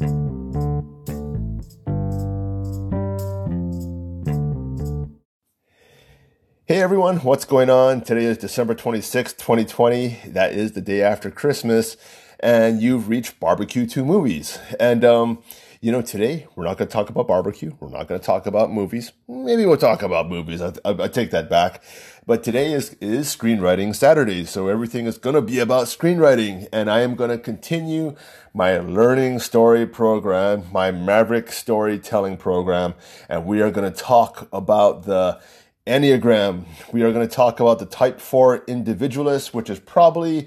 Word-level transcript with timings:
Hey 0.00 0.06
everyone, 6.68 7.18
what's 7.18 7.44
going 7.44 7.68
on? 7.68 8.00
Today 8.00 8.24
is 8.24 8.38
December 8.38 8.74
26th, 8.74 9.36
2020. 9.36 10.20
That 10.28 10.54
is 10.54 10.72
the 10.72 10.80
day 10.80 11.02
after 11.02 11.30
Christmas, 11.30 11.98
and 12.38 12.80
you've 12.80 13.10
reached 13.10 13.38
Barbecue 13.40 13.86
2 13.86 14.02
Movies. 14.02 14.58
And, 14.78 15.04
um, 15.04 15.42
you 15.82 15.92
know, 15.92 16.00
today 16.00 16.46
we're 16.56 16.64
not 16.64 16.78
going 16.78 16.88
to 16.88 16.92
talk 16.92 17.10
about 17.10 17.28
barbecue. 17.28 17.76
We're 17.78 17.90
not 17.90 18.08
going 18.08 18.20
to 18.20 18.26
talk 18.26 18.46
about 18.46 18.72
movies. 18.72 19.12
Maybe 19.28 19.66
we'll 19.66 19.76
talk 19.76 20.02
about 20.02 20.30
movies. 20.30 20.62
I, 20.62 20.72
I, 20.82 20.90
I 21.02 21.08
take 21.08 21.30
that 21.32 21.50
back. 21.50 21.82
But 22.30 22.44
today 22.44 22.72
is, 22.72 22.96
is 23.00 23.26
screenwriting 23.26 23.92
Saturday. 23.92 24.44
So 24.44 24.68
everything 24.68 25.06
is 25.06 25.18
going 25.18 25.34
to 25.34 25.42
be 25.42 25.58
about 25.58 25.86
screenwriting. 25.86 26.68
And 26.72 26.88
I 26.88 27.00
am 27.00 27.16
going 27.16 27.30
to 27.30 27.38
continue 27.38 28.14
my 28.54 28.78
learning 28.78 29.40
story 29.40 29.84
program, 29.84 30.66
my 30.70 30.92
Maverick 30.92 31.50
storytelling 31.50 32.36
program. 32.36 32.94
And 33.28 33.46
we 33.46 33.60
are 33.62 33.72
going 33.72 33.92
to 33.92 34.00
talk 34.00 34.48
about 34.52 35.06
the 35.06 35.40
Enneagram. 35.88 36.66
We 36.92 37.02
are 37.02 37.10
going 37.10 37.28
to 37.28 37.34
talk 37.34 37.58
about 37.58 37.80
the 37.80 37.86
type 37.86 38.20
4 38.20 38.62
individualist, 38.68 39.52
which 39.52 39.68
is 39.68 39.80
probably, 39.80 40.46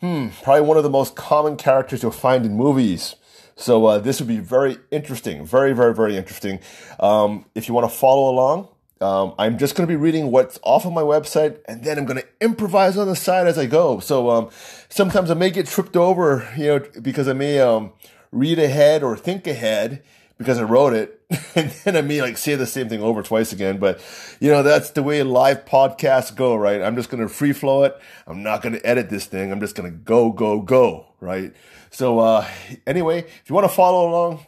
hmm, 0.00 0.28
probably 0.42 0.62
one 0.62 0.78
of 0.78 0.82
the 0.82 0.88
most 0.88 1.14
common 1.14 1.58
characters 1.58 2.02
you'll 2.02 2.10
find 2.10 2.46
in 2.46 2.56
movies. 2.56 3.16
So 3.54 3.84
uh, 3.84 3.98
this 3.98 4.18
would 4.18 4.28
be 4.28 4.38
very 4.38 4.78
interesting, 4.90 5.44
very, 5.44 5.74
very, 5.74 5.94
very 5.94 6.16
interesting. 6.16 6.60
Um, 6.98 7.44
if 7.54 7.68
you 7.68 7.74
want 7.74 7.84
to 7.86 7.94
follow 7.94 8.30
along, 8.30 8.68
um, 9.00 9.34
I'm 9.38 9.58
just 9.58 9.74
going 9.74 9.86
to 9.86 9.90
be 9.90 9.96
reading 9.96 10.30
what's 10.30 10.58
off 10.62 10.84
of 10.84 10.92
my 10.92 11.02
website, 11.02 11.58
and 11.66 11.84
then 11.84 11.98
I'm 11.98 12.04
going 12.04 12.20
to 12.20 12.26
improvise 12.40 12.96
on 12.96 13.06
the 13.06 13.16
side 13.16 13.46
as 13.46 13.58
I 13.58 13.66
go. 13.66 14.00
So 14.00 14.30
um, 14.30 14.50
sometimes 14.88 15.30
I 15.30 15.34
may 15.34 15.50
get 15.50 15.66
tripped 15.66 15.96
over, 15.96 16.48
you 16.56 16.66
know, 16.66 16.84
because 17.00 17.28
I 17.28 17.32
may 17.32 17.60
um, 17.60 17.92
read 18.32 18.58
ahead 18.58 19.02
or 19.02 19.16
think 19.16 19.46
ahead 19.46 20.02
because 20.38 20.58
I 20.58 20.62
wrote 20.62 20.92
it, 20.94 21.20
and 21.54 21.70
then 21.84 21.96
I 21.96 22.00
may 22.00 22.22
like 22.22 22.38
say 22.38 22.54
the 22.54 22.66
same 22.66 22.88
thing 22.88 23.02
over 23.02 23.22
twice 23.22 23.52
again. 23.52 23.78
But 23.78 24.00
you 24.40 24.50
know, 24.50 24.62
that's 24.62 24.90
the 24.90 25.02
way 25.02 25.22
live 25.22 25.64
podcasts 25.64 26.34
go, 26.34 26.54
right? 26.54 26.80
I'm 26.80 26.94
just 26.96 27.10
gonna 27.10 27.28
free 27.28 27.52
flow 27.52 27.82
it. 27.82 27.96
I'm 28.26 28.42
not 28.42 28.62
gonna 28.62 28.80
edit 28.84 29.10
this 29.10 29.26
thing. 29.26 29.50
I'm 29.50 29.60
just 29.60 29.74
gonna 29.74 29.90
go, 29.90 30.30
go, 30.30 30.62
go, 30.62 31.06
right? 31.20 31.52
So 31.90 32.20
uh, 32.20 32.48
anyway, 32.86 33.18
if 33.18 33.42
you 33.48 33.54
want 33.54 33.68
to 33.68 33.74
follow 33.74 34.08
along, 34.08 34.46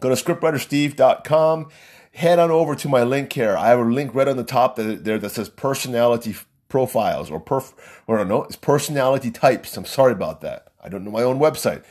go 0.00 0.08
to 0.08 0.16
scriptwritersteve.com. 0.16 1.68
Head 2.14 2.38
on 2.38 2.50
over 2.50 2.74
to 2.76 2.88
my 2.88 3.02
link 3.02 3.32
here. 3.32 3.56
I 3.56 3.68
have 3.68 3.80
a 3.80 3.84
link 3.84 4.14
right 4.14 4.28
on 4.28 4.36
the 4.36 4.44
top 4.44 4.76
there 4.76 5.18
that 5.18 5.30
says 5.30 5.48
personality 5.48 6.36
profiles 6.68 7.30
or 7.30 7.40
perf 7.40 7.72
or 8.06 8.24
no, 8.24 8.44
it's 8.44 8.56
personality 8.56 9.30
types. 9.30 9.76
I'm 9.76 9.84
sorry 9.84 10.12
about 10.12 10.40
that. 10.40 10.68
I 10.82 10.88
don't 10.88 11.04
know 11.04 11.10
my 11.10 11.22
own 11.22 11.38
website 11.38 11.84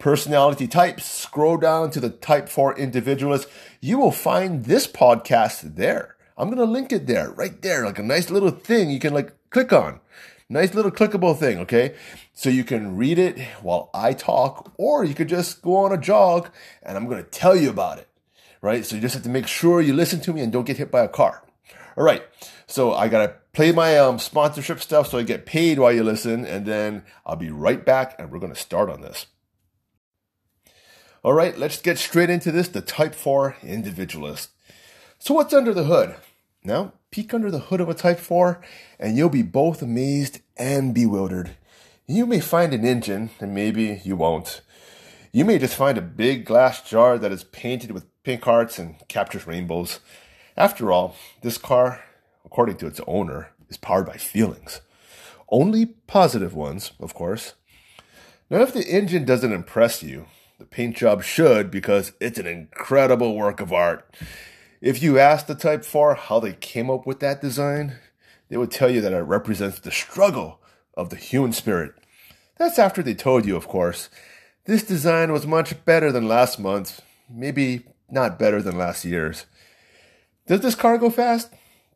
personality 0.00 0.66
types, 0.66 1.04
scroll 1.04 1.58
down 1.58 1.90
to 1.92 2.00
the 2.00 2.10
type 2.10 2.48
4 2.48 2.76
individualist. 2.76 3.46
You 3.80 3.98
will 3.98 4.10
find 4.10 4.64
this 4.64 4.88
podcast 4.88 5.76
there. 5.76 6.16
I'm 6.36 6.48
going 6.48 6.58
to 6.58 6.64
link 6.64 6.90
it 6.90 7.06
there, 7.06 7.30
right 7.30 7.60
there, 7.62 7.84
like 7.84 7.98
a 7.98 8.02
nice 8.02 8.30
little 8.30 8.50
thing 8.50 8.90
you 8.90 8.98
can 8.98 9.14
like 9.14 9.32
click 9.50 9.72
on. 9.72 10.00
Nice 10.48 10.74
little 10.74 10.90
clickable 10.90 11.38
thing, 11.38 11.58
okay? 11.58 11.94
So 12.32 12.50
you 12.50 12.64
can 12.64 12.96
read 12.96 13.18
it 13.18 13.38
while 13.62 13.90
I 13.94 14.14
talk, 14.14 14.72
or 14.78 15.04
you 15.04 15.14
could 15.14 15.28
just 15.28 15.62
go 15.62 15.76
on 15.76 15.92
a 15.92 15.98
jog 15.98 16.48
and 16.82 16.96
I'm 16.96 17.06
going 17.06 17.22
to 17.22 17.30
tell 17.30 17.54
you 17.54 17.70
about 17.70 17.98
it, 17.98 18.08
right? 18.62 18.84
So 18.84 18.96
you 18.96 19.02
just 19.02 19.14
have 19.14 19.24
to 19.24 19.30
make 19.30 19.46
sure 19.46 19.80
you 19.80 19.94
listen 19.94 20.20
to 20.20 20.32
me 20.32 20.40
and 20.40 20.52
don't 20.52 20.66
get 20.66 20.76
hit 20.76 20.90
by 20.90 21.02
a 21.02 21.08
car. 21.08 21.44
All 21.96 22.04
right. 22.04 22.22
So 22.66 22.94
I 22.94 23.08
got 23.08 23.26
to 23.26 23.34
play 23.52 23.72
my 23.72 23.98
um, 23.98 24.18
sponsorship 24.18 24.80
stuff 24.80 25.08
so 25.08 25.18
I 25.18 25.22
get 25.22 25.46
paid 25.46 25.78
while 25.78 25.92
you 25.92 26.04
listen, 26.04 26.44
and 26.44 26.66
then 26.66 27.02
I'll 27.26 27.36
be 27.36 27.50
right 27.50 27.84
back 27.84 28.14
and 28.18 28.30
we're 28.30 28.38
going 28.38 28.54
to 28.54 28.60
start 28.60 28.88
on 28.88 29.00
this. 29.00 29.26
All 31.22 31.34
right, 31.34 31.58
let's 31.58 31.82
get 31.82 31.98
straight 31.98 32.30
into 32.30 32.50
this 32.50 32.68
the 32.68 32.80
type 32.80 33.14
4 33.14 33.56
individualist. 33.62 34.50
So, 35.18 35.34
what's 35.34 35.52
under 35.52 35.74
the 35.74 35.84
hood? 35.84 36.14
Now, 36.64 36.94
peek 37.10 37.34
under 37.34 37.50
the 37.50 37.58
hood 37.58 37.82
of 37.82 37.90
a 37.90 37.94
type 37.94 38.18
4, 38.18 38.62
and 38.98 39.18
you'll 39.18 39.28
be 39.28 39.42
both 39.42 39.82
amazed 39.82 40.40
and 40.56 40.94
bewildered. 40.94 41.50
You 42.06 42.24
may 42.24 42.40
find 42.40 42.72
an 42.72 42.86
engine, 42.86 43.30
and 43.38 43.54
maybe 43.54 44.00
you 44.02 44.16
won't. 44.16 44.62
You 45.32 45.44
may 45.44 45.58
just 45.58 45.76
find 45.76 45.96
a 45.96 46.02
big 46.02 46.44
glass 46.44 46.82
jar 46.82 47.16
that 47.16 47.30
is 47.30 47.44
painted 47.44 47.92
with 47.92 48.06
pink 48.24 48.42
hearts 48.42 48.80
and 48.80 48.96
captures 49.06 49.46
rainbows. 49.46 50.00
After 50.56 50.90
all, 50.90 51.14
this 51.42 51.56
car, 51.56 52.02
according 52.44 52.78
to 52.78 52.88
its 52.88 53.00
owner, 53.06 53.52
is 53.68 53.76
powered 53.76 54.06
by 54.06 54.16
feelings. 54.16 54.80
Only 55.48 55.86
positive 55.86 56.52
ones, 56.52 56.92
of 56.98 57.14
course. 57.14 57.54
Now, 58.50 58.62
if 58.62 58.72
the 58.72 58.88
engine 58.88 59.24
doesn't 59.24 59.52
impress 59.52 60.02
you, 60.02 60.26
the 60.58 60.64
paint 60.64 60.96
job 60.96 61.22
should 61.22 61.70
because 61.70 62.12
it's 62.20 62.40
an 62.40 62.48
incredible 62.48 63.36
work 63.36 63.60
of 63.60 63.72
art. 63.72 64.12
If 64.80 65.00
you 65.00 65.20
ask 65.20 65.46
the 65.46 65.54
Type 65.54 65.84
4 65.84 66.16
how 66.16 66.40
they 66.40 66.54
came 66.54 66.90
up 66.90 67.06
with 67.06 67.20
that 67.20 67.40
design, 67.40 67.98
they 68.48 68.56
would 68.56 68.72
tell 68.72 68.90
you 68.90 69.00
that 69.02 69.12
it 69.12 69.18
represents 69.18 69.78
the 69.78 69.92
struggle 69.92 70.60
of 70.94 71.10
the 71.10 71.16
human 71.16 71.52
spirit. 71.52 71.94
That's 72.58 72.80
after 72.80 73.00
they 73.00 73.14
told 73.14 73.46
you, 73.46 73.54
of 73.56 73.68
course, 73.68 74.10
this 74.70 74.84
design 74.84 75.32
was 75.32 75.48
much 75.48 75.84
better 75.84 76.12
than 76.12 76.28
last 76.28 76.60
month, 76.60 77.02
maybe 77.28 77.86
not 78.08 78.38
better 78.38 78.62
than 78.62 78.78
last 78.78 79.04
year's. 79.04 79.46
Does 80.46 80.60
this 80.60 80.76
car 80.76 80.96
go 80.96 81.10
fast? 81.10 81.52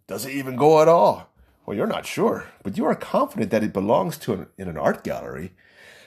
Does 0.08 0.26
it 0.26 0.32
even 0.32 0.56
go 0.56 0.82
at 0.82 0.88
all? 0.88 1.30
Well, 1.64 1.76
you're 1.76 1.86
not 1.86 2.04
sure, 2.04 2.46
but 2.64 2.76
you 2.76 2.84
are 2.84 2.96
confident 2.96 3.52
that 3.52 3.62
it 3.62 3.72
belongs 3.72 4.18
to 4.18 4.32
an, 4.32 4.46
in 4.58 4.66
an 4.66 4.76
art 4.76 5.04
gallery. 5.04 5.52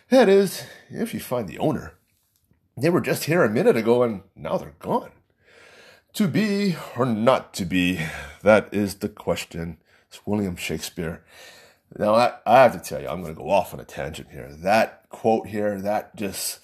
That 0.09 0.27
is, 0.27 0.63
if 0.89 1.13
you 1.13 1.21
find 1.21 1.47
the 1.47 1.57
owner. 1.57 1.93
They 2.75 2.89
were 2.89 2.99
just 2.99 3.23
here 3.23 3.45
a 3.45 3.49
minute 3.49 3.77
ago 3.77 4.03
and 4.03 4.23
now 4.35 4.57
they're 4.57 4.75
gone. 4.79 5.11
To 6.15 6.27
be 6.27 6.75
or 6.97 7.05
not 7.05 7.53
to 7.53 7.65
be, 7.65 8.01
that 8.43 8.67
is 8.73 8.95
the 8.95 9.09
question. 9.09 9.77
It's 10.09 10.27
William 10.27 10.57
Shakespeare. 10.57 11.23
Now, 11.97 12.15
I, 12.15 12.33
I 12.45 12.63
have 12.63 12.73
to 12.73 12.79
tell 12.79 13.01
you, 13.01 13.07
I'm 13.07 13.21
going 13.21 13.33
to 13.33 13.41
go 13.41 13.49
off 13.49 13.73
on 13.73 13.79
a 13.79 13.85
tangent 13.85 14.29
here. 14.31 14.49
That 14.51 15.09
quote 15.09 15.47
here, 15.47 15.81
that 15.81 16.15
just, 16.15 16.59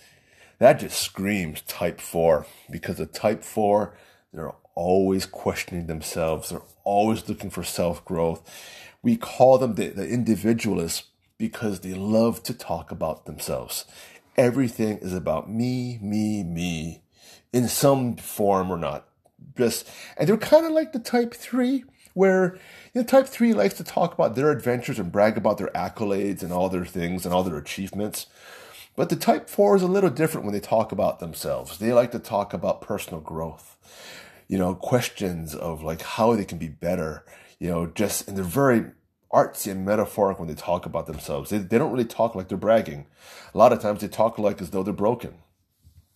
that 0.59 0.79
just 0.79 0.99
screams 0.99 1.61
type 1.61 1.99
four 1.99 2.45
because 2.69 2.97
the 2.97 3.05
type 3.05 3.43
four, 3.43 3.97
they're 4.31 4.53
always 4.75 5.25
questioning 5.25 5.87
themselves. 5.87 6.49
They're 6.49 6.61
always 6.83 7.27
looking 7.27 7.49
for 7.49 7.63
self 7.63 8.05
growth. 8.05 8.41
We 9.01 9.17
call 9.17 9.57
them 9.57 9.75
the, 9.75 9.89
the 9.89 10.07
individualists 10.07 11.07
because 11.37 11.79
they 11.79 11.93
love 11.93 12.43
to 12.43 12.53
talk 12.53 12.91
about 12.91 13.25
themselves 13.25 13.85
everything 14.37 14.97
is 14.99 15.13
about 15.13 15.49
me, 15.49 15.99
me, 16.01 16.43
me 16.43 17.01
in 17.51 17.67
some 17.67 18.15
form 18.15 18.71
or 18.71 18.77
not. 18.77 19.07
Just, 19.57 19.87
and 20.17 20.27
they're 20.27 20.37
kind 20.37 20.65
of 20.65 20.71
like 20.71 20.93
the 20.93 20.99
type 20.99 21.33
three 21.33 21.83
where 22.13 22.57
you 22.93 23.01
know, 23.01 23.03
type 23.03 23.27
three 23.27 23.53
likes 23.53 23.75
to 23.75 23.83
talk 23.83 24.13
about 24.13 24.35
their 24.35 24.51
adventures 24.51 24.99
and 24.99 25.11
brag 25.11 25.37
about 25.37 25.57
their 25.57 25.69
accolades 25.69 26.43
and 26.43 26.51
all 26.51 26.69
their 26.69 26.85
things 26.85 27.25
and 27.25 27.33
all 27.33 27.43
their 27.43 27.57
achievements. 27.57 28.27
But 28.95 29.09
the 29.09 29.15
type 29.15 29.49
four 29.49 29.75
is 29.75 29.81
a 29.81 29.87
little 29.87 30.09
different 30.09 30.45
when 30.45 30.53
they 30.53 30.59
talk 30.59 30.91
about 30.91 31.19
themselves. 31.19 31.77
They 31.79 31.93
like 31.93 32.11
to 32.11 32.19
talk 32.19 32.53
about 32.53 32.81
personal 32.81 33.21
growth, 33.21 33.77
you 34.47 34.57
know, 34.57 34.75
questions 34.75 35.55
of 35.55 35.81
like 35.81 36.01
how 36.01 36.35
they 36.35 36.45
can 36.45 36.59
be 36.59 36.67
better, 36.67 37.25
you 37.59 37.69
know, 37.69 37.87
just, 37.87 38.27
and 38.27 38.37
they're 38.37 38.43
very 38.43 38.85
artsy 39.33 39.71
and 39.71 39.83
metaphoric 39.83 40.37
when 40.37 40.47
they 40.47 40.53
talk 40.53 40.85
about 40.85 41.07
themselves. 41.07 41.49
They, 41.49 41.57
they 41.57 41.79
don't 41.79 41.91
really 41.91 42.05
talk 42.05 42.35
like 42.35 42.49
they're 42.49 42.57
bragging. 42.57 43.07
A 43.53 43.57
lot 43.57 43.73
of 43.73 43.81
times 43.81 44.01
they 44.01 44.07
talk 44.07 44.37
like 44.37 44.61
as 44.61 44.69
though 44.69 44.83
they're 44.83 44.93
broken. 44.93 45.39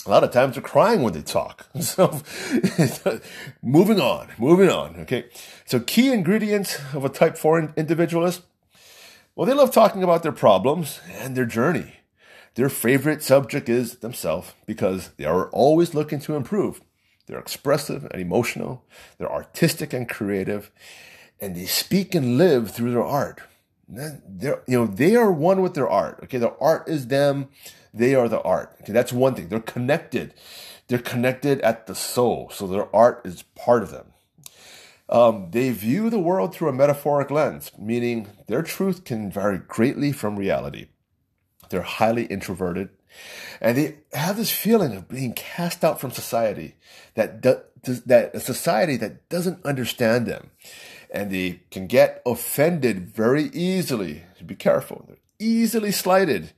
A 0.07 0.09
lot 0.09 0.23
of 0.23 0.31
times 0.31 0.55
they're 0.55 0.63
crying 0.63 1.01
when 1.01 1.13
they 1.13 1.21
talk. 1.21 1.67
So, 1.81 2.21
moving 3.61 3.99
on, 3.99 4.29
moving 4.37 4.69
on. 4.69 5.01
Okay. 5.01 5.25
So, 5.65 5.79
key 5.79 6.11
ingredients 6.11 6.79
of 6.93 7.03
a 7.05 7.09
type 7.09 7.37
4 7.37 7.73
individualist. 7.75 8.41
Well, 9.35 9.45
they 9.45 9.53
love 9.53 9.71
talking 9.71 10.03
about 10.03 10.23
their 10.23 10.31
problems 10.31 11.01
and 11.11 11.35
their 11.35 11.45
journey. 11.45 11.93
Their 12.55 12.69
favorite 12.69 13.21
subject 13.21 13.69
is 13.69 13.97
themselves 13.97 14.53
because 14.65 15.09
they 15.17 15.25
are 15.25 15.49
always 15.49 15.93
looking 15.93 16.19
to 16.21 16.35
improve. 16.35 16.81
They're 17.27 17.37
expressive 17.37 18.07
and 18.09 18.21
emotional. 18.21 18.83
They're 19.17 19.31
artistic 19.31 19.93
and 19.93 20.09
creative 20.09 20.71
and 21.39 21.55
they 21.55 21.65
speak 21.65 22.15
and 22.15 22.37
live 22.37 22.71
through 22.71 22.91
their 22.91 23.03
art. 23.03 23.41
They're, 23.87 24.63
you 24.67 24.79
know, 24.79 24.87
they 24.87 25.15
are 25.15 25.31
one 25.31 25.61
with 25.61 25.73
their 25.73 25.89
art. 25.89 26.19
Okay. 26.23 26.37
Their 26.37 26.61
art 26.61 26.87
is 26.89 27.07
them. 27.07 27.49
They 27.93 28.15
are 28.15 28.29
the 28.29 28.41
art. 28.41 28.75
Okay. 28.81 28.93
That's 28.93 29.13
one 29.13 29.35
thing. 29.35 29.49
They're 29.49 29.59
connected. 29.59 30.33
They're 30.87 30.99
connected 30.99 31.61
at 31.61 31.87
the 31.87 31.95
soul. 31.95 32.49
So 32.53 32.67
their 32.67 32.93
art 32.95 33.21
is 33.25 33.43
part 33.55 33.83
of 33.83 33.91
them. 33.91 34.13
Um, 35.09 35.47
they 35.51 35.71
view 35.71 36.09
the 36.09 36.19
world 36.19 36.53
through 36.53 36.69
a 36.69 36.73
metaphoric 36.73 37.31
lens, 37.31 37.71
meaning 37.77 38.27
their 38.47 38.61
truth 38.61 39.05
can 39.05 39.31
vary 39.31 39.57
greatly 39.57 40.11
from 40.11 40.35
reality. 40.35 40.87
They're 41.69 41.81
highly 41.81 42.25
introverted 42.25 42.89
and 43.61 43.77
they 43.77 43.97
have 44.13 44.37
this 44.37 44.51
feeling 44.51 44.95
of 44.95 45.07
being 45.07 45.33
cast 45.33 45.83
out 45.83 45.99
from 45.99 46.11
society 46.11 46.75
that, 47.15 47.41
that 47.41 48.31
a 48.33 48.39
society 48.39 48.97
that 48.97 49.27
doesn't 49.29 49.65
understand 49.65 50.25
them 50.25 50.51
and 51.11 51.31
they 51.31 51.61
can 51.71 51.87
get 51.87 52.21
offended 52.25 53.09
very 53.09 53.45
easily. 53.45 54.23
Be 54.45 54.55
careful. 54.55 55.05
They're 55.07 55.17
easily 55.39 55.91
slighted, 55.91 56.51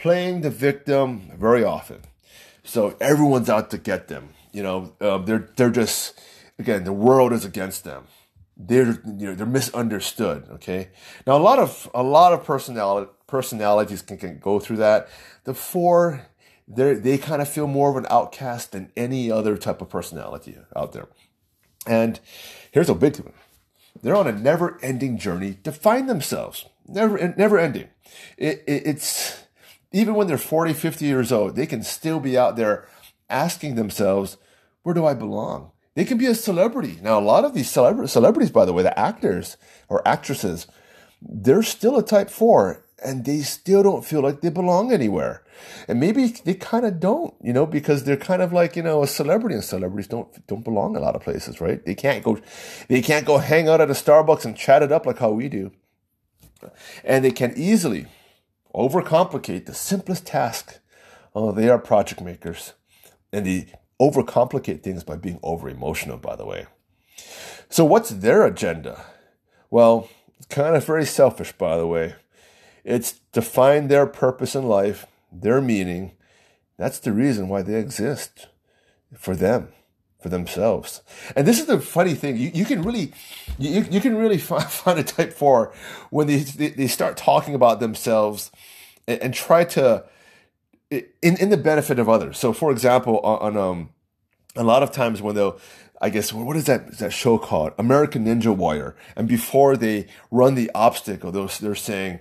playing 0.00 0.40
the 0.40 0.50
victim 0.50 1.30
very 1.38 1.62
often. 1.62 2.00
So 2.64 2.96
everyone's 3.00 3.50
out 3.50 3.70
to 3.70 3.78
get 3.78 4.08
them. 4.08 4.30
You 4.52 4.62
know, 4.62 4.92
uh, 5.00 5.18
they're 5.18 5.48
they're 5.56 5.70
just 5.70 6.18
again 6.58 6.84
the 6.84 6.92
world 6.92 7.32
is 7.32 7.44
against 7.44 7.84
them. 7.84 8.04
They're 8.56 9.00
you 9.04 9.26
know 9.26 9.34
they're 9.34 9.46
misunderstood. 9.46 10.46
Okay, 10.52 10.88
now 11.26 11.36
a 11.36 11.42
lot 11.42 11.58
of 11.58 11.90
a 11.94 12.02
lot 12.02 12.32
of 12.32 12.44
personality 12.44 13.10
personalities 13.26 14.02
can, 14.02 14.18
can 14.18 14.38
go 14.38 14.58
through 14.58 14.78
that. 14.78 15.08
The 15.44 15.54
four 15.54 16.26
they 16.66 16.94
they 16.94 17.18
kind 17.18 17.42
of 17.42 17.48
feel 17.48 17.66
more 17.66 17.90
of 17.90 17.96
an 17.96 18.06
outcast 18.10 18.72
than 18.72 18.92
any 18.96 19.30
other 19.30 19.56
type 19.56 19.80
of 19.80 19.88
personality 19.88 20.56
out 20.74 20.92
there. 20.92 21.08
And 21.86 22.20
here's 22.72 22.90
a 22.90 22.94
big 22.94 23.16
one. 23.18 23.34
They're 24.02 24.16
on 24.16 24.26
a 24.26 24.32
never 24.32 24.78
ending 24.82 25.18
journey 25.18 25.54
to 25.64 25.72
find 25.72 26.08
themselves. 26.08 26.66
Never, 26.86 27.34
never 27.36 27.58
ending. 27.58 27.88
It, 28.36 28.64
it, 28.66 28.82
it's 28.86 29.44
even 29.92 30.14
when 30.14 30.26
they're 30.26 30.38
40, 30.38 30.72
50 30.72 31.04
years 31.04 31.32
old, 31.32 31.56
they 31.56 31.66
can 31.66 31.82
still 31.82 32.20
be 32.20 32.38
out 32.38 32.56
there 32.56 32.86
asking 33.28 33.74
themselves, 33.74 34.36
where 34.82 34.94
do 34.94 35.04
I 35.04 35.14
belong? 35.14 35.72
They 35.94 36.04
can 36.04 36.18
be 36.18 36.26
a 36.26 36.34
celebrity. 36.34 36.98
Now, 37.02 37.18
a 37.18 37.20
lot 37.20 37.44
of 37.44 37.54
these 37.54 37.70
celebra- 37.70 38.08
celebrities, 38.08 38.50
by 38.50 38.64
the 38.64 38.72
way, 38.72 38.82
the 38.82 38.98
actors 38.98 39.56
or 39.88 40.06
actresses, 40.06 40.66
they're 41.20 41.62
still 41.62 41.98
a 41.98 42.04
type 42.04 42.30
four 42.30 42.84
and 43.02 43.24
they 43.24 43.40
still 43.40 43.82
don't 43.82 44.04
feel 44.04 44.20
like 44.20 44.40
they 44.40 44.50
belong 44.50 44.92
anywhere. 44.92 45.42
And 45.88 45.98
maybe 45.98 46.26
they 46.26 46.54
kind 46.54 46.84
of 46.86 47.00
don't, 47.00 47.34
you 47.42 47.52
know, 47.52 47.66
because 47.66 48.04
they're 48.04 48.16
kind 48.16 48.42
of 48.42 48.52
like, 48.52 48.76
you 48.76 48.82
know, 48.82 49.02
a 49.02 49.06
celebrity 49.06 49.54
and 49.54 49.64
celebrities 49.64 50.06
don't, 50.06 50.46
don't 50.46 50.64
belong 50.64 50.96
a 50.96 51.00
lot 51.00 51.16
of 51.16 51.22
places, 51.22 51.60
right? 51.60 51.84
They 51.84 51.94
can't 51.94 52.22
go, 52.22 52.38
they 52.88 53.02
can't 53.02 53.26
go 53.26 53.38
hang 53.38 53.68
out 53.68 53.80
at 53.80 53.90
a 53.90 53.94
Starbucks 53.94 54.44
and 54.44 54.56
chat 54.56 54.82
it 54.82 54.92
up 54.92 55.06
like 55.06 55.18
how 55.18 55.30
we 55.30 55.48
do. 55.48 55.72
And 57.04 57.24
they 57.24 57.30
can 57.30 57.54
easily 57.56 58.06
overcomplicate 58.74 59.66
the 59.66 59.74
simplest 59.74 60.26
task. 60.26 60.78
Oh, 61.34 61.52
they 61.52 61.68
are 61.68 61.78
project 61.78 62.20
makers. 62.20 62.74
And 63.32 63.46
they 63.46 63.72
overcomplicate 64.00 64.82
things 64.82 65.04
by 65.04 65.16
being 65.16 65.38
over 65.42 65.68
emotional, 65.68 66.16
by 66.16 66.36
the 66.36 66.46
way. 66.46 66.66
So 67.68 67.84
what's 67.84 68.10
their 68.10 68.44
agenda? 68.44 69.04
Well, 69.70 70.08
it's 70.36 70.46
kind 70.46 70.74
of 70.74 70.84
very 70.84 71.04
selfish, 71.04 71.52
by 71.52 71.76
the 71.76 71.86
way. 71.86 72.14
It's 72.82 73.20
to 73.32 73.42
find 73.42 73.88
their 73.88 74.06
purpose 74.06 74.54
in 74.54 74.64
life, 74.64 75.06
their 75.30 75.60
meaning. 75.60 76.12
That's 76.76 76.98
the 76.98 77.12
reason 77.12 77.48
why 77.48 77.62
they 77.62 77.74
exist 77.74 78.48
for 79.16 79.36
them, 79.36 79.68
for 80.20 80.28
themselves. 80.28 81.02
And 81.34 81.46
this 81.46 81.58
is 81.58 81.66
the 81.66 81.80
funny 81.80 82.14
thing. 82.14 82.36
You, 82.36 82.50
you 82.54 82.64
can 82.64 82.82
really, 82.82 83.12
you, 83.58 83.86
you 83.90 84.00
can 84.00 84.16
really 84.16 84.38
find, 84.38 84.98
a 84.98 85.02
type 85.02 85.32
four 85.32 85.72
when 86.10 86.26
they, 86.26 86.38
they, 86.38 86.86
start 86.86 87.16
talking 87.16 87.54
about 87.54 87.80
themselves 87.80 88.50
and, 89.06 89.20
and, 89.22 89.34
try 89.34 89.64
to, 89.64 90.04
in, 90.90 91.06
in 91.22 91.50
the 91.50 91.56
benefit 91.56 91.98
of 91.98 92.08
others. 92.08 92.38
So 92.38 92.52
for 92.52 92.70
example, 92.70 93.20
on, 93.20 93.56
on 93.56 93.56
um, 93.56 93.90
a 94.56 94.64
lot 94.64 94.82
of 94.82 94.92
times 94.92 95.22
when 95.22 95.34
they'll, 95.34 95.58
I 96.02 96.08
guess 96.08 96.32
what 96.32 96.56
is 96.56 96.64
that 96.64 96.98
that 96.98 97.12
show 97.12 97.36
called 97.36 97.72
American 97.78 98.24
Ninja 98.24 98.56
Warrior? 98.56 98.96
And 99.16 99.28
before 99.28 99.76
they 99.76 100.06
run 100.30 100.54
the 100.54 100.70
obstacle, 100.74 101.30
they're, 101.30 101.46
they're 101.46 101.74
saying, 101.74 102.20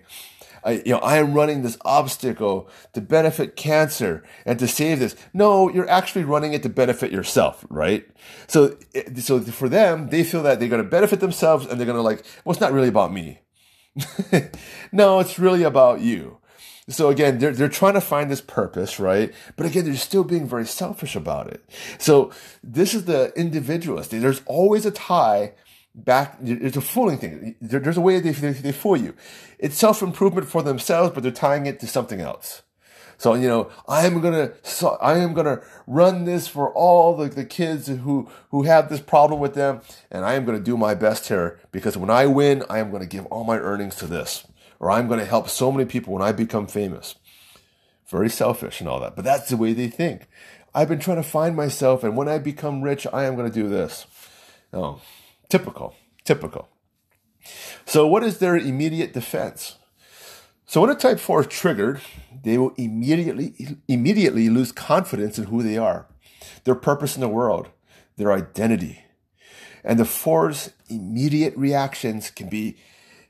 I, 0.64 0.84
you 0.86 0.94
know, 0.94 1.00
I 1.00 1.18
am 1.18 1.34
running 1.34 1.62
this 1.62 1.78
obstacle 1.84 2.70
to 2.94 3.02
benefit 3.02 3.56
cancer 3.56 4.24
and 4.46 4.60
to 4.60 4.68
save 4.68 5.00
this. 5.00 5.16
No, 5.34 5.70
you're 5.70 5.90
actually 5.90 6.24
running 6.24 6.54
it 6.54 6.64
to 6.64 6.70
benefit 6.70 7.12
yourself, 7.12 7.66
right? 7.70 8.08
So, 8.48 8.78
so 9.18 9.40
for 9.42 9.70
them, 9.70 10.10
they 10.10 10.24
feel 10.24 10.44
that 10.44 10.60
they're 10.60 10.70
going 10.70 10.84
to 10.84 10.90
benefit 10.90 11.20
themselves 11.20 11.66
and 11.66 11.80
they're 11.80 11.86
going 11.86 11.98
to 11.98 12.02
like, 12.02 12.24
well, 12.44 12.52
it's 12.52 12.62
not 12.62 12.74
really 12.74 12.88
about 12.88 13.14
me. 13.14 13.40
no, 14.92 15.20
it's 15.20 15.40
really 15.40 15.64
about 15.64 16.02
you. 16.02 16.38
So 16.90 17.10
again, 17.10 17.38
they're, 17.38 17.52
they're 17.52 17.70
trying 17.70 17.94
to 17.94 18.02
find 18.02 18.32
this 18.32 18.42
purpose, 18.42 19.00
right? 19.00 19.34
But 19.56 19.68
again, 19.68 19.86
they're 19.86 19.96
still 19.96 20.24
being 20.24 20.48
very 20.48 20.66
selfish 20.66 21.16
about 21.16 21.48
it. 21.48 21.64
So 22.00 22.32
this 22.64 22.94
is 22.96 23.06
the 23.06 23.32
individualist. 23.36 24.10
There's 24.10 24.42
always 24.46 24.86
a 24.86 24.92
tie 24.92 25.54
back. 26.04 26.38
It's 26.44 26.78
a 26.78 26.82
fooling 26.82 27.18
thing. 27.18 27.56
there's 27.62 27.98
a 27.98 28.02
way 28.02 28.20
they, 28.20 28.32
they, 28.32 28.52
they 28.52 28.72
fool 28.72 28.98
you. 28.98 29.14
It's 29.58 29.78
self 29.78 30.02
improvement 30.02 30.48
for 30.48 30.64
themselves, 30.64 31.14
but 31.14 31.24
they're 31.24 31.32
tying 31.32 31.66
it 31.66 31.80
to 31.82 31.88
something 31.88 32.22
else. 32.22 32.64
So, 33.20 33.34
you 33.34 33.50
know, 33.50 33.70
I 33.86 34.06
am 34.06 34.22
gonna, 34.22 34.54
so 34.64 34.98
I 35.02 35.18
am 35.18 35.34
gonna 35.34 35.62
run 35.86 36.24
this 36.24 36.48
for 36.48 36.74
all 36.74 37.18
the, 37.18 37.28
the 37.28 37.44
kids 37.44 37.88
who, 37.88 38.30
who 38.50 38.64
have 38.64 38.88
this 38.88 39.02
problem 39.02 39.42
with 39.42 39.56
them. 39.56 39.82
And 40.10 40.24
I 40.24 40.36
am 40.36 40.46
gonna 40.46 40.62
do 40.62 40.78
my 40.78 40.96
best 40.96 41.28
here 41.28 41.60
because 41.74 41.98
when 41.98 42.10
I 42.10 42.28
win, 42.28 42.64
I 42.70 42.80
am 42.80 42.92
gonna 42.92 43.06
give 43.06 43.26
all 43.26 43.44
my 43.44 43.58
earnings 43.58 43.96
to 43.96 44.08
this. 44.08 44.48
Or 44.80 44.90
I'm 44.90 45.10
gonna 45.10 45.26
help 45.26 45.50
so 45.50 45.70
many 45.70 45.84
people 45.84 46.14
when 46.14 46.22
I 46.22 46.32
become 46.32 46.66
famous. 46.66 47.16
Very 48.08 48.30
selfish 48.30 48.80
and 48.80 48.88
all 48.88 49.02
that. 49.02 49.18
But 49.18 49.26
that's 49.26 49.50
the 49.50 49.58
way 49.58 49.74
they 49.74 49.90
think. 49.90 50.30
I've 50.74 50.88
been 50.88 51.00
trying 51.00 51.18
to 51.18 51.24
find 51.24 51.58
myself 51.58 52.06
and 52.06 52.16
when 52.16 52.30
I 52.30 52.38
become 52.38 52.82
rich, 52.82 53.06
I 53.12 53.26
am 53.26 53.36
gonna 53.36 53.50
do 53.50 53.68
this. 53.68 54.06
Oh, 54.72 55.02
Typical. 55.50 55.96
Typical. 56.24 56.70
So, 57.86 58.06
what 58.08 58.24
is 58.24 58.38
their 58.38 58.56
immediate 58.56 59.14
defense? 59.14 59.78
So, 60.66 60.82
when 60.82 60.92
a 60.92 60.96
type 60.96 61.20
4 61.20 61.42
is 61.42 61.48
triggered, 61.48 62.02
they 62.44 62.58
will 62.60 62.74
immediately, 62.78 63.78
immediately 63.88 64.50
lose 64.50 64.72
confidence 64.72 65.40
in 65.40 65.46
who 65.46 65.64
they 65.64 65.78
are, 65.78 66.06
their 66.64 66.76
purpose 66.76 67.16
in 67.16 67.22
the 67.22 67.28
world, 67.28 67.70
their 68.18 68.32
identity. 68.32 69.04
And 69.84 69.98
the 69.98 70.04
4's 70.04 70.72
immediate 70.90 71.58
reactions 71.58 72.30
can 72.30 72.50
be 72.50 72.78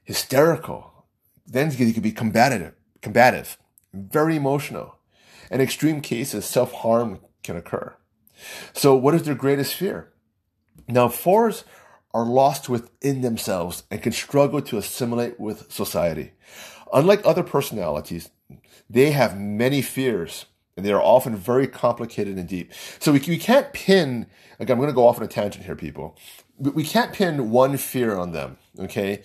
hysterical. 0.04 1.06
Then 1.48 1.70
they 1.70 1.94
can 1.94 2.04
be 2.04 2.12
combative, 2.12 2.74
combative, 3.02 3.58
very 3.94 4.36
emotional. 4.36 4.98
In 5.50 5.62
extreme 5.62 6.02
cases, 6.02 6.46
self 6.46 6.74
harm 6.74 7.22
can 7.44 7.56
occur. 7.56 7.96
So, 8.74 8.96
what 8.96 9.16
is 9.16 9.24
their 9.24 9.36
greatest 9.36 9.74
fear? 9.74 10.12
Now, 10.88 11.08
fours 11.08 11.64
are 12.14 12.26
lost 12.26 12.70
within 12.70 13.22
themselves 13.22 13.84
and 13.92 14.02
can 14.02 14.12
struggle 14.12 14.62
to 14.62 14.78
assimilate 14.78 15.40
with 15.40 15.72
society. 15.72 16.32
Unlike 16.94 17.22
other 17.24 17.44
personalities, 17.44 18.30
they 18.90 19.12
have 19.12 19.40
many 19.40 19.82
fears 19.82 20.46
and 20.76 20.86
they 20.86 20.92
are 20.92 21.02
often 21.02 21.36
very 21.36 21.68
complicated 21.68 22.38
and 22.38 22.48
deep. 22.48 22.72
So 23.00 23.12
we, 23.12 23.20
we 23.28 23.38
can't 23.38 23.72
pin, 23.74 24.28
again, 24.60 24.76
I'm 24.76 24.80
going 24.80 24.90
to 24.90 24.96
go 24.96 25.08
off 25.08 25.18
on 25.18 25.24
a 25.24 25.28
tangent 25.28 25.66
here, 25.66 25.76
people. 25.76 26.18
We 26.58 26.84
can't 26.84 27.14
pin 27.14 27.52
one 27.52 27.78
fear 27.78 28.16
on 28.16 28.32
them, 28.32 28.58
okay? 28.80 29.22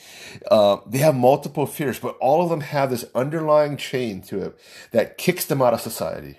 Uh, 0.51 0.79
they 0.87 0.99
have 0.99 1.15
multiple 1.15 1.67
fears, 1.67 1.99
but 1.99 2.17
all 2.21 2.43
of 2.43 2.51
them 2.51 2.61
have 2.61 2.91
this 2.91 3.05
underlying 3.15 3.77
chain 3.77 4.21
to 4.23 4.43
it 4.43 4.59
that 4.91 5.17
kicks 5.17 5.45
them 5.45 5.63
out 5.63 5.73
of 5.73 5.81
society 5.81 6.39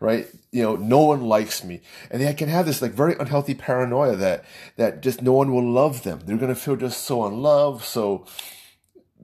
right? 0.00 0.26
You 0.52 0.62
know, 0.62 0.76
no 0.76 1.00
one 1.00 1.22
likes 1.22 1.64
me. 1.64 1.80
And 2.10 2.22
they 2.22 2.32
can 2.34 2.48
have 2.48 2.66
this 2.66 2.82
like 2.82 2.92
very 2.92 3.14
unhealthy 3.18 3.54
paranoia 3.54 4.16
that, 4.16 4.44
that 4.76 5.00
just 5.02 5.22
no 5.22 5.32
one 5.32 5.52
will 5.52 5.68
love 5.68 6.02
them. 6.02 6.20
They're 6.24 6.36
going 6.36 6.54
to 6.54 6.60
feel 6.60 6.76
just 6.76 7.04
so 7.04 7.24
unloved. 7.24 7.84
So, 7.84 8.26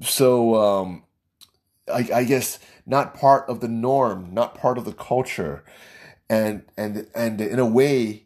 so, 0.00 0.54
um, 0.56 1.04
I, 1.92 2.08
I 2.14 2.24
guess 2.24 2.58
not 2.86 3.14
part 3.14 3.48
of 3.48 3.60
the 3.60 3.68
norm, 3.68 4.32
not 4.32 4.54
part 4.54 4.78
of 4.78 4.84
the 4.84 4.92
culture. 4.92 5.64
And, 6.30 6.62
and, 6.76 7.08
and 7.14 7.40
in 7.40 7.58
a 7.58 7.66
way, 7.66 8.24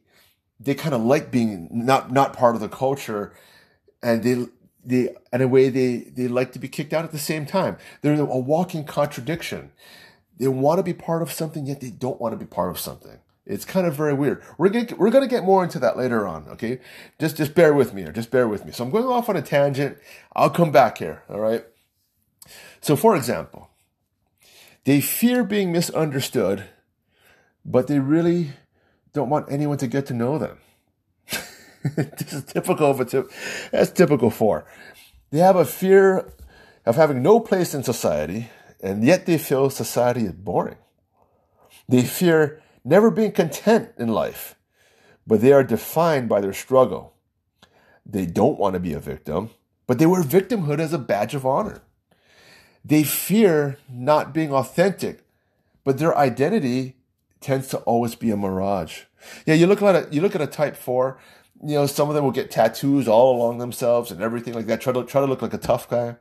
they 0.61 0.75
kind 0.75 0.95
of 0.95 1.03
like 1.03 1.31
being 1.31 1.69
not, 1.71 2.12
not 2.12 2.33
part 2.33 2.55
of 2.55 2.61
the 2.61 2.69
culture 2.69 3.35
and 4.03 4.23
they, 4.23 4.47
they, 4.85 5.15
in 5.33 5.43
a 5.43 5.49
way, 5.49 5.69
they, 5.69 5.97
they 5.97 6.29
like 6.29 6.53
to 6.53 6.59
be 6.59 6.69
kicked 6.69 6.93
out 6.93 7.05
at 7.05 7.11
the 7.11 7.19
same 7.19 7.45
time. 7.45 7.76
They're 8.03 8.15
a 8.15 8.25
walking 8.25 8.85
contradiction. 8.85 9.73
They 10.38 10.49
want 10.49 10.78
to 10.78 10.83
be 10.83 10.93
part 10.93 11.23
of 11.23 11.33
something, 11.33 11.66
yet 11.66 11.81
they 11.81 11.90
don't 11.90 12.21
want 12.21 12.33
to 12.33 12.37
be 12.37 12.47
part 12.47 12.71
of 12.71 12.78
something. 12.78 13.19
It's 13.47 13.64
kind 13.64 13.87
of 13.87 13.95
very 13.95 14.12
weird. 14.12 14.43
We're 14.59 14.69
gonna, 14.69 14.88
we're 14.97 15.11
gonna 15.11 15.28
get 15.28 15.45
more 15.45 15.62
into 15.62 15.78
that 15.78 15.97
later 15.97 16.26
on, 16.26 16.49
okay? 16.49 16.81
Just, 17.21 17.37
just 17.37 17.55
bear 17.55 17.73
with 17.73 17.95
me 17.95 18.02
or 18.02 18.12
just 18.12 18.31
bear 18.31 18.49
with 18.49 18.64
me. 18.64 18.73
So 18.73 18.85
I'm 18.85 18.90
going 18.90 19.07
off 19.07 19.28
on 19.28 19.37
a 19.37 19.43
tangent. 19.43 19.99
I'll 20.35 20.50
come 20.50 20.73
back 20.73 20.99
here, 20.99 21.23
all 21.31 21.40
right? 21.40 21.64
So 22.81 22.97
for 22.97 23.16
example, 23.16 23.71
they 24.85 25.00
fear 25.00 25.45
being 25.45 25.73
misunderstood, 25.73 26.64
but 27.64 27.87
they 27.87 28.00
really 28.00 28.50
don't 29.12 29.31
want 29.31 29.50
anyone 29.50 29.78
to 29.78 29.87
get 29.87 30.07
to 30.07 30.14
know 30.14 30.38
them. 30.38 30.59
this 31.97 32.33
is 32.33 32.45
typical 32.45 32.90
of 32.90 33.00
a 33.00 33.05
tip. 33.05 33.31
That's 33.71 33.90
typical 33.90 34.31
for. 34.31 34.66
They 35.31 35.38
have 35.38 35.57
a 35.57 35.64
fear 35.64 36.33
of 36.85 36.97
having 36.97 37.23
no 37.23 37.40
place 37.40 37.75
in 37.75 37.83
society 37.85 38.50
and 38.83 39.04
yet 39.04 39.26
they 39.26 39.38
feel 39.38 39.71
society 39.71 40.23
is 40.23 40.33
boring. 40.33 40.78
They 41.88 42.02
fear 42.02 42.62
never 42.85 43.11
being 43.11 43.33
content 43.33 43.90
in 43.99 44.09
life, 44.09 44.56
but 45.26 45.40
they 45.40 45.52
are 45.52 45.64
defined 45.64 46.28
by 46.28 46.40
their 46.40 46.52
struggle. 46.52 47.14
They 48.04 48.26
don't 48.26 48.59
want 48.59 48.75
to 48.75 48.80
be 48.80 48.92
a 48.92 49.00
victim, 49.00 49.50
but 49.87 49.99
they 49.99 50.06
wear 50.06 50.23
victimhood 50.23 50.78
as 50.78 50.92
a 50.92 50.99
badge 50.99 51.35
of 51.35 51.47
honor. 51.47 51.83
They 52.85 53.02
fear 53.02 53.78
not 53.90 54.33
being 54.33 54.52
authentic, 54.52 55.25
but 55.83 55.99
their 55.99 56.16
identity 56.16 56.97
tends 57.40 57.68
to 57.68 57.78
always 57.78 58.14
be 58.14 58.30
a 58.30 58.37
mirage. 58.37 59.02
Yeah, 59.45 59.54
you 59.54 59.66
look 59.66 59.83
at 59.83 59.97
a, 59.97 60.14
you 60.14 60.21
look 60.21 60.35
at 60.35 60.40
a 60.40 60.47
type 60.47 60.76
four. 60.76 61.18
You 61.64 61.75
know, 61.75 61.87
some 61.87 62.09
of 62.09 62.14
them 62.14 62.23
will 62.23 62.33
get 62.33 62.50
tattoos 62.50 63.09
all 63.09 63.35
along 63.35 63.59
themselves 63.59 64.11
and 64.11 64.21
everything 64.21 64.54
like 64.54 64.66
that. 64.66 64.80
Try 64.80 64.92
to 64.92 65.04
try 65.04 65.21
to 65.21 65.26
look 65.26 65.42
like 65.42 65.54
a 65.54 65.59
tough 65.59 65.88
guy 65.88 66.16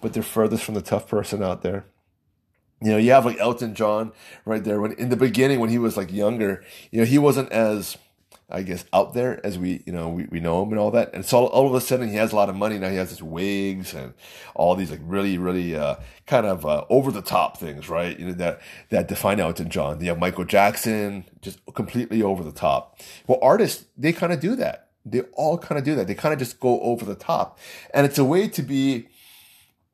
but 0.00 0.12
they're 0.12 0.22
furthest 0.22 0.64
from 0.64 0.74
the 0.74 0.82
tough 0.82 1.08
person 1.08 1.42
out 1.42 1.62
there. 1.62 1.84
You 2.82 2.90
know, 2.90 2.98
you 2.98 3.12
have 3.12 3.24
like 3.24 3.38
Elton 3.38 3.74
John 3.74 4.12
right 4.44 4.62
there. 4.62 4.80
When 4.80 4.92
in 4.92 5.08
the 5.08 5.16
beginning, 5.16 5.60
when 5.60 5.70
he 5.70 5.78
was 5.78 5.96
like 5.96 6.12
younger, 6.12 6.62
you 6.90 7.00
know, 7.00 7.06
he 7.06 7.18
wasn't 7.18 7.50
as 7.50 7.96
I 8.48 8.62
guess, 8.62 8.84
out 8.92 9.12
there 9.12 9.44
as 9.44 9.58
we, 9.58 9.82
you 9.86 9.92
know, 9.92 10.08
we, 10.08 10.26
we 10.26 10.38
know 10.38 10.62
him 10.62 10.70
and 10.70 10.78
all 10.78 10.92
that. 10.92 11.12
And 11.14 11.26
so 11.26 11.46
all 11.46 11.66
of 11.66 11.74
a 11.74 11.80
sudden 11.80 12.08
he 12.08 12.14
has 12.14 12.32
a 12.32 12.36
lot 12.36 12.48
of 12.48 12.54
money. 12.54 12.78
Now 12.78 12.90
he 12.90 12.96
has 12.96 13.10
his 13.10 13.22
wigs 13.22 13.92
and 13.92 14.14
all 14.54 14.76
these 14.76 14.90
like 14.90 15.00
really, 15.02 15.36
really, 15.36 15.74
uh, 15.74 15.96
kind 16.26 16.46
of, 16.46 16.64
uh, 16.64 16.84
over 16.88 17.10
the 17.10 17.22
top 17.22 17.58
things, 17.58 17.88
right? 17.88 18.16
You 18.16 18.26
know, 18.26 18.32
that, 18.34 18.60
that 18.90 19.08
define 19.08 19.40
Elton 19.40 19.68
John. 19.68 20.00
You 20.00 20.10
have 20.10 20.20
Michael 20.20 20.44
Jackson, 20.44 21.24
just 21.40 21.58
completely 21.74 22.22
over 22.22 22.44
the 22.44 22.52
top. 22.52 23.00
Well, 23.26 23.40
artists, 23.42 23.86
they 23.98 24.12
kind 24.12 24.32
of 24.32 24.38
do 24.38 24.54
that. 24.56 24.90
They 25.04 25.22
all 25.32 25.58
kind 25.58 25.76
of 25.76 25.84
do 25.84 25.96
that. 25.96 26.06
They 26.06 26.14
kind 26.14 26.32
of 26.32 26.38
just 26.38 26.60
go 26.60 26.80
over 26.82 27.04
the 27.04 27.16
top. 27.16 27.58
And 27.92 28.06
it's 28.06 28.18
a 28.18 28.24
way 28.24 28.46
to 28.46 28.62
be, 28.62 29.08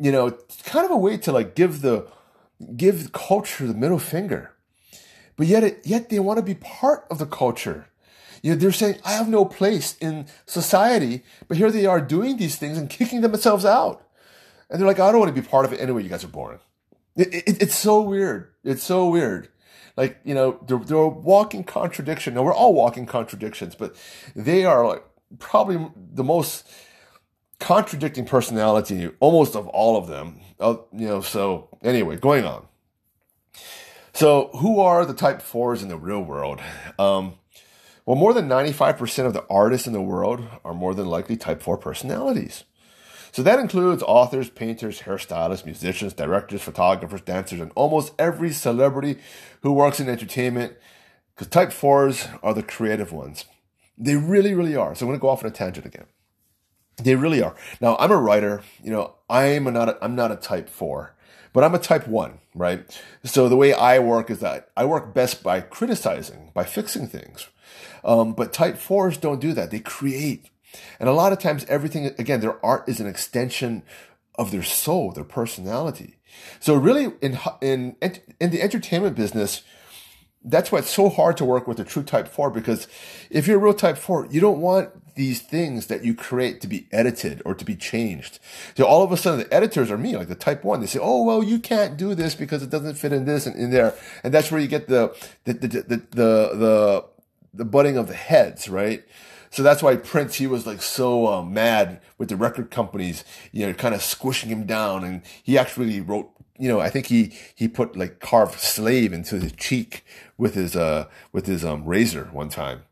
you 0.02 0.12
know, 0.12 0.26
it's 0.26 0.62
kind 0.62 0.84
of 0.84 0.90
a 0.90 0.96
way 0.96 1.16
to 1.18 1.32
like 1.32 1.54
give 1.54 1.82
the, 1.82 2.06
give 2.76 3.12
culture 3.12 3.66
the 3.66 3.74
middle 3.74 3.98
finger. 3.98 4.52
But 5.36 5.46
yet, 5.46 5.64
it, 5.64 5.80
yet 5.84 6.10
they 6.10 6.18
want 6.18 6.38
to 6.38 6.44
be 6.44 6.54
part 6.54 7.06
of 7.10 7.18
the 7.18 7.26
culture 7.26 7.86
you 8.42 8.50
know, 8.50 8.56
they're 8.56 8.72
saying, 8.72 8.96
I 9.04 9.12
have 9.12 9.28
no 9.28 9.44
place 9.44 9.96
in 10.00 10.26
society, 10.46 11.22
but 11.46 11.56
here 11.56 11.70
they 11.70 11.86
are 11.86 12.00
doing 12.00 12.36
these 12.36 12.56
things 12.56 12.76
and 12.76 12.90
kicking 12.90 13.20
themselves 13.20 13.64
out. 13.64 14.04
And 14.68 14.80
they're 14.80 14.88
like, 14.88 14.98
I 14.98 15.12
don't 15.12 15.20
want 15.20 15.34
to 15.34 15.40
be 15.40 15.46
part 15.46 15.64
of 15.64 15.72
it 15.72 15.80
anyway. 15.80 16.02
You 16.02 16.08
guys 16.08 16.24
are 16.24 16.28
boring. 16.28 16.58
It, 17.14 17.32
it, 17.32 17.62
it's 17.62 17.76
so 17.76 18.00
weird. 18.00 18.48
It's 18.64 18.82
so 18.82 19.08
weird. 19.08 19.48
Like, 19.96 20.18
you 20.24 20.34
know, 20.34 20.58
they're, 20.66 20.78
they're 20.78 20.96
a 20.96 21.08
walking 21.08 21.62
contradiction. 21.62 22.34
Now, 22.34 22.42
we're 22.42 22.54
all 22.54 22.74
walking 22.74 23.06
contradictions, 23.06 23.74
but 23.76 23.94
they 24.34 24.64
are 24.64 24.86
like 24.86 25.04
probably 25.38 25.86
the 25.96 26.24
most 26.24 26.66
contradicting 27.62 28.26
personality 28.26 29.08
almost 29.20 29.54
of 29.54 29.68
all 29.68 29.96
of 29.96 30.08
them. 30.08 30.40
Uh, 30.58 30.76
you 30.92 31.06
know, 31.06 31.20
so 31.20 31.68
anyway, 31.82 32.16
going 32.16 32.44
on. 32.44 32.66
So, 34.12 34.50
who 34.56 34.80
are 34.80 35.06
the 35.06 35.14
type 35.14 35.40
fours 35.40 35.82
in 35.82 35.88
the 35.88 35.96
real 35.96 36.20
world? 36.20 36.60
Um, 36.98 37.34
well, 38.04 38.16
more 38.16 38.34
than 38.34 38.48
95% 38.48 39.26
of 39.26 39.32
the 39.32 39.46
artists 39.48 39.86
in 39.86 39.92
the 39.92 40.02
world 40.02 40.44
are 40.64 40.74
more 40.74 40.92
than 40.92 41.06
likely 41.06 41.36
type 41.36 41.62
4 41.62 41.78
personalities. 41.78 42.64
So 43.30 43.42
that 43.42 43.58
includes 43.58 44.02
authors, 44.02 44.50
painters, 44.50 45.02
hairstylists, 45.02 45.64
musicians, 45.64 46.12
directors, 46.12 46.60
photographers, 46.60 47.22
dancers, 47.22 47.60
and 47.60 47.72
almost 47.74 48.12
every 48.18 48.52
celebrity 48.52 49.18
who 49.62 49.72
works 49.72 50.00
in 50.00 50.08
entertainment. 50.08 50.74
Because 51.34 51.46
type 51.46 51.70
4s 51.70 52.38
are 52.42 52.52
the 52.52 52.62
creative 52.62 53.12
ones. 53.12 53.46
They 53.96 54.16
really, 54.16 54.52
really 54.52 54.76
are. 54.76 54.94
So 54.94 55.06
I'm 55.06 55.10
going 55.10 55.18
to 55.18 55.22
go 55.22 55.30
off 55.30 55.44
on 55.44 55.50
a 55.50 55.54
tangent 55.54 55.86
again. 55.86 56.06
They 56.96 57.14
really 57.14 57.42
are. 57.42 57.54
Now, 57.80 57.96
I'm 57.98 58.10
a 58.10 58.16
writer. 58.16 58.62
You 58.82 58.92
know, 58.92 59.14
I'm 59.28 59.64
not 59.64 59.88
a, 59.88 59.98
I'm 60.04 60.14
not 60.14 60.30
a 60.30 60.36
type 60.36 60.68
4 60.68 61.14
but 61.52 61.64
I'm 61.64 61.74
a 61.74 61.78
type 61.78 62.08
one, 62.08 62.38
right? 62.54 63.00
So 63.24 63.48
the 63.48 63.56
way 63.56 63.74
I 63.74 63.98
work 63.98 64.30
is 64.30 64.40
that 64.40 64.70
I 64.76 64.84
work 64.84 65.14
best 65.14 65.42
by 65.42 65.60
criticizing, 65.60 66.50
by 66.54 66.64
fixing 66.64 67.06
things. 67.08 67.48
Um, 68.04 68.32
but 68.32 68.52
type 68.52 68.78
fours 68.78 69.16
don't 69.16 69.40
do 69.40 69.52
that. 69.52 69.70
They 69.70 69.80
create. 69.80 70.50
And 70.98 71.08
a 71.08 71.12
lot 71.12 71.32
of 71.32 71.38
times 71.38 71.64
everything, 71.68 72.06
again, 72.18 72.40
their 72.40 72.64
art 72.64 72.88
is 72.88 73.00
an 73.00 73.06
extension 73.06 73.82
of 74.36 74.50
their 74.50 74.62
soul, 74.62 75.12
their 75.12 75.24
personality. 75.24 76.16
So 76.58 76.74
really 76.74 77.12
in, 77.20 77.38
in, 77.60 77.96
in 78.40 78.50
the 78.50 78.62
entertainment 78.62 79.14
business, 79.14 79.62
that's 80.42 80.72
why 80.72 80.78
it's 80.80 80.90
so 80.90 81.08
hard 81.08 81.36
to 81.36 81.44
work 81.44 81.68
with 81.68 81.78
a 81.78 81.84
true 81.84 82.02
type 82.02 82.26
four 82.26 82.50
because 82.50 82.88
if 83.30 83.46
you're 83.46 83.58
a 83.58 83.60
real 83.60 83.74
type 83.74 83.98
four, 83.98 84.26
you 84.30 84.40
don't 84.40 84.60
want 84.60 84.90
these 85.14 85.40
things 85.40 85.86
that 85.86 86.04
you 86.04 86.14
create 86.14 86.60
to 86.60 86.66
be 86.66 86.86
edited 86.90 87.42
or 87.44 87.54
to 87.54 87.64
be 87.64 87.76
changed. 87.76 88.38
So 88.76 88.84
all 88.84 89.02
of 89.02 89.12
a 89.12 89.16
sudden 89.16 89.40
the 89.40 89.52
editors 89.52 89.90
are 89.90 89.98
me, 89.98 90.16
like 90.16 90.28
the 90.28 90.34
type 90.34 90.64
one. 90.64 90.80
They 90.80 90.86
say, 90.86 91.00
oh, 91.02 91.22
well, 91.22 91.42
you 91.42 91.58
can't 91.58 91.96
do 91.96 92.14
this 92.14 92.34
because 92.34 92.62
it 92.62 92.70
doesn't 92.70 92.94
fit 92.94 93.12
in 93.12 93.24
this 93.24 93.46
and 93.46 93.56
in 93.56 93.70
there. 93.70 93.94
And 94.24 94.32
that's 94.32 94.50
where 94.50 94.60
you 94.60 94.68
get 94.68 94.88
the, 94.88 95.14
the, 95.44 95.52
the, 95.52 95.68
the, 95.68 95.96
the, 96.12 97.04
the, 97.52 97.64
butting 97.64 97.98
of 97.98 98.08
the 98.08 98.14
heads, 98.14 98.68
right? 98.68 99.04
So 99.50 99.62
that's 99.62 99.82
why 99.82 99.96
Prince, 99.96 100.36
he 100.36 100.46
was 100.46 100.66
like 100.66 100.80
so 100.80 101.26
uh, 101.26 101.42
mad 101.42 102.00
with 102.16 102.30
the 102.30 102.36
record 102.36 102.70
companies, 102.70 103.24
you 103.52 103.66
know, 103.66 103.74
kind 103.74 103.94
of 103.94 104.02
squishing 104.02 104.48
him 104.48 104.64
down. 104.64 105.04
And 105.04 105.22
he 105.42 105.58
actually 105.58 106.00
wrote, 106.00 106.30
you 106.58 106.68
know, 106.68 106.80
I 106.80 106.88
think 106.88 107.06
he, 107.06 107.36
he 107.54 107.68
put 107.68 107.96
like 107.96 108.18
carved 108.20 108.58
slave 108.58 109.12
into 109.12 109.38
his 109.38 109.52
cheek 109.52 110.06
with 110.38 110.54
his, 110.54 110.74
uh, 110.74 111.08
with 111.32 111.44
his, 111.46 111.66
um, 111.66 111.84
razor 111.84 112.30
one 112.32 112.48
time 112.48 112.84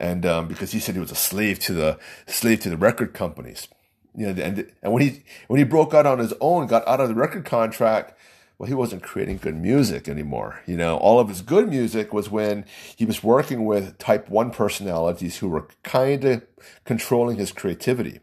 and 0.00 0.24
um, 0.24 0.48
because 0.48 0.72
he 0.72 0.80
said 0.80 0.94
he 0.94 1.00
was 1.00 1.12
a 1.12 1.16
slave 1.16 1.58
to 1.60 1.74
the 1.74 1.98
slave 2.26 2.60
to 2.60 2.70
the 2.70 2.76
record 2.76 3.12
companies. 3.12 3.68
You 4.16 4.32
know, 4.32 4.42
and 4.42 4.72
and 4.82 4.92
when 4.92 5.02
he 5.02 5.22
when 5.46 5.58
he 5.58 5.64
broke 5.64 5.94
out 5.94 6.06
on 6.06 6.18
his 6.18 6.32
own, 6.40 6.66
got 6.66 6.88
out 6.88 7.00
of 7.00 7.08
the 7.08 7.14
record 7.14 7.44
contract, 7.44 8.18
well, 8.58 8.66
he 8.66 8.74
wasn't 8.74 9.02
creating 9.02 9.36
good 9.36 9.56
music 9.56 10.08
anymore. 10.08 10.62
You 10.66 10.76
know, 10.76 10.96
all 10.96 11.20
of 11.20 11.28
his 11.28 11.42
good 11.42 11.68
music 11.68 12.12
was 12.12 12.30
when 12.30 12.64
he 12.96 13.04
was 13.04 13.22
working 13.22 13.66
with 13.66 13.98
type 13.98 14.28
one 14.28 14.50
personalities 14.50 15.38
who 15.38 15.48
were 15.48 15.68
kind 15.82 16.24
of 16.24 16.42
controlling 16.84 17.36
his 17.36 17.52
creativity. 17.52 18.20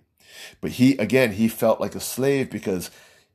But 0.59 0.71
he, 0.71 0.97
again, 0.97 1.33
he 1.33 1.47
felt 1.47 1.79
like 1.79 1.95
a 1.95 1.99
slave 1.99 2.49
because 2.49 2.91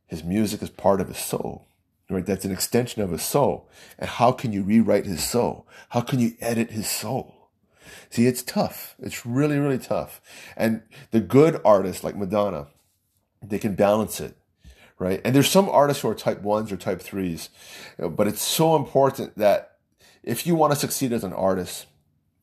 his 0.07 0.25
music 0.25 0.63
is 0.63 0.71
part 0.71 1.01
of 1.01 1.09
his 1.09 1.19
soul, 1.19 1.67
right? 2.11 2.27
That's 2.27 2.45
an 2.45 2.53
extension 2.53 3.03
of 3.03 3.11
his 3.11 3.23
soul. 3.23 3.69
And 3.99 4.09
how 4.09 4.33
can 4.33 4.53
you 4.53 4.63
rewrite 4.63 5.07
his 5.07 5.25
soul? 5.25 5.67
How 5.91 6.01
can 6.01 6.19
you 6.19 6.33
edit 6.41 6.71
his 6.71 6.89
soul? 6.89 7.42
See, 8.11 8.27
it's 8.27 8.43
tough. 8.43 8.95
It's 8.99 9.27
really, 9.27 9.59
really 9.59 9.79
tough. 9.79 10.21
And 10.57 10.83
the 11.11 11.21
good 11.21 11.61
artists 11.65 12.05
like 12.05 12.17
Madonna, 12.17 12.69
they 13.43 13.59
can 13.59 13.75
balance 13.75 14.21
it, 14.21 14.37
right? 14.99 15.21
And 15.25 15.35
there's 15.35 15.51
some 15.51 15.69
artists 15.69 16.03
who 16.03 16.09
are 16.09 16.15
type 16.15 16.43
ones 16.43 16.73
or 16.73 16.77
type 16.77 17.01
threes, 17.01 17.49
but 17.99 18.27
it's 18.27 18.43
so 18.43 18.77
important 18.77 19.37
that 19.39 19.77
if 20.23 20.47
you 20.47 20.55
want 20.55 20.73
to 20.73 20.79
succeed 20.79 21.13
as 21.13 21.25
an 21.25 21.33
artist, 21.33 21.87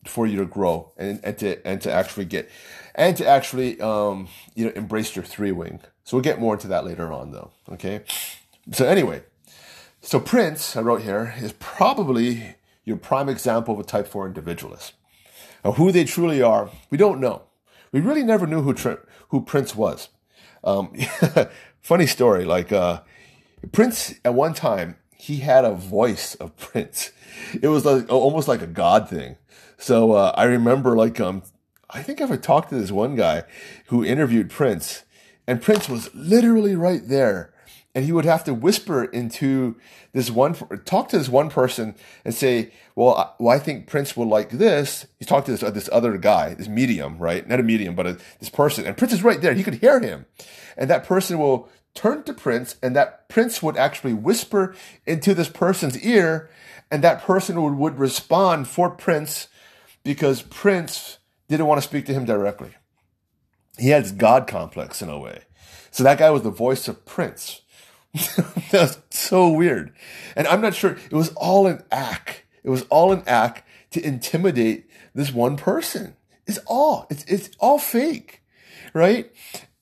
for 0.05 0.25
you 0.25 0.37
to 0.37 0.45
grow 0.45 0.91
and, 0.97 1.19
and 1.23 1.37
to 1.37 1.67
and 1.67 1.81
to 1.81 1.91
actually 1.91 2.25
get 2.25 2.49
and 2.95 3.17
to 3.17 3.27
actually 3.27 3.79
um, 3.81 4.29
you 4.55 4.65
know 4.65 4.71
embrace 4.75 5.15
your 5.15 5.25
three 5.25 5.51
wing. 5.51 5.81
So 6.03 6.17
we'll 6.17 6.23
get 6.23 6.39
more 6.39 6.55
into 6.55 6.67
that 6.69 6.85
later 6.85 7.11
on, 7.13 7.31
though. 7.31 7.51
Okay. 7.71 8.01
So 8.71 8.85
anyway, 8.87 9.23
so 10.01 10.19
Prince, 10.19 10.75
I 10.75 10.81
wrote 10.81 11.03
here, 11.03 11.35
is 11.39 11.53
probably 11.59 12.55
your 12.83 12.97
prime 12.97 13.29
example 13.29 13.75
of 13.75 13.79
a 13.79 13.83
type 13.83 14.07
four 14.07 14.25
individualist. 14.25 14.93
Who 15.63 15.91
they 15.91 16.05
truly 16.05 16.41
are, 16.41 16.69
we 16.89 16.97
don't 16.97 17.19
know. 17.19 17.43
We 17.91 17.99
really 17.99 18.23
never 18.23 18.47
knew 18.47 18.61
who 18.61 18.97
who 19.29 19.41
Prince 19.41 19.75
was. 19.75 20.09
Um, 20.63 20.93
funny 21.81 22.07
story, 22.07 22.45
like 22.45 22.71
uh, 22.71 23.01
Prince 23.71 24.15
at 24.23 24.33
one 24.33 24.53
time 24.53 24.97
he 25.15 25.37
had 25.37 25.65
a 25.65 25.73
voice 25.73 26.35
of 26.35 26.55
Prince. 26.57 27.11
It 27.61 27.69
was 27.69 27.85
like 27.85 28.11
almost 28.11 28.49
like 28.49 28.61
a 28.61 28.67
god 28.67 29.09
thing. 29.09 29.37
So 29.77 30.11
uh, 30.11 30.33
I 30.35 30.43
remember 30.43 30.97
like 30.97 31.21
um, 31.21 31.43
I 31.89 32.03
think 32.03 32.19
I've 32.19 32.41
talked 32.41 32.69
to 32.69 32.75
this 32.75 32.91
one 32.91 33.15
guy 33.15 33.43
who 33.87 34.03
interviewed 34.03 34.49
Prince, 34.49 35.03
and 35.47 35.61
Prince 35.61 35.87
was 35.87 36.13
literally 36.13 36.75
right 36.75 37.01
there 37.07 37.53
and 37.96 38.05
he 38.05 38.12
would 38.12 38.25
have 38.25 38.43
to 38.43 38.53
whisper 38.53 39.03
into 39.03 39.75
this 40.13 40.29
one, 40.29 40.53
talk 40.86 41.10
to 41.10 41.17
this 41.17 41.29
one 41.29 41.50
person 41.50 41.96
and 42.24 42.34
say, 42.34 42.72
well, 42.96 43.15
I, 43.15 43.29
well, 43.39 43.55
I 43.55 43.60
think 43.60 43.88
Prince 43.88 44.15
will 44.15 44.27
like 44.27 44.51
this. 44.51 45.08
He's 45.17 45.27
talking 45.27 45.46
to 45.46 45.51
this, 45.51 45.63
uh, 45.63 45.72
this 45.72 45.89
other 45.91 46.17
guy, 46.17 46.53
this 46.53 46.67
medium, 46.67 47.17
right? 47.17 47.48
Not 47.48 47.60
a 47.60 47.63
medium, 47.63 47.96
but 47.96 48.05
a, 48.05 48.17
this 48.39 48.50
person. 48.50 48.86
And 48.86 48.96
Prince 48.96 49.13
is 49.13 49.24
right 49.24 49.41
there. 49.41 49.53
He 49.53 49.63
could 49.63 49.75
hear 49.75 50.00
him. 50.00 50.27
And 50.77 50.89
that 50.89 51.05
person 51.05 51.39
will 51.39 51.69
turn 51.96 52.24
to 52.24 52.34
Prince 52.34 52.75
and 52.84 52.96
that 52.96 53.27
Prince 53.27 53.63
would 53.63 53.75
actually 53.75 54.13
whisper 54.13 54.75
into 55.05 55.34
this 55.34 55.50
person's 55.50 56.01
ear 56.03 56.50
and 56.91 57.03
that 57.03 57.24
person 57.24 57.62
would, 57.62 57.75
would 57.75 58.00
respond 58.00 58.67
for 58.67 58.89
Prince 58.89 59.48
because 60.03 60.43
Prince 60.43 61.17
didn't 61.48 61.65
want 61.65 61.81
to 61.81 61.88
speak 61.88 62.05
to 62.05 62.13
him 62.13 62.25
directly. 62.25 62.75
He 63.77 63.89
this 63.89 64.12
God 64.12 64.48
complex 64.48 65.01
in 65.01 65.10
a 65.10 65.17
way. 65.17 65.43
So 65.91 66.03
that 66.03 66.19
guy 66.19 66.29
was 66.29 66.43
the 66.43 66.51
voice 66.51 66.88
of 66.88 67.05
Prince. 67.05 67.62
That's 68.71 68.99
so 69.09 69.49
weird. 69.49 69.93
And 70.35 70.47
I'm 70.47 70.61
not 70.61 70.75
sure. 70.75 70.91
It 70.91 71.13
was 71.13 71.29
all 71.35 71.67
an 71.67 71.83
act. 71.91 72.43
It 72.63 72.69
was 72.69 72.85
all 72.89 73.11
an 73.11 73.23
act 73.25 73.63
to 73.91 74.05
intimidate 74.05 74.89
this 75.13 75.33
one 75.33 75.57
person. 75.57 76.15
It's 76.45 76.59
all, 76.65 77.07
it's, 77.09 77.23
it's 77.25 77.49
all 77.59 77.79
fake, 77.79 78.41
right? 78.93 79.31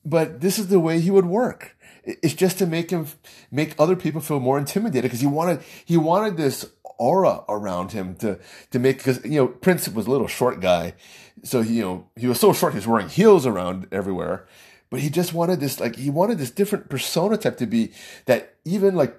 But 0.04 0.40
this 0.40 0.58
is 0.58 0.68
the 0.68 0.80
way 0.80 1.00
he 1.00 1.10
would 1.10 1.26
work. 1.26 1.76
It's 2.04 2.34
just 2.34 2.58
to 2.58 2.66
make 2.66 2.90
him, 2.90 3.06
make 3.50 3.74
other 3.78 3.96
people 3.96 4.20
feel 4.20 4.40
more 4.40 4.58
intimidated 4.58 5.02
because 5.02 5.20
he 5.20 5.26
wanted, 5.26 5.60
he 5.84 5.96
wanted 5.96 6.36
this 6.36 6.64
aura 6.98 7.42
around 7.48 7.92
him 7.92 8.14
to, 8.16 8.38
to 8.70 8.78
make, 8.78 8.98
because, 8.98 9.24
you 9.24 9.38
know, 9.38 9.48
Prince 9.48 9.88
was 9.88 10.06
a 10.06 10.10
little 10.10 10.26
short 10.26 10.60
guy. 10.60 10.94
So, 11.42 11.62
he, 11.62 11.74
you 11.74 11.82
know, 11.82 12.06
he 12.16 12.26
was 12.26 12.40
so 12.40 12.52
short, 12.52 12.72
he 12.72 12.78
was 12.78 12.86
wearing 12.86 13.08
heels 13.08 13.46
around 13.46 13.88
everywhere 13.92 14.46
but 14.90 15.00
he 15.00 15.10
just 15.10 15.32
wanted 15.32 15.60
this 15.60 15.80
like 15.80 15.96
he 15.96 16.10
wanted 16.10 16.38
this 16.38 16.50
different 16.50 16.88
persona 16.88 17.36
type 17.36 17.56
to 17.58 17.66
be 17.66 17.92
that 18.26 18.56
even 18.64 18.94
like 18.94 19.16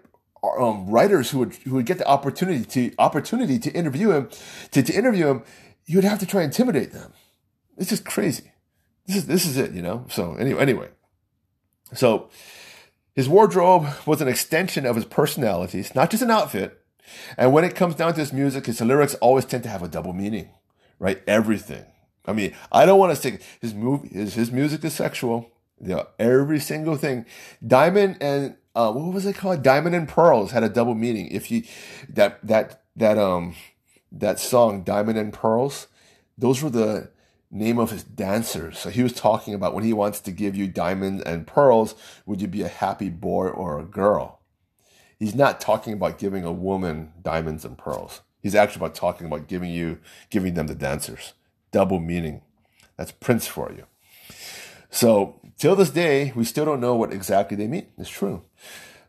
um, 0.59 0.87
writers 0.89 1.31
who 1.31 1.39
would 1.39 1.55
who 1.55 1.75
would 1.75 1.85
get 1.85 1.97
the 1.97 2.07
opportunity 2.07 2.65
to 2.65 2.95
opportunity 2.97 3.59
to 3.59 3.71
interview 3.71 4.11
him 4.11 4.29
to, 4.71 4.81
to 4.83 4.93
interview 4.93 5.27
him 5.27 5.43
you 5.85 5.97
would 5.97 6.05
have 6.05 6.19
to 6.19 6.25
try 6.25 6.43
intimidate 6.43 6.91
them 6.91 7.13
it's 7.77 7.89
just 7.89 8.05
crazy 8.05 8.51
this 9.05 9.17
is 9.17 9.27
this 9.27 9.45
is 9.45 9.57
it 9.57 9.71
you 9.71 9.81
know 9.81 10.05
so 10.09 10.35
anyway 10.35 10.61
anyway 10.61 10.89
so 11.93 12.29
His 13.19 13.27
wardrobe 13.27 13.85
was 14.05 14.21
an 14.21 14.29
extension 14.29 14.85
of 14.85 14.95
his 14.95 15.03
personalities, 15.03 15.93
not 15.93 16.09
just 16.09 16.23
an 16.23 16.31
outfit. 16.31 16.79
And 17.37 17.51
when 17.51 17.65
it 17.65 17.75
comes 17.75 17.95
down 17.95 18.13
to 18.13 18.19
his 18.21 18.31
music, 18.31 18.67
his 18.67 18.79
lyrics 18.79 19.15
always 19.15 19.43
tend 19.43 19.63
to 19.63 19.69
have 19.69 19.83
a 19.83 19.89
double 19.89 20.13
meaning, 20.13 20.51
right? 20.99 21.21
Everything. 21.27 21.83
I 22.25 22.31
mean, 22.31 22.55
I 22.71 22.85
don't 22.85 22.97
want 22.97 23.13
to 23.13 23.21
say 23.21 23.39
his 23.59 23.73
move, 23.73 24.03
his, 24.03 24.35
his 24.35 24.51
music 24.53 24.85
is 24.85 24.93
sexual. 24.93 25.51
Yeah, 25.81 26.03
every 26.17 26.59
single 26.59 26.97
thing. 26.97 27.25
Diamond 27.65 28.17
and 28.21 28.55
uh, 28.75 28.91
what 28.91 29.13
was 29.13 29.25
it 29.25 29.35
called? 29.35 29.63
Diamond 29.63 29.95
and 29.95 30.07
Pearls 30.07 30.51
had 30.51 30.63
a 30.63 30.69
double 30.69 30.95
meaning. 30.95 31.27
If 31.27 31.49
you 31.51 31.63
that 32.09 32.45
that 32.45 32.83
that 32.95 33.17
um 33.17 33.55
that 34.11 34.39
song 34.39 34.83
Diamond 34.83 35.17
and 35.17 35.33
Pearls, 35.33 35.87
those 36.37 36.61
were 36.61 36.69
the 36.69 37.11
name 37.51 37.79
of 37.79 37.91
his 37.91 38.03
dancers. 38.03 38.77
So 38.77 38.89
he 38.89 39.03
was 39.03 39.13
talking 39.13 39.53
about 39.53 39.73
when 39.73 39.83
he 39.83 39.93
wants 39.93 40.19
to 40.21 40.31
give 40.31 40.55
you 40.55 40.67
diamonds 40.67 41.23
and 41.23 41.47
pearls, 41.47 41.95
would 42.25 42.41
you 42.41 42.47
be 42.47 42.61
a 42.61 42.67
happy 42.67 43.09
boy 43.09 43.47
or 43.47 43.79
a 43.79 43.85
girl? 43.85 44.39
He's 45.17 45.35
not 45.35 45.59
talking 45.59 45.93
about 45.93 46.19
giving 46.19 46.43
a 46.43 46.51
woman 46.51 47.11
diamonds 47.21 47.65
and 47.65 47.77
pearls. 47.77 48.21
He's 48.41 48.55
actually 48.55 48.85
about 48.85 48.95
talking 48.95 49.27
about 49.27 49.47
giving 49.47 49.71
you 49.71 49.99
giving 50.29 50.53
them 50.53 50.67
the 50.67 50.75
dancers. 50.75 51.33
Double 51.71 51.99
meaning. 51.99 52.41
That's 52.95 53.11
Prince 53.11 53.47
for 53.47 53.71
you. 53.71 53.85
So 54.89 55.39
till 55.57 55.75
this 55.75 55.89
day, 55.89 56.33
we 56.35 56.43
still 56.43 56.65
don't 56.65 56.81
know 56.81 56.95
what 56.95 57.13
exactly 57.13 57.55
they 57.55 57.67
mean. 57.67 57.87
It's 57.97 58.09
true. 58.09 58.43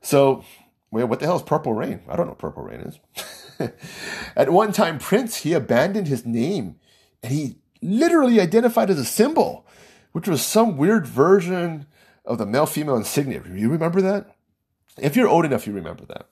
So, 0.02 0.44
well, 0.90 1.06
what 1.06 1.20
the 1.20 1.26
hell 1.26 1.36
is 1.36 1.42
Purple 1.42 1.74
Rain? 1.74 2.00
I 2.08 2.16
don't 2.16 2.26
know 2.26 2.32
what 2.32 2.38
Purple 2.38 2.64
Rain 2.64 2.80
is. 2.80 3.70
At 4.36 4.50
one 4.50 4.72
time, 4.72 4.98
Prince, 4.98 5.38
he 5.38 5.52
abandoned 5.52 6.08
his 6.08 6.26
name 6.26 6.76
and 7.22 7.32
he 7.32 7.56
literally 7.82 8.40
identified 8.40 8.90
as 8.90 8.98
a 8.98 9.04
symbol, 9.04 9.66
which 10.12 10.28
was 10.28 10.42
some 10.42 10.76
weird 10.76 11.06
version 11.06 11.86
of 12.24 12.38
the 12.38 12.46
male 12.46 12.66
female 12.66 12.96
insignia. 12.96 13.42
You 13.52 13.70
remember 13.70 14.00
that? 14.02 14.36
If 14.98 15.16
you're 15.16 15.28
old 15.28 15.44
enough, 15.44 15.66
you 15.66 15.72
remember 15.72 16.04
that. 16.06 16.28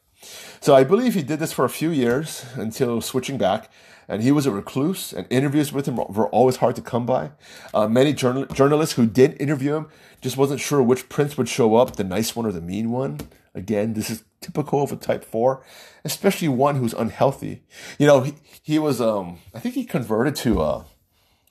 So 0.61 0.75
I 0.75 0.85
believe 0.85 1.15
he 1.15 1.23
did 1.23 1.39
this 1.39 1.53
for 1.53 1.65
a 1.65 1.71
few 1.71 1.91
years 1.91 2.45
until 2.55 3.01
switching 3.01 3.39
back. 3.39 3.71
And 4.09 4.23
he 4.23 4.33
was 4.33 4.47
a 4.47 4.51
recluse, 4.51 5.13
and 5.13 5.27
interviews 5.29 5.71
with 5.71 5.87
him 5.87 5.97
were 5.97 6.29
always 6.31 6.57
hard 6.57 6.77
to 6.77 6.83
come 6.83 7.05
by. 7.05 7.33
Uh, 7.75 7.87
many 7.89 8.15
journal- 8.15 8.47
journalists 8.47 8.95
who 8.95 9.07
did 9.07 9.41
interview 9.41 9.75
him 9.75 9.89
just 10.23 10.39
wasn't 10.39 10.61
sure 10.61 10.83
which 10.83 11.11
prince 11.11 11.37
would 11.37 11.49
show 11.49 11.77
up, 11.77 11.97
the 11.97 12.05
nice 12.05 12.35
one 12.35 12.47
or 12.47 12.53
the 12.53 12.63
mean 12.63 12.91
one. 12.91 13.21
Again, 13.55 13.93
this 13.93 14.09
is 14.09 14.25
typical 14.41 14.83
of 14.83 14.93
a 14.93 14.97
type 14.97 15.25
four, 15.25 15.63
especially 16.05 16.49
one 16.49 16.77
who's 16.77 16.95
unhealthy. 16.95 17.63
You 17.99 18.07
know, 18.07 18.21
he, 18.23 18.35
he 18.63 18.79
was, 18.79 19.01
um, 19.01 19.41
I 19.55 19.61
think 19.61 19.75
he 19.75 19.85
converted 19.85 20.37
to, 20.37 20.61
uh, 20.61 20.85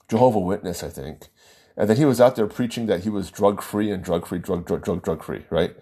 Jehovah 0.08 0.40
Witness, 0.40 0.82
I 0.82 0.88
think. 0.88 1.28
And 1.76 1.88
then 1.88 1.96
he 1.96 2.04
was 2.04 2.20
out 2.20 2.34
there 2.34 2.46
preaching 2.48 2.86
that 2.86 3.04
he 3.04 3.10
was 3.10 3.30
drug 3.30 3.62
free 3.62 3.90
and 3.90 4.02
drug 4.02 4.26
free, 4.26 4.40
drug, 4.40 4.66
drug, 4.66 4.82
drug, 4.82 5.02
drug 5.02 5.22
free, 5.22 5.44
right? 5.48 5.76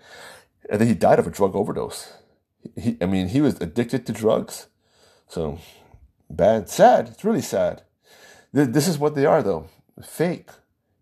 And 0.69 0.81
then 0.81 0.89
he 0.89 0.95
died 0.95 1.19
of 1.19 1.27
a 1.27 1.31
drug 1.31 1.57
overdose. 1.57 2.13
He, 2.77 2.99
I 3.01 3.07
mean, 3.07 3.29
he 3.29 3.41
was 3.41 3.59
addicted 3.61 4.05
to 4.07 4.13
drugs. 4.13 4.67
So 5.29 5.59
bad, 6.31 6.69
sad. 6.69 7.09
It's 7.09 7.25
really 7.25 7.43
sad. 7.43 7.83
This 8.53 8.89
is 8.89 8.99
what 8.99 9.15
they 9.15 9.27
are, 9.27 9.43
though 9.43 9.69
fake. 10.03 10.51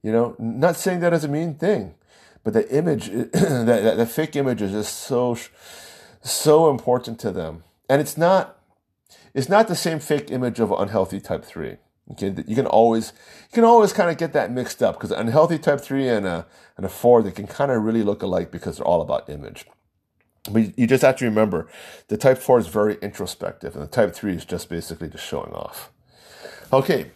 You 0.02 0.12
know, 0.12 0.36
not 0.38 0.76
saying 0.76 1.00
that 1.00 1.12
as 1.12 1.24
a 1.24 1.28
mean 1.28 1.54
thing, 1.54 1.94
but 2.42 2.52
the 2.52 2.70
image, 2.74 3.06
the 3.10 4.08
fake 4.10 4.36
image 4.36 4.60
is 4.60 4.72
just 4.72 4.98
so, 4.98 5.36
so 6.22 6.70
important 6.70 7.18
to 7.20 7.32
them. 7.32 7.64
And 7.88 8.00
it's 8.00 8.18
not, 8.18 8.58
it's 9.32 9.48
not 9.48 9.68
the 9.68 9.74
same 9.74 9.98
fake 9.98 10.30
image 10.30 10.60
of 10.60 10.70
unhealthy 10.72 11.20
type 11.20 11.44
three. 11.44 11.76
Okay, 12.12 12.34
you 12.46 12.54
can 12.54 12.66
always 12.66 13.14
you 13.44 13.54
can 13.54 13.64
always 13.64 13.94
kind 13.94 14.10
of 14.10 14.18
get 14.18 14.34
that 14.34 14.52
mixed 14.52 14.82
up 14.82 14.96
because 14.96 15.10
unhealthy 15.10 15.58
type 15.58 15.80
three 15.80 16.06
and 16.06 16.26
a 16.26 16.44
and 16.76 16.84
a 16.84 16.88
four 16.90 17.22
they 17.22 17.30
can 17.30 17.46
kind 17.46 17.70
of 17.70 17.82
really 17.82 18.02
look 18.02 18.22
alike 18.22 18.50
because 18.50 18.76
they're 18.76 18.86
all 18.86 19.00
about 19.00 19.30
image. 19.30 19.64
But 20.50 20.78
you 20.78 20.86
just 20.86 21.02
have 21.02 21.16
to 21.16 21.24
remember 21.24 21.68
the 22.08 22.16
type 22.16 22.38
four 22.38 22.58
is 22.58 22.66
very 22.66 22.96
introspective 23.00 23.74
and 23.74 23.82
the 23.82 23.88
type 23.88 24.14
three 24.14 24.34
is 24.34 24.44
just 24.44 24.68
basically 24.68 25.08
just 25.08 25.24
showing 25.24 25.52
off. 25.52 25.90
Okay, 26.72 27.12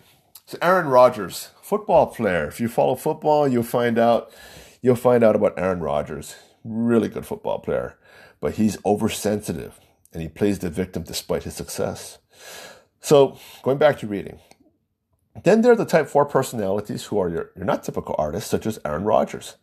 so 0.47 0.57
Aaron 0.63 0.87
Rodgers, 0.87 1.51
football 1.61 2.07
player. 2.07 2.47
If 2.47 2.59
you 2.59 2.69
follow 2.69 2.95
football, 2.95 3.47
you'll 3.47 3.63
find 3.63 3.99
out 3.99 4.33
you'll 4.81 4.97
find 4.97 5.23
out 5.23 5.37
about 5.37 5.59
Aaron 5.59 5.81
Rodgers. 5.81 6.37
Really 6.65 7.09
good 7.09 7.27
football 7.27 7.59
player, 7.59 7.99
but 8.41 8.55
he's 8.55 8.79
oversensitive 8.85 9.79
and 10.13 10.23
he 10.23 10.29
plays 10.29 10.61
the 10.61 10.71
victim 10.71 11.03
despite 11.03 11.43
his 11.43 11.55
success. 11.55 12.19
So 13.01 13.39
going 13.63 13.79
back 13.79 13.99
to 13.99 14.07
reading. 14.07 14.39
Then 15.45 15.63
there 15.63 15.73
are 15.73 15.77
the 15.77 15.85
type 15.85 16.09
4 16.09 16.25
personalities 16.25 17.05
who 17.05 17.19
are 17.21 17.29
your, 17.29 17.51
your 17.55 17.65
not 17.65 17.85
typical 17.85 18.17
artists, 18.19 18.51
such 18.51 18.67
as 18.67 18.81
Aaron 18.85 19.05
Rodgers. 19.05 19.57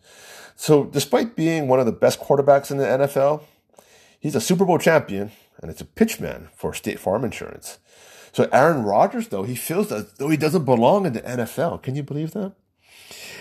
So, 0.56 0.86
despite 0.86 1.36
being 1.36 1.68
one 1.68 1.82
of 1.82 1.86
the 1.86 1.92
best 1.92 2.22
quarterbacks 2.22 2.72
in 2.72 2.78
the 2.78 2.86
NFL, 2.86 3.42
he's 4.26 4.36
a 4.36 4.42
Super 4.42 4.66
Bowl 4.66 4.80
champion 4.80 5.32
and 5.62 5.70
it's 5.70 5.82
a 5.82 5.86
pitchman 5.86 6.48
for 6.56 6.74
State 6.74 7.00
Farm 7.00 7.24
Insurance. 7.24 7.78
So, 8.32 8.50
Aaron 8.52 8.82
Rodgers, 8.82 9.28
though, 9.28 9.44
he 9.44 9.54
feels 9.54 9.92
as 9.92 10.12
though 10.14 10.30
he 10.30 10.36
doesn't 10.36 10.66
belong 10.66 11.06
in 11.06 11.14
the 11.14 11.22
NFL. 11.22 11.84
Can 11.84 11.96
you 11.96 12.02
believe 12.02 12.32
that? 12.32 12.54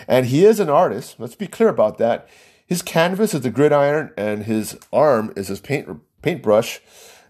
And 0.06 0.26
he 0.26 0.44
is 0.44 0.60
an 0.60 0.68
artist. 0.68 1.16
Let's 1.18 1.36
be 1.36 1.46
clear 1.46 1.70
about 1.70 1.96
that. 1.98 2.28
His 2.66 2.82
canvas 2.82 3.32
is 3.32 3.40
the 3.40 3.50
gridiron, 3.50 4.12
and 4.18 4.44
his 4.44 4.78
arm 4.92 5.32
is 5.34 5.48
his 5.48 5.60
paint 5.60 5.88
paintbrush. 6.20 6.80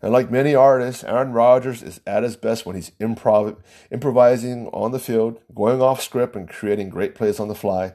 And 0.03 0.13
like 0.13 0.33
many 0.33 0.57
artists, 0.57 1.05
Aaron 1.05 1.33
Rodgers 1.33 1.81
is 1.81 2.01
at 2.09 2.25
his 2.25 2.37
best 2.37 2.67
when 2.67 2.75
he's 2.75 2.91
improv- 3.01 3.57
improvising 3.91 4.67
on 4.73 4.91
the 4.91 4.99
field, 4.99 5.39
going 5.55 5.81
off 5.81 6.03
script, 6.03 6.35
and 6.35 6.49
creating 6.49 6.91
great 6.91 7.15
plays 7.15 7.39
on 7.39 7.47
the 7.47 7.55
fly. 7.55 7.95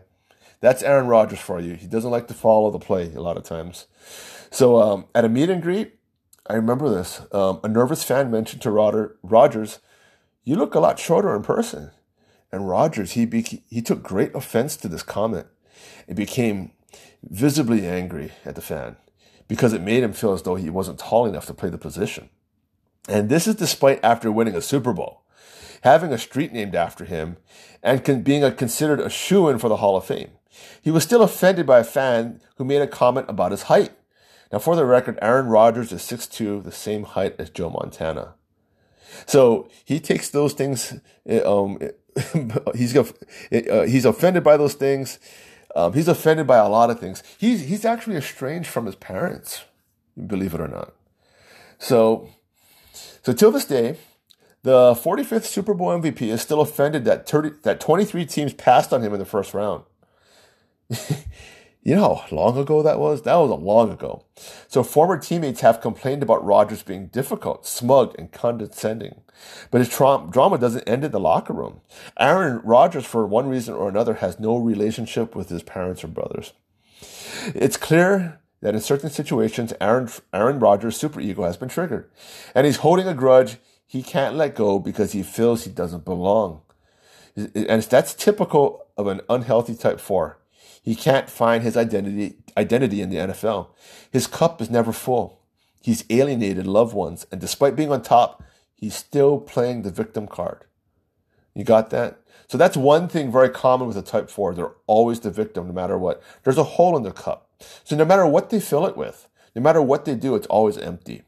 That's 0.62 0.84
Aaron 0.84 1.08
Rodgers 1.08 1.40
for 1.40 1.60
you. 1.60 1.74
He 1.76 1.86
doesn't 1.86 2.12
like 2.12 2.28
to 2.30 2.34
follow 2.34 2.72
the 2.72 2.80
play 2.80 3.14
a 3.14 3.22
lot 3.22 3.38
of 3.38 3.44
times. 3.44 3.88
So 4.52 4.82
um, 4.82 5.06
at 5.14 5.26
a 5.26 5.30
meet 5.30 5.50
and 5.50 5.62
greet, 5.62 5.96
I 6.48 6.56
remember 6.56 6.90
this. 6.90 7.22
Um, 7.32 7.60
a 7.64 7.68
nervous 7.68 8.04
fan 8.04 8.32
mentioned 8.32 8.62
to 8.64 8.72
Roger, 8.72 9.18
Rodgers, 9.22 9.80
"You 10.44 10.56
look 10.56 10.76
a 10.76 10.80
lot 10.80 11.00
shorter 11.00 11.36
in 11.36 11.44
person." 11.44 11.92
And 12.52 12.68
Rodgers, 12.68 13.12
he 13.12 13.26
be- 13.26 13.64
he 13.70 13.82
took 13.82 14.02
great 14.02 14.34
offense 14.34 14.76
to 14.78 14.88
this 14.88 15.04
comment 15.04 15.46
It 16.08 16.16
became 16.16 16.72
visibly 17.22 17.88
angry 17.88 18.32
at 18.44 18.56
the 18.56 18.62
fan 18.62 18.98
because 19.48 19.74
it 19.74 19.82
made 19.82 20.04
him 20.04 20.14
feel 20.14 20.34
as 20.34 20.42
though 20.42 20.56
he 20.56 20.70
wasn't 20.70 21.00
tall 21.00 21.26
enough 21.26 21.46
to 21.48 21.54
play 21.54 21.70
the 21.70 21.78
position. 21.78 22.30
And 23.08 23.30
this 23.30 23.48
is 23.48 23.56
despite 23.56 24.04
after 24.04 24.32
winning 24.32 24.56
a 24.56 24.62
Super 24.62 24.94
Bowl, 24.94 25.24
having 25.82 26.12
a 26.12 26.18
street 26.18 26.52
named 26.52 26.76
after 26.76 27.06
him, 27.06 27.38
and 27.82 28.24
being 28.24 28.44
a, 28.44 28.52
considered 28.52 29.00
a 29.00 29.10
shoe 29.10 29.48
in 29.50 29.60
for 29.60 29.70
the 29.70 29.78
Hall 29.78 29.96
of 29.96 30.06
Fame. 30.06 30.32
He 30.82 30.92
was 30.92 31.04
still 31.04 31.22
offended 31.22 31.66
by 31.66 31.80
a 31.80 31.84
fan 31.84 32.42
who 32.58 32.66
made 32.66 32.82
a 32.82 32.88
comment 32.88 33.28
about 33.30 33.52
his 33.52 33.64
height. 33.64 33.92
Now, 34.52 34.60
for 34.60 34.76
the 34.76 34.86
record, 34.86 35.20
Aaron 35.22 35.48
Rodgers 35.48 35.92
is 35.92 36.02
6'2, 36.02 36.64
the 36.64 36.72
same 36.72 37.04
height 37.04 37.36
as 37.38 37.50
Joe 37.50 37.70
Montana. 37.70 38.34
So 39.26 39.70
he 39.86 40.00
takes 40.00 40.30
those 40.30 40.54
things, 40.54 41.00
um, 41.46 41.80
he's, 42.76 42.96
uh, 42.96 43.04
he's 43.52 44.06
offended 44.06 44.44
by 44.44 44.58
those 44.58 44.74
things 44.74 45.20
um, 45.76 45.94
he's 45.94 46.08
offended 46.08 46.48
by 46.48 46.58
a 46.58 46.68
lot 46.68 46.90
of 46.90 47.00
things. 47.00 47.24
He's 47.38 47.62
he's 47.62 47.86
actually 47.86 48.16
estranged 48.16 48.70
from 48.70 48.86
his 48.86 48.96
parents, 48.96 49.66
believe 50.28 50.54
it 50.54 50.62
or 50.62 50.68
not. 50.68 50.94
So, 51.78 52.30
so 52.94 53.34
till 53.34 53.52
this 53.52 53.66
day, 53.66 53.98
the 54.64 54.94
45th 54.94 55.46
Super 55.46 55.74
Bowl 55.74 55.90
MVP 55.90 56.24
is 56.24 56.42
still 56.42 56.62
offended 56.62 57.06
that 57.06 57.30
30, 57.30 57.52
that 57.64 57.80
23 57.80 58.26
teams 58.26 58.54
passed 58.54 58.92
on 58.92 59.02
him 59.02 59.14
in 59.14 59.20
the 59.20 59.26
first 59.26 59.54
round. 59.54 59.84
You 61.82 61.96
know 61.96 62.16
how 62.16 62.36
long 62.36 62.58
ago 62.58 62.84
that 62.84 63.00
was? 63.00 63.22
That 63.22 63.36
was 63.36 63.50
a 63.52 63.56
long 63.56 63.92
ago. 63.92 64.26
So 64.68 64.84
former 64.84 65.18
teammates 65.18 65.62
have 65.62 65.82
complained 65.82 66.22
about 66.22 66.44
Rodgers 66.44 66.84
being 66.84 67.08
difficult, 67.08 67.66
smug, 67.66 68.16
and 68.20 68.32
condescending. 68.32 69.22
But 69.72 69.80
his 69.80 69.90
tra- 69.90 70.28
drama 70.30 70.58
doesn't 70.58 70.88
end 70.88 71.06
in 71.06 71.12
the 71.12 71.20
locker 71.20 71.54
room. 71.54 71.80
Aaron 72.20 72.60
Rodgers, 72.64 73.06
for 73.06 73.26
one 73.26 73.48
reason 73.48 73.74
or 73.74 73.88
another, 73.88 74.16
has 74.16 74.40
no 74.40 74.58
relationship 74.58 75.36
with 75.36 75.48
his 75.50 75.64
parents 75.64 76.04
or 76.04 76.08
brothers. 76.08 76.52
It's 77.56 77.78
clear 77.78 78.42
that 78.62 78.76
in 78.76 78.82
certain 78.82 79.10
situations, 79.10 79.74
Aaron, 79.80 80.10
Aaron 80.34 80.60
Rodgers' 80.60 80.98
super 80.98 81.22
ego 81.22 81.44
has 81.44 81.56
been 81.56 81.70
triggered. 81.70 82.10
And 82.54 82.66
he's 82.66 82.78
holding 82.78 83.08
a 83.08 83.14
grudge 83.14 83.58
he 83.90 84.04
can't 84.04 84.36
let 84.36 84.54
go 84.54 84.78
because 84.78 85.14
he 85.14 85.24
feels 85.24 85.64
he 85.64 85.72
doesn't 85.72 86.06
belong. 86.06 86.62
And 87.36 87.82
that's 87.82 88.14
typical 88.14 88.86
of 88.98 89.08
an 89.08 89.22
unhealthy 89.28 89.74
type 89.74 90.00
4. 90.00 90.39
He 90.84 90.96
can't 90.96 91.30
find 91.30 91.64
his 91.64 91.78
identity, 91.78 92.38
identity 92.58 93.02
in 93.02 93.10
the 93.10 93.18
NFL. 93.18 93.70
His 94.12 94.28
cup 94.28 94.62
is 94.62 94.70
never 94.70 94.92
full. 94.92 95.42
He's 95.82 96.04
alienated 96.10 96.68
loved 96.68 96.94
ones, 96.94 97.26
and 97.32 97.40
despite 97.40 97.76
being 97.76 97.92
on 97.92 98.02
top, 98.02 98.44
he's 98.76 98.96
still 98.96 99.40
playing 99.40 99.82
the 99.82 99.92
victim 99.92 100.28
card. 100.28 100.66
You 101.54 101.64
got 101.64 101.90
that? 101.90 102.20
So 102.48 102.58
that's 102.58 102.78
one 102.78 103.08
thing 103.08 103.32
very 103.32 103.50
common 103.50 103.88
with 103.88 103.98
a 103.98 104.02
type 104.02 104.30
4. 104.30 104.56
They're 104.56 104.72
always 104.88 105.20
the 105.20 105.30
victim 105.30 105.68
no 105.68 105.74
matter 105.74 105.98
what. 105.98 106.22
There's 106.44 106.58
a 106.58 106.64
hole 106.64 106.98
in 106.98 107.04
their 107.04 107.12
cup. 107.12 107.50
So 107.84 107.96
no 107.96 108.06
matter 108.06 108.26
what 108.26 108.50
they 108.50 108.60
fill 108.60 108.86
it 108.86 108.98
with, 108.98 109.28
no 109.56 109.62
matter 109.62 109.82
what 109.82 110.06
they 110.06 110.16
do, 110.16 110.36
it's 110.36 110.48
always 110.48 110.78
empty. 110.78 111.24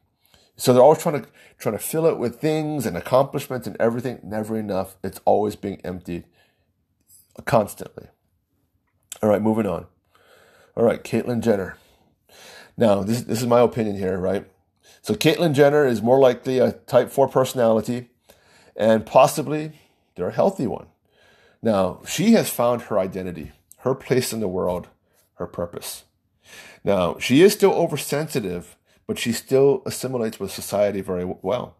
So 0.55 0.73
they're 0.73 0.83
always 0.83 1.01
trying 1.01 1.21
to 1.21 1.27
trying 1.57 1.77
to 1.77 1.83
fill 1.83 2.05
it 2.07 2.17
with 2.17 2.39
things 2.39 2.85
and 2.85 2.97
accomplishments 2.97 3.67
and 3.67 3.75
everything. 3.79 4.19
Never 4.23 4.57
enough. 4.57 4.95
It's 5.03 5.21
always 5.25 5.55
being 5.55 5.79
emptied 5.83 6.25
constantly. 7.45 8.07
All 9.21 9.29
right, 9.29 9.41
moving 9.41 9.67
on. 9.67 9.85
All 10.75 10.83
right, 10.83 11.03
Caitlyn 11.03 11.41
Jenner. 11.41 11.77
Now, 12.77 13.03
this, 13.03 13.21
this 13.21 13.41
is 13.41 13.47
my 13.47 13.59
opinion 13.59 13.97
here, 13.97 14.17
right? 14.17 14.47
So 15.01 15.13
Caitlyn 15.13 15.53
Jenner 15.53 15.85
is 15.85 16.01
more 16.01 16.19
likely 16.19 16.59
a 16.59 16.71
type 16.71 17.11
4 17.11 17.27
personality 17.27 18.09
and 18.75 19.05
possibly 19.05 19.73
they're 20.15 20.29
a 20.29 20.33
healthy 20.33 20.67
one. 20.67 20.87
Now, 21.61 22.01
she 22.07 22.33
has 22.33 22.49
found 22.49 22.83
her 22.83 22.97
identity, 22.97 23.51
her 23.79 23.93
place 23.93 24.33
in 24.33 24.39
the 24.39 24.47
world, 24.47 24.87
her 25.35 25.45
purpose. 25.45 26.05
Now, 26.83 27.17
she 27.19 27.41
is 27.41 27.53
still 27.53 27.73
oversensitive, 27.73 28.75
but 29.05 29.19
she 29.19 29.31
still 29.31 29.83
assimilates 29.85 30.39
with 30.39 30.51
society 30.51 31.01
very 31.01 31.25
well. 31.25 31.77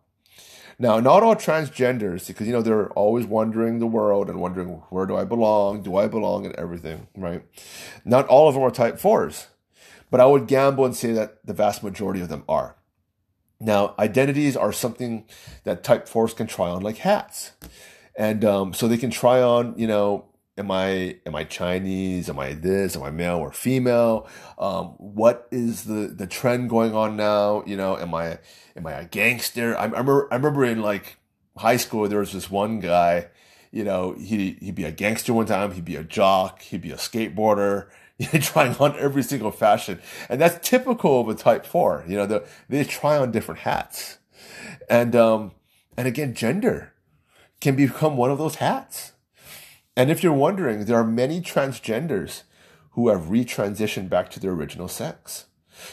Now, 0.82 1.00
not 1.00 1.22
all 1.22 1.36
transgenders, 1.36 2.26
because 2.26 2.48
you 2.48 2.54
know 2.54 2.64
they're 2.64 2.90
always 2.94 3.28
wandering 3.28 3.78
the 3.78 3.86
world 3.86 4.32
and 4.32 4.42
wondering 4.42 4.68
where 4.90 5.06
do 5.06 5.16
I 5.16 5.24
belong, 5.24 5.84
do 5.84 5.96
I 5.96 6.08
belong, 6.08 6.44
and 6.44 6.56
everything, 6.56 7.08
right? 7.16 7.44
Not 8.04 8.28
all 8.28 8.48
of 8.48 8.56
them 8.56 8.64
are 8.64 8.72
type 8.72 8.98
fours, 8.98 9.46
but 10.10 10.20
I 10.20 10.26
would 10.26 10.48
gamble 10.48 10.84
and 10.84 10.96
say 10.96 11.12
that 11.12 11.46
the 11.46 11.54
vast 11.54 11.84
majority 11.84 12.20
of 12.20 12.30
them 12.30 12.44
are. 12.50 12.78
Now, 13.60 13.94
identities 14.00 14.58
are 14.58 14.74
something 14.74 15.26
that 15.66 15.84
type 15.84 16.08
fours 16.08 16.34
can 16.34 16.48
try 16.48 16.68
on 16.68 16.82
like 16.82 16.98
hats. 16.98 17.52
And 18.18 18.44
um, 18.44 18.74
so 18.74 18.88
they 18.88 18.98
can 18.98 19.12
try 19.12 19.40
on, 19.40 19.78
you 19.78 19.86
know, 19.86 20.31
am 20.62 20.72
I 20.72 21.18
am 21.26 21.36
I 21.36 21.44
Chinese? 21.44 22.30
Am 22.30 22.40
I 22.40 22.54
this? 22.54 22.96
Am 22.96 23.04
I 23.04 23.10
male 23.10 23.38
or 23.38 23.52
female? 23.52 24.28
Um, 24.58 24.94
what 24.98 25.48
is 25.52 25.86
the 25.86 26.08
the 26.08 26.28
trend 26.28 26.70
going 26.70 26.96
on 26.96 27.18
now? 27.18 27.64
You 27.66 27.76
know, 27.76 27.98
am 27.98 28.14
I 28.14 28.40
am 28.76 28.86
I 28.86 28.94
a 28.94 29.06
gangster? 29.06 29.76
I, 29.76 29.82
I 29.82 29.86
remember 29.86 30.28
I 30.32 30.36
remember 30.36 30.64
in 30.64 30.82
like 30.82 31.18
high 31.58 31.78
school 31.78 32.08
there 32.08 32.20
was 32.20 32.32
this 32.32 32.50
one 32.50 32.80
guy. 32.80 33.28
You 33.72 33.84
know, 33.84 34.14
he 34.14 34.58
he'd 34.62 34.76
be 34.76 34.86
a 34.86 34.92
gangster 34.92 35.34
one 35.34 35.48
time. 35.48 35.72
He'd 35.72 35.86
be 35.86 35.96
a 35.96 36.04
jock. 36.04 36.62
He'd 36.62 36.82
be 36.82 36.92
a 36.92 36.98
skateboarder. 36.98 37.88
Trying 38.42 38.76
on 38.76 38.96
every 39.00 39.24
single 39.24 39.50
fashion, 39.50 40.00
and 40.30 40.40
that's 40.40 40.70
typical 40.70 41.22
of 41.22 41.30
a 41.30 41.34
Type 41.34 41.66
Four. 41.66 42.06
You 42.08 42.18
know, 42.18 42.44
they 42.70 42.84
try 42.84 43.18
on 43.18 43.32
different 43.32 43.62
hats, 43.62 44.20
and 44.88 45.16
um, 45.16 45.54
and 45.98 46.08
again, 46.08 46.36
gender 46.36 46.94
can 47.62 47.76
become 47.76 48.18
one 48.18 48.30
of 48.30 48.38
those 48.38 48.56
hats. 48.56 49.14
And 49.96 50.10
if 50.10 50.24
you're 50.24 50.34
wondering, 50.34 50.86
there 50.86 50.98
are 50.98 51.04
many 51.04 51.42
transgenders 51.42 52.44
who 52.92 53.10
have 53.10 53.24
retransitioned 53.24 54.10
back 54.10 54.30
to 54.32 54.40
their 54.40 54.52
original 54.52 54.88
sex. 54.88 55.46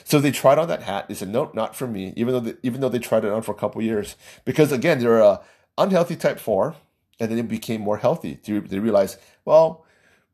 So 0.05 0.21
they 0.21 0.31
tried 0.31 0.59
on 0.59 0.69
that 0.69 0.83
hat. 0.83 1.09
They 1.09 1.15
said, 1.15 1.29
"Nope, 1.29 1.55
not 1.55 1.75
for 1.75 1.87
me." 1.87 2.13
Even 2.17 2.35
though 2.35 2.41
they, 2.41 2.55
even 2.63 2.81
though 2.81 2.89
they 2.89 2.99
tried 2.99 3.25
it 3.25 3.33
on 3.33 3.43
for 3.43 3.53
a 3.53 3.59
couple 3.59 3.81
years, 3.81 4.17
because 4.45 4.73
again, 4.73 4.99
they're 4.99 5.21
a 5.21 5.41
unhealthy 5.79 6.17
type 6.17 6.39
four, 6.39 6.77
and 7.19 7.31
then 7.31 7.39
it 7.39 7.49
became 7.49 7.81
more 7.81 7.99
healthy. 7.99 8.39
They 8.45 8.79
realized, 8.79 9.19
well, 9.45 9.85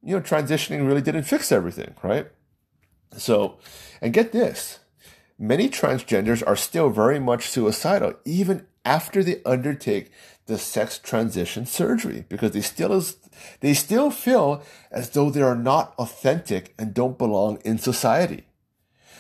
you 0.03 0.17
know, 0.17 0.23
transitioning 0.23 0.87
really 0.87 1.03
didn't 1.03 1.25
fix 1.25 1.53
everything, 1.53 1.95
right? 2.03 2.29
So, 3.17 3.59
and 4.01 4.13
get 4.13 4.33
this, 4.33 4.81
many 5.39 5.69
transgenders 5.69 6.43
are 6.47 6.57
still 6.57 6.91
very 6.91 7.21
much 7.21 7.49
suicidal, 7.49 8.15
even 8.25 8.67
after 8.85 9.23
they 9.23 9.43
undertake 9.45 10.11
the 10.47 10.59
sex 10.59 10.99
transition 10.99 11.65
surgery 11.65 12.25
because 12.29 12.51
they 12.51 12.61
still 12.61 12.93
is, 12.93 13.17
they 13.61 13.75
still 13.75 14.11
feel 14.11 14.63
as 14.91 15.11
though 15.11 15.31
they 15.31 15.43
are 15.43 15.57
not 15.57 15.95
authentic 15.99 16.75
and 16.79 16.95
don't 16.95 17.19
belong 17.19 17.59
in 17.65 17.79
society. 17.79 18.47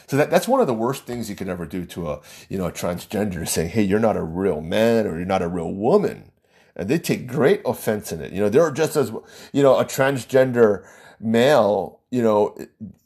So 0.06 0.16
that, 0.16 0.30
that's 0.30 0.48
one 0.48 0.60
of 0.60 0.66
the 0.66 0.74
worst 0.74 1.06
things 1.06 1.30
you 1.30 1.36
can 1.36 1.48
ever 1.48 1.66
do 1.66 1.84
to 1.86 2.10
a, 2.10 2.20
you 2.48 2.58
know, 2.58 2.66
a 2.66 2.72
transgender 2.72 3.46
saying, 3.48 3.70
Hey, 3.70 3.82
you're 3.82 3.98
not 3.98 4.16
a 4.16 4.22
real 4.22 4.60
man 4.60 5.06
or 5.06 5.16
you're 5.16 5.26
not 5.26 5.42
a 5.42 5.48
real 5.48 5.72
woman. 5.72 6.30
And 6.76 6.88
they 6.88 6.98
take 6.98 7.26
great 7.26 7.62
offense 7.64 8.12
in 8.12 8.20
it. 8.20 8.32
You 8.32 8.40
know, 8.40 8.48
they're 8.48 8.70
just 8.70 8.96
as, 8.96 9.12
you 9.52 9.62
know, 9.62 9.78
a 9.78 9.84
transgender 9.84 10.84
male, 11.20 12.00
you 12.10 12.22
know, 12.22 12.56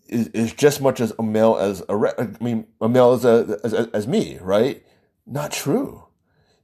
is, 0.09 0.29
is 0.29 0.53
just 0.55 0.81
much 0.81 1.01
as 1.01 1.13
a 1.19 1.23
male 1.23 1.57
as 1.57 1.83
a, 1.89 2.15
I 2.19 2.43
mean, 2.43 2.67
a 2.81 2.89
male 2.89 3.13
as, 3.13 3.25
a, 3.25 3.59
as, 3.63 3.75
as 3.75 4.09
me, 4.09 4.39
right? 4.41 4.83
Not 5.27 5.53
true. 5.53 6.05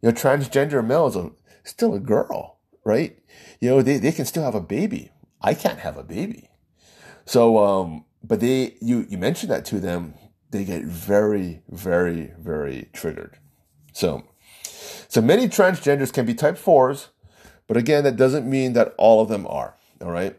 You 0.03 0.09
know, 0.09 0.15
transgender 0.15 0.85
males 0.85 1.17
are 1.17 1.31
still 1.63 1.95
a 1.95 2.01
girl, 2.01 2.59
right? 2.85 3.19
You 3.65 3.71
know, 3.71 3.81
they, 3.81 3.97
they 3.97 4.13
can 4.13 4.27
still 4.27 4.43
have 4.43 4.55
a 4.55 4.61
baby. 4.61 5.11
I 5.41 5.55
can't 5.55 5.79
have 5.79 5.97
a 5.97 6.03
baby. 6.03 6.51
So, 7.25 7.57
um, 7.65 8.05
but 8.23 8.41
they, 8.41 8.77
you, 8.83 9.07
you 9.09 9.17
mention 9.17 9.49
that 9.49 9.65
to 9.67 9.81
them, 9.81 10.13
they 10.51 10.67
get 10.67 10.83
very, 10.85 11.63
very, 11.71 12.35
very 12.39 12.91
triggered. 12.93 13.39
So, 13.95 14.29
so 15.09 15.23
many 15.23 15.49
transgenders 15.49 16.13
can 16.13 16.27
be 16.27 16.35
type 16.35 16.59
fours, 16.59 17.09
but 17.67 17.79
again, 17.79 18.05
that 18.05 18.17
doesn't 18.17 18.45
mean 18.47 18.75
that 18.75 18.95
all 18.99 19.23
of 19.23 19.31
them 19.31 19.47
are. 19.47 19.75
All 20.03 20.11
right. 20.11 20.39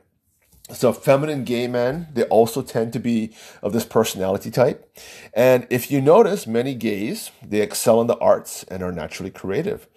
So 0.72 0.94
feminine 0.94 1.46
gay 1.46 1.68
men, 1.68 2.10
they 2.14 2.26
also 2.26 2.62
tend 2.62 2.94
to 2.94 3.00
be 3.00 3.34
of 3.64 3.74
this 3.74 3.86
personality 3.86 4.52
type. 4.52 4.96
And 5.34 5.66
if 5.72 5.90
you 5.90 6.00
notice, 6.00 6.46
many 6.46 6.76
gays, 6.76 7.32
they 7.44 7.62
excel 7.62 8.02
in 8.02 8.06
the 8.06 8.20
arts 8.20 8.66
and 8.66 8.84
are 8.84 8.92
naturally 8.92 9.32
creative. 9.32 9.88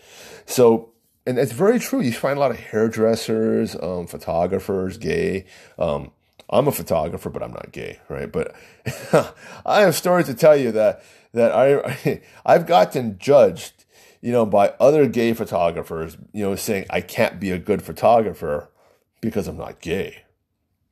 So, 0.46 0.94
and 1.28 1.38
it's 1.38 1.52
very 1.52 1.78
true. 1.78 2.00
You 2.00 2.12
find 2.12 2.36
a 2.36 2.40
lot 2.40 2.50
of 2.50 2.58
hairdressers, 2.58 3.76
um, 3.76 4.06
photographers, 4.06 4.96
gay. 4.96 5.44
Um, 5.78 6.12
I'm 6.50 6.66
a 6.66 6.72
photographer, 6.72 7.28
but 7.28 7.42
I'm 7.42 7.52
not 7.52 7.72
gay, 7.72 8.00
right? 8.08 8.30
But 8.30 8.54
I 9.66 9.82
have 9.82 9.94
stories 9.94 10.26
to 10.26 10.34
tell 10.34 10.56
you 10.56 10.72
that, 10.72 11.02
that 11.34 11.52
I, 11.52 12.22
I've 12.46 12.66
gotten 12.66 13.18
judged, 13.18 13.84
you 14.22 14.32
know, 14.32 14.46
by 14.46 14.68
other 14.80 15.06
gay 15.06 15.34
photographers, 15.34 16.16
you 16.32 16.42
know, 16.42 16.56
saying 16.56 16.86
I 16.88 17.02
can't 17.02 17.38
be 17.38 17.50
a 17.50 17.58
good 17.58 17.82
photographer 17.82 18.70
because 19.20 19.46
I'm 19.48 19.58
not 19.58 19.80
gay 19.80 20.22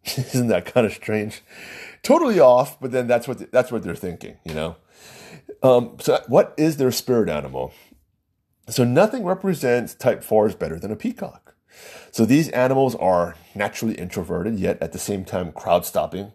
Isn't 0.17 0.49
that 0.49 0.67
kind 0.67 0.87
of 0.87 0.93
strange? 0.93 1.43
Totally 2.03 2.39
off, 2.39 2.79
but 2.81 2.93
then 2.93 3.07
that's 3.07 3.27
what 3.27 3.51
that's 3.51 3.73
what 3.73 3.83
they're 3.83 3.97
thinking, 3.97 4.37
you 4.45 4.55
know. 4.55 4.77
Um, 5.63 5.97
so, 6.01 6.21
what 6.29 6.55
is 6.57 6.77
their 6.77 6.93
spirit 6.93 7.29
animal? 7.29 7.73
So, 8.69 8.85
nothing 8.85 9.25
represents 9.25 9.95
type 9.95 10.25
fours 10.25 10.55
better 10.55 10.79
than 10.79 10.91
a 10.91 10.97
peacock. 10.97 11.55
So, 12.11 12.25
these 12.25 12.49
animals 12.51 12.95
are 12.97 13.37
naturally 13.55 13.95
introverted, 13.95 14.59
yet 14.59 14.79
at 14.83 14.93
the 14.93 14.99
same 14.99 15.25
time 15.25 15.53
crowd 15.53 15.87
stopping. 15.87 16.33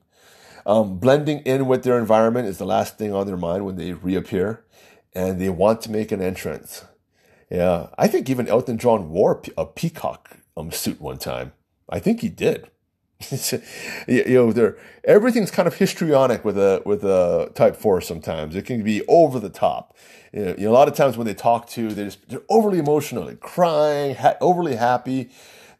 Um, 0.65 0.97
blending 0.97 1.39
in 1.39 1.65
with 1.65 1.83
their 1.83 1.97
environment 1.97 2.47
is 2.47 2.57
the 2.57 2.65
last 2.65 2.97
thing 2.97 3.13
on 3.13 3.27
their 3.27 3.37
mind 3.37 3.65
when 3.65 3.75
they 3.75 3.93
reappear, 3.93 4.63
and 5.13 5.41
they 5.41 5.49
want 5.49 5.81
to 5.81 5.91
make 5.91 6.11
an 6.11 6.21
entrance. 6.21 6.85
Yeah, 7.49 7.87
I 7.97 8.07
think 8.07 8.29
even 8.29 8.47
Elton 8.47 8.77
John 8.77 9.09
wore 9.09 9.41
a 9.57 9.65
peacock 9.65 10.37
um, 10.55 10.71
suit 10.71 11.01
one 11.01 11.17
time. 11.17 11.51
I 11.89 11.99
think 11.99 12.21
he 12.21 12.29
did. 12.29 12.69
you 14.07 14.33
know, 14.33 14.51
there 14.51 14.77
everything's 15.03 15.51
kind 15.51 15.67
of 15.67 15.75
histrionic 15.75 16.45
with 16.45 16.57
a 16.57 16.81
with 16.85 17.03
a 17.03 17.51
type 17.55 17.75
four. 17.75 18.01
Sometimes 18.01 18.55
it 18.55 18.65
can 18.65 18.83
be 18.83 19.05
over 19.07 19.39
the 19.39 19.49
top. 19.49 19.95
You 20.31 20.45
know, 20.45 20.55
you 20.57 20.65
know 20.65 20.71
a 20.71 20.73
lot 20.73 20.87
of 20.87 20.95
times 20.95 21.17
when 21.17 21.27
they 21.27 21.33
talk 21.33 21.67
to, 21.69 21.89
they 21.89 22.05
just 22.05 22.27
they're 22.29 22.41
overly 22.49 22.79
emotional, 22.79 23.25
like 23.25 23.39
crying, 23.39 24.15
ha- 24.15 24.37
overly 24.41 24.75
happy. 24.75 25.29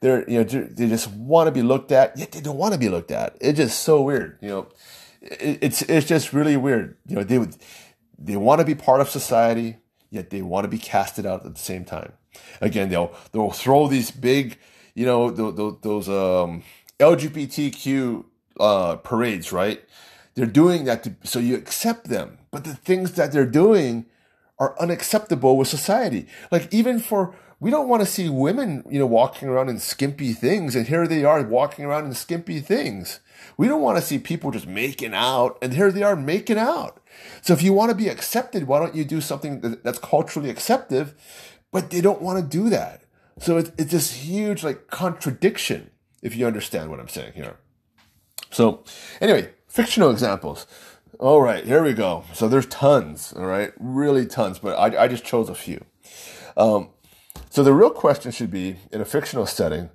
They're 0.02 0.28
you 0.30 0.40
know 0.40 0.44
they 0.44 0.88
just 0.88 1.10
want 1.12 1.48
to 1.48 1.52
be 1.52 1.62
looked 1.62 1.92
at, 1.92 2.18
yet 2.18 2.32
they 2.32 2.42
don't 2.42 2.58
want 2.58 2.74
to 2.74 2.80
be 2.80 2.90
looked 2.90 3.12
at. 3.12 3.38
It's 3.40 3.58
just 3.58 3.82
so 3.82 4.02
weird. 4.02 4.38
You 4.42 4.50
know, 4.50 4.68
it, 5.22 5.60
it's 5.62 5.82
it's 5.84 6.08
just 6.08 6.34
really 6.34 6.58
weird. 6.58 6.98
You 7.08 7.18
know, 7.18 7.24
they 7.24 7.38
would 7.38 7.56
they 8.18 8.36
want 8.36 8.60
to 8.60 8.66
be 8.66 8.76
part 8.76 9.02
of 9.02 9.10
society, 9.10 9.78
yet 10.10 10.30
they 10.30 10.42
want 10.42 10.66
to 10.66 10.68
be 10.68 10.78
casted 10.78 11.26
out 11.26 11.46
at 11.46 11.54
the 11.54 11.62
same 11.62 11.86
time. 11.86 12.14
Again, 12.62 12.90
they'll 12.90 13.14
they'll 13.32 13.52
throw 13.52 13.88
these 13.88 14.12
big, 14.12 14.58
you 14.96 15.06
know, 15.06 15.30
those, 15.32 15.78
those 15.82 16.10
um 16.10 16.64
LGBTQ 17.02 18.26
uh, 18.60 18.96
parades, 18.98 19.52
right? 19.52 19.84
They're 20.36 20.46
doing 20.46 20.86
that 20.86 21.04
to, 21.04 21.16
so 21.24 21.40
you 21.40 21.56
accept 21.56 22.08
them. 22.08 22.38
But 22.52 22.64
the 22.64 22.76
things 22.76 23.14
that 23.14 23.32
they're 23.32 23.46
doing 23.46 24.06
are 24.60 24.80
unacceptable 24.80 25.58
with 25.58 25.68
society. 25.68 26.28
Like 26.52 26.72
even 26.72 27.00
for, 27.00 27.36
we 27.60 27.72
don't 27.72 27.90
want 27.90 28.02
to 28.02 28.06
see 28.06 28.30
women, 28.30 28.84
you 28.90 29.00
know, 29.00 29.08
walking 29.08 29.50
around 29.50 29.70
in 29.70 29.80
skimpy 29.80 30.34
things. 30.34 30.76
And 30.76 30.88
here 30.88 31.08
they 31.08 31.26
are 31.26 31.42
walking 31.42 31.86
around 31.86 32.06
in 32.06 32.14
skimpy 32.14 32.60
things. 32.60 33.20
We 33.58 33.68
don't 33.68 33.82
want 33.82 33.98
to 33.98 34.04
see 34.04 34.20
people 34.20 34.52
just 34.52 34.68
making 34.68 35.14
out. 35.16 35.58
And 35.62 35.74
here 35.74 35.92
they 35.92 36.04
are 36.04 36.16
making 36.16 36.60
out. 36.60 37.02
So 37.42 37.54
if 37.54 37.64
you 37.64 37.74
want 37.74 37.90
to 37.90 37.96
be 37.96 38.08
accepted, 38.08 38.68
why 38.68 38.80
don't 38.80 38.96
you 38.96 39.04
do 39.04 39.20
something 39.20 39.80
that's 39.84 40.00
culturally 40.00 40.50
acceptive? 40.50 41.16
But 41.72 41.90
they 41.90 42.02
don't 42.02 42.22
want 42.22 42.40
to 42.40 42.58
do 42.58 42.70
that. 42.70 43.02
So 43.40 43.58
it's, 43.58 43.72
it's 43.78 43.92
this 43.92 44.12
huge 44.14 44.64
like 44.64 44.88
contradiction 44.88 45.90
if 46.22 46.36
you 46.36 46.46
understand 46.46 46.90
what 46.90 47.00
I'm 47.00 47.08
saying 47.08 47.34
here. 47.34 47.58
So, 48.52 48.84
anyway, 49.20 49.52
fictional 49.68 50.12
examples. 50.12 50.68
All 51.20 51.42
right, 51.42 51.64
here 51.64 51.84
we 51.84 51.94
go. 51.94 52.24
So 52.34 52.48
there's 52.48 52.66
tons, 52.66 53.34
all 53.34 53.46
right, 53.46 53.72
really 53.80 54.26
tons, 54.26 54.60
but 54.60 54.78
I, 54.78 55.04
I 55.04 55.08
just 55.08 55.24
chose 55.24 55.50
a 55.50 55.56
few. 55.56 55.86
Um, 56.58 56.90
so 57.50 57.64
the 57.64 57.74
real 57.74 57.92
question 57.92 58.32
should 58.32 58.52
be 58.52 58.78
in 58.92 59.02
a 59.02 59.06
fictional 59.06 59.46
setting, 59.46 59.90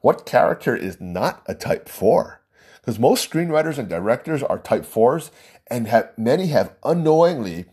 what 0.00 0.26
character 0.26 0.74
is 0.74 1.00
not 1.00 1.42
a 1.46 1.54
type 1.54 1.88
four? 1.88 2.42
Because 2.80 2.98
most 2.98 3.30
screenwriters 3.30 3.78
and 3.78 3.88
directors 3.88 4.42
are 4.42 4.58
type 4.58 4.84
fours, 4.84 5.30
and 5.68 5.86
have, 5.86 6.10
many 6.18 6.48
have 6.48 6.74
unknowingly 6.84 7.66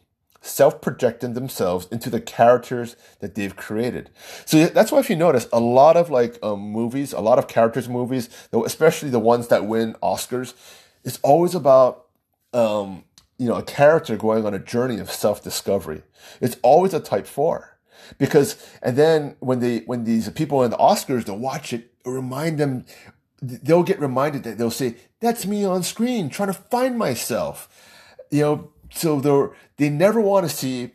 self-projecting 0.50 1.34
themselves 1.34 1.88
into 1.92 2.10
the 2.10 2.20
characters 2.20 2.96
that 3.20 3.36
they've 3.36 3.56
created. 3.56 4.10
So 4.46 4.66
that's 4.66 4.92
why 4.92 5.00
if 5.00 5.10
you 5.10 5.16
notice, 5.16 5.48
a 5.54 5.60
lot 5.60 5.96
of 5.96 6.10
like 6.10 6.38
um, 6.44 6.60
movies, 6.60 7.14
a 7.14 7.22
lot 7.22 7.40
of 7.40 7.48
characters 7.48 7.88
movies, 7.88 8.30
especially 8.52 9.10
the 9.10 9.20
ones 9.20 9.48
that 9.48 9.66
win 9.66 9.96
Oscars, 10.02 10.54
it's 11.04 11.20
always 11.22 11.56
about 11.56 12.06
um, 12.54 13.04
you 13.38 13.48
know, 13.48 13.56
a 13.56 13.64
character 13.64 14.18
going 14.18 14.46
on 14.46 14.54
a 14.54 14.60
journey 14.60 15.00
of 15.00 15.10
self-discovery. 15.10 16.04
It's 16.42 16.58
always 16.62 16.94
a 16.94 17.00
type 17.00 17.26
four. 17.26 17.78
Because, 18.18 18.58
and 18.82 18.98
then 18.98 19.36
when 19.40 19.60
they, 19.60 19.80
when 19.80 20.04
these 20.04 20.30
people 20.30 20.64
in 20.64 20.72
the 20.72 20.78
Oscars, 20.78 21.26
they'll 21.26 21.38
watch 21.38 21.74
it, 21.74 21.94
remind 22.06 22.58
them, 22.58 22.86
they'll 23.42 23.84
get 23.84 24.00
reminded 24.00 24.44
that 24.44 24.58
they'll 24.58 24.72
say, 24.72 24.96
that's 25.22 25.46
me 25.46 25.64
on 25.64 25.84
screen 25.84 26.30
trying 26.30 26.52
to 26.52 26.54
find 26.54 26.98
myself. 26.98 27.70
You 28.32 28.42
know, 28.42 28.72
so 28.92 29.20
they're, 29.20 29.52
they 29.78 29.90
never 29.90 30.20
want 30.20 30.50
to 30.50 30.56
see 30.56 30.92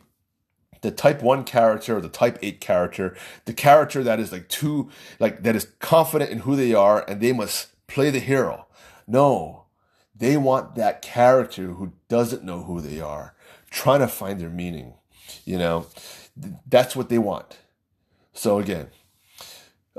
the 0.81 0.91
type 0.91 1.21
1 1.21 1.43
character 1.45 1.97
or 1.97 2.01
the 2.01 2.09
type 2.09 2.37
8 2.41 2.61
character, 2.61 3.15
the 3.45 3.53
character 3.53 4.03
that 4.03 4.19
is 4.19 4.31
like 4.31 4.47
too, 4.49 4.89
like, 5.19 5.43
that 5.43 5.55
is 5.55 5.67
confident 5.79 6.31
in 6.31 6.39
who 6.39 6.55
they 6.55 6.73
are 6.73 7.03
and 7.07 7.19
they 7.21 7.33
must 7.33 7.69
play 7.87 8.09
the 8.09 8.19
hero. 8.19 8.67
No, 9.07 9.65
they 10.15 10.37
want 10.37 10.75
that 10.75 11.01
character 11.01 11.67
who 11.67 11.93
doesn't 12.07 12.43
know 12.43 12.63
who 12.63 12.81
they 12.81 12.99
are, 12.99 13.35
trying 13.69 13.99
to 13.99 14.07
find 14.07 14.39
their 14.39 14.49
meaning. 14.49 14.93
You 15.43 15.57
know, 15.57 15.87
that's 16.67 16.95
what 16.95 17.09
they 17.09 17.17
want. 17.17 17.57
So 18.33 18.59
again, 18.59 18.87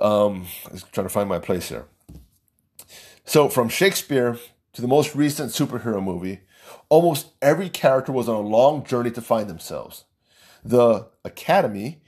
um, 0.01 0.47
i'm 0.71 0.79
trying 0.93 1.07
to 1.07 1.13
find 1.13 1.29
my 1.29 1.39
place 1.39 1.69
here. 1.69 1.87
So 3.25 3.49
from 3.49 3.69
Shakespeare 3.69 4.39
to 4.73 4.83
the 4.83 4.89
most 4.89 5.15
recent 5.15 5.51
superhero 5.51 6.03
movie, 6.03 6.41
almost 6.89 7.29
every 7.43 7.69
character 7.69 8.13
was 8.13 8.29
on 8.29 8.37
a 8.37 8.49
long 8.49 8.85
journey 8.85 9.11
to 9.13 9.23
find 9.23 9.49
themselves. 9.49 10.05
The 10.65 11.07
Academy, 11.25 12.01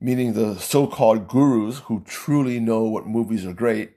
meaning 0.00 0.32
the 0.32 0.58
so-called 0.58 1.28
gurus 1.28 1.80
who 1.80 2.02
truly 2.06 2.60
know 2.60 2.82
what 2.84 3.06
movies 3.06 3.44
are 3.44 3.52
great, 3.52 3.92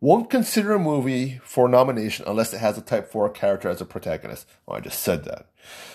won't 0.00 0.30
consider 0.30 0.72
a 0.72 0.78
movie 0.78 1.40
for 1.44 1.68
nomination 1.68 2.24
unless 2.26 2.54
it 2.54 2.58
has 2.58 2.78
a 2.78 2.80
type 2.80 3.10
4 3.10 3.28
character 3.30 3.68
as 3.68 3.80
a 3.80 3.84
protagonist. 3.84 4.46
Oh, 4.66 4.74
I 4.74 4.80
just 4.80 5.00
said 5.00 5.24
that. 5.24 5.46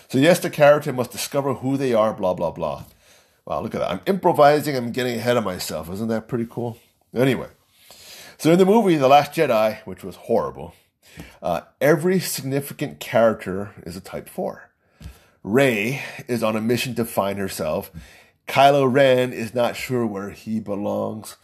So 0.09 0.19
yes, 0.19 0.39
the 0.39 0.49
character 0.49 0.93
must 0.93 1.11
discover 1.11 1.55
who 1.55 1.75
they 1.75 1.93
are, 1.93 2.13
blah, 2.13 2.33
blah, 2.33 2.51
blah. 2.51 2.83
Wow, 3.45 3.61
look 3.61 3.73
at 3.75 3.79
that. 3.79 3.91
I'm 3.91 4.01
improvising. 4.05 4.75
I'm 4.75 4.91
getting 4.91 5.15
ahead 5.15 5.37
of 5.37 5.43
myself. 5.43 5.89
Isn't 5.89 6.07
that 6.09 6.27
pretty 6.27 6.47
cool? 6.49 6.77
Anyway, 7.15 7.47
so 8.37 8.51
in 8.51 8.59
the 8.59 8.65
movie 8.65 8.95
The 8.95 9.07
Last 9.07 9.31
Jedi, 9.31 9.79
which 9.85 10.03
was 10.03 10.15
horrible, 10.15 10.73
uh, 11.41 11.61
every 11.79 12.19
significant 12.19 12.99
character 12.99 13.71
is 13.85 13.95
a 13.95 14.01
Type 14.01 14.29
4. 14.29 14.69
Rey 15.43 16.01
is 16.27 16.43
on 16.43 16.55
a 16.55 16.61
mission 16.61 16.95
to 16.95 17.05
find 17.05 17.37
herself. 17.37 17.91
Kylo 18.47 18.91
Ren 18.91 19.33
is 19.33 19.53
not 19.53 19.75
sure 19.75 20.05
where 20.05 20.31
he 20.31 20.59
belongs. 20.59 21.37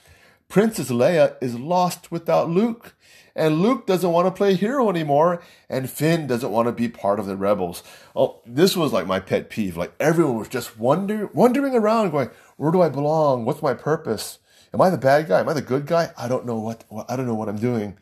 Princess 0.49 0.91
Leia 0.91 1.35
is 1.41 1.57
lost 1.57 2.11
without 2.11 2.49
Luke. 2.49 2.95
And 3.35 3.61
Luke 3.61 3.87
doesn't 3.87 4.11
want 4.11 4.27
to 4.27 4.37
play 4.37 4.55
hero 4.55 4.89
anymore, 4.89 5.41
and 5.69 5.89
Finn 5.89 6.27
doesn't 6.27 6.51
want 6.51 6.67
to 6.67 6.73
be 6.73 6.89
part 6.89 7.19
of 7.19 7.25
the 7.25 7.37
rebels. 7.37 7.81
Oh, 8.15 8.41
this 8.45 8.75
was 8.75 8.91
like 8.91 9.07
my 9.07 9.19
pet 9.19 9.49
peeve. 9.49 9.77
Like 9.77 9.93
everyone 9.99 10.37
was 10.37 10.49
just 10.49 10.77
wonder, 10.77 11.27
wandering 11.27 11.73
around, 11.73 12.11
going, 12.11 12.29
"Where 12.57 12.71
do 12.71 12.81
I 12.81 12.89
belong? 12.89 13.45
What's 13.45 13.61
my 13.61 13.73
purpose? 13.73 14.39
Am 14.73 14.81
I 14.81 14.89
the 14.89 14.97
bad 14.97 15.27
guy? 15.29 15.39
Am 15.39 15.47
I 15.47 15.53
the 15.53 15.61
good 15.61 15.85
guy? 15.85 16.11
I 16.17 16.27
don't 16.27 16.45
know 16.45 16.59
what 16.59 16.83
I 17.07 17.15
don't 17.15 17.27
know 17.27 17.35
what 17.35 17.47
I'm 17.47 17.59
doing." 17.59 17.97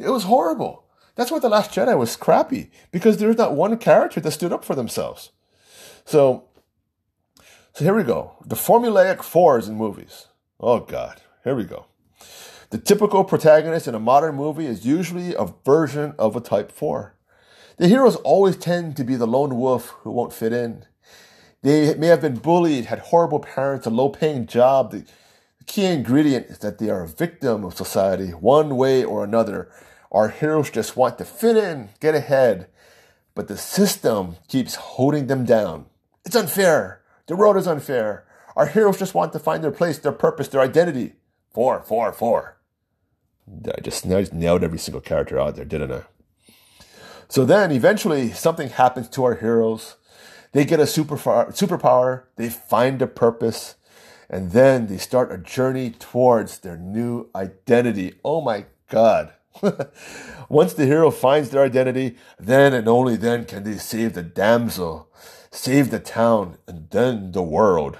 It 0.00 0.10
was 0.10 0.24
horrible. 0.24 0.84
That's 1.14 1.30
why 1.30 1.38
the 1.38 1.48
Last 1.48 1.72
Jedi 1.72 1.96
was 1.96 2.16
crappy 2.16 2.70
because 2.90 3.18
there's 3.18 3.36
not 3.36 3.54
one 3.54 3.76
character 3.78 4.20
that 4.20 4.30
stood 4.30 4.52
up 4.52 4.64
for 4.64 4.74
themselves. 4.74 5.30
So, 6.04 6.44
so 7.74 7.84
here 7.84 7.94
we 7.94 8.02
go. 8.02 8.36
The 8.44 8.56
formulaic 8.56 9.22
fours 9.22 9.68
in 9.68 9.74
movies. 9.76 10.28
Oh 10.58 10.80
God, 10.80 11.20
here 11.44 11.54
we 11.54 11.64
go. 11.64 11.86
The 12.70 12.78
typical 12.78 13.24
protagonist 13.24 13.86
in 13.86 13.94
a 13.94 14.00
modern 14.00 14.34
movie 14.34 14.64
is 14.64 14.86
usually 14.86 15.34
a 15.34 15.52
version 15.64 16.14
of 16.18 16.34
a 16.34 16.40
Type 16.40 16.72
4. 16.72 17.14
The 17.76 17.88
heroes 17.88 18.16
always 18.16 18.56
tend 18.56 18.96
to 18.96 19.04
be 19.04 19.16
the 19.16 19.26
lone 19.26 19.58
wolf 19.58 19.88
who 20.00 20.10
won't 20.10 20.32
fit 20.32 20.52
in. 20.52 20.86
They 21.62 21.94
may 21.94 22.06
have 22.06 22.22
been 22.22 22.36
bullied, 22.36 22.86
had 22.86 22.98
horrible 22.98 23.40
parents, 23.40 23.86
a 23.86 23.90
low 23.90 24.08
paying 24.08 24.46
job. 24.46 24.90
The 24.90 25.04
key 25.66 25.84
ingredient 25.84 26.46
is 26.46 26.58
that 26.58 26.78
they 26.78 26.90
are 26.90 27.02
a 27.02 27.08
victim 27.08 27.64
of 27.64 27.76
society, 27.76 28.30
one 28.30 28.76
way 28.76 29.04
or 29.04 29.22
another. 29.22 29.70
Our 30.12 30.28
heroes 30.28 30.70
just 30.70 30.94
want 30.94 31.16
to 31.18 31.24
fit 31.24 31.56
in, 31.56 31.88
get 31.98 32.14
ahead, 32.14 32.68
but 33.34 33.48
the 33.48 33.56
system 33.56 34.36
keeps 34.46 34.74
holding 34.74 35.26
them 35.26 35.46
down. 35.46 35.86
It's 36.26 36.36
unfair. 36.36 37.00
The 37.26 37.34
road 37.34 37.56
is 37.56 37.66
unfair. 37.66 38.26
Our 38.54 38.66
heroes 38.66 38.98
just 38.98 39.14
want 39.14 39.32
to 39.32 39.38
find 39.38 39.64
their 39.64 39.70
place, 39.70 39.98
their 39.98 40.12
purpose, 40.12 40.48
their 40.48 40.60
identity. 40.60 41.14
Four, 41.50 41.82
four, 41.82 42.12
four. 42.12 42.58
I 43.66 43.80
just, 43.80 44.04
I 44.06 44.20
just 44.20 44.34
nailed 44.34 44.62
every 44.62 44.78
single 44.78 45.00
character 45.00 45.40
out 45.40 45.56
there, 45.56 45.64
didn't 45.64 45.92
I? 45.92 46.02
So 47.28 47.46
then 47.46 47.72
eventually 47.72 48.32
something 48.32 48.68
happens 48.68 49.08
to 49.10 49.24
our 49.24 49.36
heroes. 49.36 49.96
They 50.52 50.66
get 50.66 50.80
a 50.80 50.86
super 50.86 51.16
superpower, 51.16 52.24
they 52.36 52.50
find 52.50 53.00
a 53.00 53.06
purpose, 53.06 53.76
and 54.28 54.52
then 54.52 54.88
they 54.88 54.98
start 54.98 55.32
a 55.32 55.38
journey 55.38 55.90
towards 55.90 56.58
their 56.58 56.76
new 56.76 57.30
identity. 57.34 58.16
Oh 58.22 58.42
my 58.42 58.66
God. 58.90 59.32
Once 60.48 60.72
the 60.72 60.86
hero 60.86 61.10
finds 61.10 61.50
their 61.50 61.64
identity, 61.64 62.16
then 62.38 62.72
and 62.72 62.88
only 62.88 63.16
then 63.16 63.44
can 63.44 63.64
they 63.64 63.76
save 63.76 64.14
the 64.14 64.22
damsel, 64.22 65.08
save 65.50 65.90
the 65.90 66.00
town, 66.00 66.58
and 66.66 66.88
then 66.90 67.32
the 67.32 67.42
world. 67.42 67.98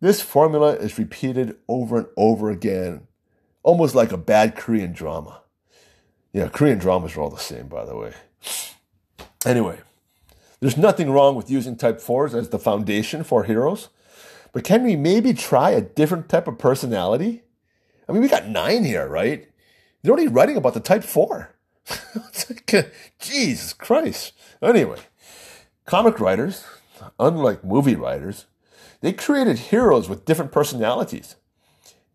This 0.00 0.20
formula 0.20 0.72
is 0.74 0.98
repeated 0.98 1.56
over 1.68 1.98
and 1.98 2.06
over 2.16 2.50
again 2.50 3.06
almost 3.62 3.94
like 3.94 4.12
a 4.12 4.16
bad 4.16 4.56
Korean 4.56 4.92
drama. 4.92 5.40
Yeah, 6.32 6.48
Korean 6.48 6.78
dramas 6.78 7.16
are 7.16 7.20
all 7.20 7.30
the 7.30 7.38
same, 7.38 7.68
by 7.68 7.84
the 7.84 7.96
way. 7.96 8.12
Anyway, 9.44 9.78
there's 10.60 10.76
nothing 10.76 11.10
wrong 11.10 11.34
with 11.34 11.50
using 11.50 11.76
type 11.76 11.98
4s 11.98 12.34
as 12.34 12.48
the 12.48 12.58
foundation 12.58 13.24
for 13.24 13.44
heroes, 13.44 13.88
but 14.52 14.64
can 14.64 14.82
we 14.82 14.96
maybe 14.96 15.34
try 15.34 15.70
a 15.70 15.80
different 15.80 16.28
type 16.28 16.48
of 16.48 16.58
personality? 16.58 17.42
I 18.08 18.12
mean, 18.12 18.22
we 18.22 18.28
got 18.28 18.48
nine 18.48 18.84
here, 18.84 19.08
right? 19.08 19.48
They're 20.02 20.12
only 20.12 20.28
writing 20.28 20.56
about 20.56 20.74
the 20.74 20.80
type 20.80 21.04
4. 21.04 21.54
Jesus 23.20 23.72
Christ. 23.72 24.32
Anyway, 24.60 24.98
comic 25.86 26.18
writers, 26.18 26.64
unlike 27.18 27.64
movie 27.64 27.94
writers, 27.94 28.46
they 29.00 29.12
created 29.12 29.58
heroes 29.58 30.08
with 30.08 30.24
different 30.24 30.52
personalities. 30.52 31.36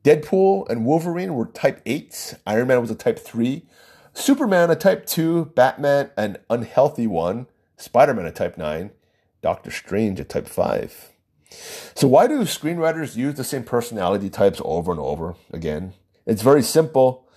Deadpool 0.04 0.69
and 0.69 0.86
Wolverine 0.86 1.34
were 1.34 1.45
type 1.45 1.84
8s. 1.86 2.39
Iron 2.45 2.67
Man 2.67 2.82
was 2.82 2.91
a 2.91 2.95
type 2.95 3.19
3. 3.19 3.65
Superman 4.13 4.71
a 4.71 4.76
type 4.76 5.06
2. 5.06 5.52
Batman 5.56 6.12
an 6.17 6.38
unhealthy 6.50 7.08
1. 7.08 7.47
Spider 7.78 8.13
Man 8.13 8.26
a 8.26 8.32
type 8.32 8.58
9. 8.58 8.91
Doctor 9.41 9.71
Strange 9.71 10.19
a 10.19 10.23
type 10.23 10.47
5. 10.47 11.12
So, 11.95 12.08
why 12.08 12.28
do 12.28 12.39
screenwriters 12.41 13.15
use 13.15 13.36
the 13.36 13.43
same 13.43 13.63
personality 13.63 14.30
types 14.30 14.62
over 14.63 14.91
and 14.91 15.00
over 15.00 15.36
again? 15.52 15.93
It's 16.26 16.41
very 16.41 16.63
simple. 16.63 17.28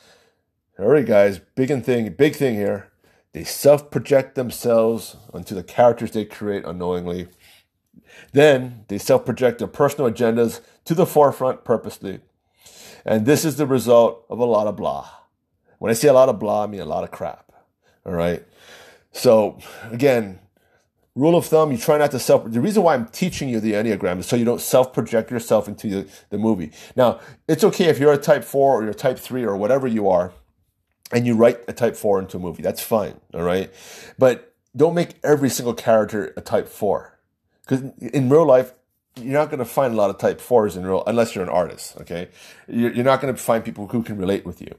All 0.81 0.89
right, 0.89 1.05
guys, 1.05 1.41
big 1.57 1.69
thing, 1.85 2.11
big 2.15 2.37
thing 2.37 2.55
here. 2.55 2.91
They 3.35 3.45
self-project 3.45 4.35
themselves 4.35 5.15
onto 5.31 5.55
the 5.55 5.63
characters 5.63 6.13
they 6.13 6.25
create 6.25 6.65
unknowingly. 6.65 7.29
Then 8.33 8.87
they 8.89 8.97
self-project 8.97 9.59
their 9.59 9.69
personal 9.69 10.11
agendas 10.11 10.63
to 10.87 10.95
the 10.95 11.05
forefront 11.05 11.65
purposely. 11.65 12.21
And 13.05 13.27
this 13.27 13.45
is 13.45 13.57
the 13.57 13.67
result 13.67 14.25
of 14.31 14.39
a 14.39 14.47
lot 14.47 14.69
of 14.69 14.77
blah. 14.77 15.07
When 15.81 15.91
I 15.91 15.93
say 15.93 16.09
a 16.09 16.15
lot 16.15 16.31
of 16.31 16.39
blah, 16.39 16.65
I 16.65 16.67
mean 16.67 16.81
a 16.81 16.87
lot 16.87 17.05
of 17.05 17.11
crap. 17.11 17.53
All 18.07 18.15
right. 18.15 18.43
So 19.13 19.59
again, 19.91 20.39
rule 21.15 21.37
of 21.37 21.45
thumb, 21.45 21.73
you 21.73 21.77
try 21.77 21.99
not 21.99 22.11
to 22.13 22.19
self, 22.19 22.51
the 22.51 22.59
reason 22.59 22.83
why 22.85 22.95
I'm 22.95 23.09
teaching 23.09 23.51
you 23.51 23.61
the 23.61 23.75
Enneagram 23.75 24.21
is 24.21 24.27
so 24.27 24.35
you 24.35 24.47
don't 24.47 24.63
self-project 24.63 25.31
yourself 25.31 25.69
into 25.69 25.89
the, 25.89 26.09
the 26.31 26.39
movie. 26.39 26.73
Now, 26.97 27.21
it's 27.47 27.65
okay 27.65 27.91
if 27.91 27.99
you're 27.99 28.15
a 28.15 28.19
type 28.19 28.45
four 28.45 28.79
or 28.79 28.83
you're 28.83 28.93
a 28.93 28.95
type 28.95 29.19
three 29.19 29.45
or 29.45 29.59
whatever 29.59 29.87
you 29.87 30.09
are, 30.09 30.33
and 31.13 31.27
you 31.27 31.35
write 31.35 31.61
a 31.69 31.73
type 31.73 31.97
four 31.97 32.19
into 32.19 32.37
a 32.37 32.41
movie. 32.41 32.63
That's 32.63 32.83
fine. 32.83 33.21
All 33.35 33.43
right. 33.43 33.73
But 34.19 34.55
don't 34.77 34.95
make 34.95 35.17
every 35.25 35.51
single 35.51 35.75
character 35.75 36.33
a 36.37 36.41
type 36.41 36.69
four. 36.69 37.19
Because 37.63 37.83
in 38.01 38.29
real 38.29 38.45
life, 38.45 38.73
you're 39.17 39.33
not 39.33 39.47
going 39.47 39.59
to 39.59 39.65
find 39.65 39.93
a 39.93 39.97
lot 39.97 40.11
of 40.11 40.19
type 40.19 40.41
fours 40.41 40.77
in 40.77 40.87
real, 40.87 41.03
unless 41.07 41.35
you're 41.35 41.45
an 41.45 41.51
artist. 41.51 41.97
Okay, 42.01 42.29
you're, 42.69 43.05
not 43.05 43.21
going 43.21 43.35
to 43.35 43.41
find 43.41 43.65
people 43.65 43.89
who 43.89 44.03
can 44.03 44.17
relate 44.17 44.47
with 44.47 44.61
you, 44.61 44.75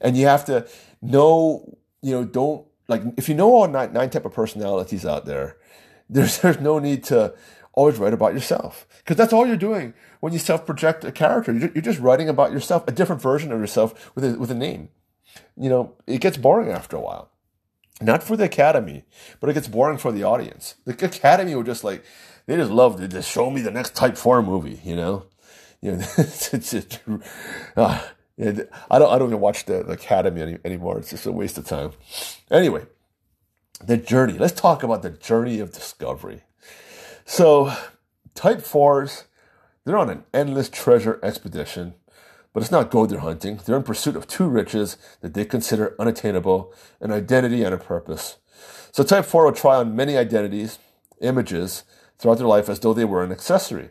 and 0.00 0.16
you 0.16 0.26
have 0.26 0.44
to 0.46 0.66
know. 1.02 1.76
You 2.02 2.12
know, 2.12 2.24
don't 2.24 2.66
like 2.88 3.02
if 3.16 3.28
you 3.28 3.34
know 3.34 3.54
all 3.54 3.68
nine, 3.68 3.92
nine 3.92 4.10
type 4.10 4.24
of 4.24 4.32
personalities 4.32 5.04
out 5.04 5.26
there. 5.26 5.56
There's 6.12 6.38
there's 6.38 6.58
no 6.58 6.80
need 6.80 7.04
to 7.04 7.34
always 7.72 7.96
write 7.98 8.12
about 8.12 8.34
yourself 8.34 8.88
because 8.98 9.16
that's 9.16 9.32
all 9.32 9.46
you're 9.46 9.56
doing 9.56 9.94
when 10.18 10.32
you 10.32 10.40
self 10.40 10.66
project 10.66 11.04
a 11.04 11.12
character. 11.12 11.52
You're, 11.52 11.70
you're 11.72 11.82
just 11.82 12.00
writing 12.00 12.28
about 12.28 12.50
yourself, 12.50 12.82
a 12.88 12.90
different 12.90 13.22
version 13.22 13.52
of 13.52 13.60
yourself 13.60 14.10
with 14.16 14.24
a, 14.24 14.36
with 14.36 14.50
a 14.50 14.56
name. 14.56 14.88
You 15.56 15.68
know, 15.68 15.94
it 16.06 16.20
gets 16.20 16.36
boring 16.36 16.70
after 16.70 16.96
a 16.96 17.00
while. 17.00 17.30
Not 18.00 18.22
for 18.22 18.36
the 18.36 18.44
academy, 18.44 19.04
but 19.40 19.50
it 19.50 19.54
gets 19.54 19.68
boring 19.68 19.98
for 19.98 20.10
the 20.10 20.24
audience. 20.24 20.76
The 20.86 20.92
academy 20.92 21.54
will 21.54 21.62
just 21.62 21.84
like 21.84 22.02
they 22.46 22.56
just 22.56 22.70
love 22.70 22.98
to 22.98 23.08
just 23.08 23.30
show 23.30 23.50
me 23.50 23.60
the 23.60 23.70
next 23.70 23.94
Type 23.94 24.16
Four 24.16 24.42
movie. 24.42 24.80
You 24.82 24.96
know, 24.96 25.26
you 25.82 25.92
know, 25.92 26.06
it's, 26.18 26.54
it's 26.54 26.74
uh, 27.76 28.02
I 28.38 28.98
don't 28.98 29.12
I 29.12 29.18
don't 29.18 29.28
even 29.28 29.40
watch 29.40 29.66
the, 29.66 29.82
the 29.82 29.92
Academy 29.92 30.40
any, 30.40 30.58
anymore. 30.64 30.98
It's 30.98 31.10
just 31.10 31.26
a 31.26 31.32
waste 31.32 31.58
of 31.58 31.66
time. 31.66 31.92
Anyway, 32.50 32.86
the 33.84 33.96
journey. 33.96 34.38
Let's 34.38 34.58
talk 34.58 34.82
about 34.82 35.02
the 35.02 35.10
journey 35.10 35.60
of 35.60 35.72
discovery. 35.72 36.42
So, 37.24 37.72
type 38.34 38.62
fours, 38.62 39.24
they're 39.84 39.98
on 39.98 40.10
an 40.10 40.24
endless 40.32 40.68
treasure 40.68 41.20
expedition, 41.22 41.94
but 42.52 42.62
it's 42.62 42.72
not 42.72 42.90
gold 42.90 43.10
they're 43.10 43.20
hunting. 43.20 43.60
They're 43.64 43.76
in 43.76 43.82
pursuit 43.82 44.16
of 44.16 44.26
two 44.26 44.48
riches 44.48 44.96
that 45.20 45.34
they 45.34 45.44
consider 45.44 45.94
unattainable 45.98 46.72
an 47.00 47.12
identity 47.12 47.62
and 47.62 47.74
a 47.74 47.78
purpose. 47.78 48.36
So, 48.92 49.04
type 49.04 49.24
four 49.24 49.44
will 49.44 49.52
try 49.52 49.76
on 49.76 49.96
many 49.96 50.16
identities, 50.16 50.78
images, 51.20 51.84
throughout 52.18 52.38
their 52.38 52.46
life 52.46 52.68
as 52.68 52.80
though 52.80 52.92
they 52.92 53.04
were 53.04 53.24
an 53.24 53.32
accessory. 53.32 53.90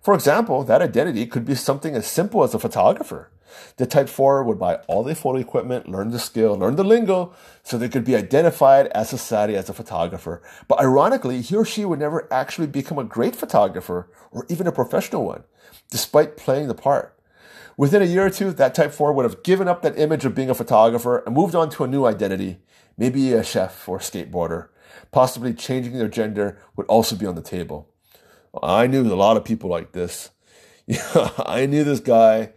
For 0.00 0.14
example, 0.14 0.64
that 0.64 0.82
identity 0.82 1.26
could 1.26 1.44
be 1.44 1.54
something 1.54 1.94
as 1.94 2.06
simple 2.06 2.42
as 2.42 2.54
a 2.54 2.58
photographer. 2.58 3.30
The 3.76 3.86
Type 3.86 4.08
4 4.08 4.44
would 4.44 4.58
buy 4.58 4.76
all 4.86 5.02
the 5.02 5.14
photo 5.14 5.38
equipment, 5.38 5.88
learn 5.88 6.10
the 6.10 6.18
skill, 6.18 6.54
learn 6.56 6.76
the 6.76 6.84
lingo, 6.84 7.34
so 7.62 7.76
they 7.76 7.88
could 7.88 8.04
be 8.04 8.16
identified 8.16 8.86
as 8.88 9.08
society 9.08 9.56
as 9.56 9.68
a 9.68 9.74
photographer. 9.74 10.42
But 10.66 10.80
ironically, 10.80 11.40
he 11.40 11.56
or 11.56 11.64
she 11.64 11.84
would 11.84 11.98
never 11.98 12.32
actually 12.32 12.66
become 12.66 12.98
a 12.98 13.04
great 13.04 13.34
photographer 13.34 14.10
or 14.30 14.46
even 14.48 14.66
a 14.66 14.72
professional 14.72 15.24
one, 15.24 15.44
despite 15.90 16.36
playing 16.36 16.68
the 16.68 16.74
part. 16.74 17.17
Within 17.78 18.02
a 18.02 18.04
year 18.04 18.26
or 18.26 18.30
two, 18.30 18.50
that 18.52 18.74
Type 18.74 18.92
4 18.92 19.14
would 19.14 19.24
have 19.24 19.42
given 19.42 19.68
up 19.68 19.80
that 19.80 19.98
image 19.98 20.26
of 20.26 20.34
being 20.34 20.50
a 20.50 20.54
photographer 20.54 21.18
and 21.18 21.34
moved 21.34 21.54
on 21.54 21.70
to 21.70 21.84
a 21.84 21.88
new 21.88 22.04
identity, 22.04 22.58
maybe 22.98 23.32
a 23.32 23.42
chef 23.42 23.88
or 23.88 23.98
skateboarder. 23.98 24.68
Possibly 25.10 25.54
changing 25.54 25.96
their 25.96 26.08
gender 26.08 26.58
would 26.76 26.86
also 26.88 27.16
be 27.16 27.24
on 27.24 27.36
the 27.36 27.40
table. 27.40 27.88
I 28.62 28.86
knew 28.86 29.02
a 29.02 29.14
lot 29.14 29.38
of 29.38 29.44
people 29.44 29.70
like 29.70 29.92
this. 29.92 30.28
I 31.38 31.64
knew 31.64 31.84
this 31.84 32.00
guy 32.00 32.50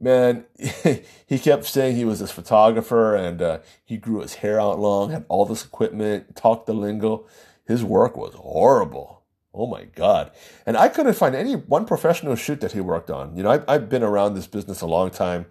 man, 0.00 0.44
he 1.26 1.38
kept 1.38 1.66
saying 1.66 1.94
he 1.94 2.04
was 2.04 2.20
this 2.20 2.30
photographer 2.30 3.14
and 3.14 3.42
uh, 3.42 3.58
he 3.84 3.96
grew 3.96 4.20
his 4.20 4.36
hair 4.36 4.60
out 4.60 4.80
long, 4.80 5.10
had 5.10 5.26
all 5.28 5.44
this 5.44 5.64
equipment, 5.64 6.34
talked 6.34 6.66
the 6.66 6.72
lingo. 6.72 7.26
His 7.66 7.84
work 7.84 8.16
was 8.16 8.34
horrible. 8.34 9.19
Oh 9.52 9.66
my 9.66 9.84
God. 9.84 10.30
And 10.64 10.76
I 10.76 10.88
couldn't 10.88 11.14
find 11.14 11.34
any 11.34 11.54
one 11.54 11.84
professional 11.84 12.36
shoot 12.36 12.60
that 12.60 12.72
he 12.72 12.80
worked 12.80 13.10
on. 13.10 13.36
You 13.36 13.42
know, 13.42 13.50
I, 13.50 13.74
I've 13.74 13.88
been 13.88 14.02
around 14.02 14.34
this 14.34 14.46
business 14.46 14.80
a 14.80 14.86
long 14.86 15.10
time. 15.10 15.46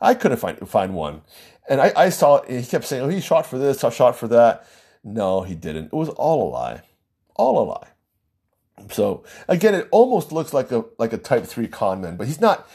I 0.00 0.14
couldn't 0.14 0.38
find, 0.38 0.68
find 0.68 0.94
one. 0.94 1.22
And 1.68 1.80
I, 1.80 1.92
I 1.96 2.08
saw, 2.10 2.42
he 2.42 2.62
kept 2.62 2.84
saying, 2.84 3.02
oh, 3.02 3.08
he 3.08 3.20
shot 3.20 3.46
for 3.46 3.58
this, 3.58 3.84
I 3.84 3.90
shot 3.90 4.16
for 4.16 4.28
that. 4.28 4.66
No, 5.02 5.42
he 5.42 5.54
didn't. 5.54 5.86
It 5.86 5.92
was 5.92 6.08
all 6.10 6.48
a 6.48 6.50
lie. 6.50 6.82
All 7.36 7.62
a 7.62 7.64
lie. 7.64 7.88
So 8.90 9.24
again, 9.48 9.74
it 9.74 9.88
almost 9.90 10.30
looks 10.30 10.52
like 10.52 10.70
a 10.70 10.84
like 10.98 11.12
a 11.12 11.18
type 11.18 11.44
three 11.46 11.66
con 11.66 12.00
man, 12.00 12.16
but 12.16 12.28
he's 12.28 12.40
not 12.40 12.68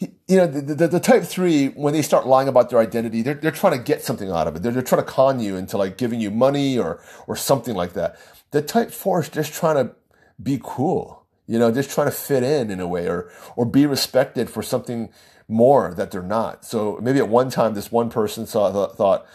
you 0.00 0.36
know, 0.36 0.46
the, 0.46 0.60
the, 0.60 0.86
the, 0.86 1.00
type 1.00 1.24
three, 1.24 1.68
when 1.70 1.92
they 1.92 2.02
start 2.02 2.24
lying 2.24 2.46
about 2.46 2.70
their 2.70 2.78
identity, 2.78 3.20
they're, 3.22 3.34
they're 3.34 3.50
trying 3.50 3.76
to 3.76 3.82
get 3.82 4.00
something 4.02 4.30
out 4.30 4.46
of 4.46 4.54
it. 4.54 4.62
They're, 4.62 4.70
they're 4.70 4.82
trying 4.82 5.02
to 5.02 5.10
con 5.10 5.40
you 5.40 5.56
into 5.56 5.76
like 5.76 5.98
giving 5.98 6.20
you 6.20 6.30
money 6.30 6.78
or, 6.78 7.02
or 7.26 7.34
something 7.34 7.74
like 7.74 7.94
that. 7.94 8.16
The 8.50 8.62
type 8.62 8.90
four 8.90 9.20
is 9.20 9.28
just 9.28 9.52
trying 9.52 9.76
to 9.76 9.94
be 10.42 10.60
cool, 10.62 11.26
you 11.46 11.58
know, 11.58 11.70
just 11.70 11.90
trying 11.90 12.06
to 12.06 12.12
fit 12.12 12.42
in 12.42 12.70
in 12.70 12.80
a 12.80 12.86
way 12.86 13.06
or, 13.08 13.30
or 13.56 13.66
be 13.66 13.86
respected 13.86 14.48
for 14.48 14.62
something 14.62 15.10
more 15.48 15.94
that 15.94 16.10
they're 16.10 16.22
not. 16.22 16.64
So 16.64 16.98
maybe 17.02 17.18
at 17.18 17.28
one 17.28 17.50
time, 17.50 17.74
this 17.74 17.90
one 17.90 18.10
person 18.10 18.46
saw, 18.46 18.72
thought, 18.72 18.96
thought 18.96 19.26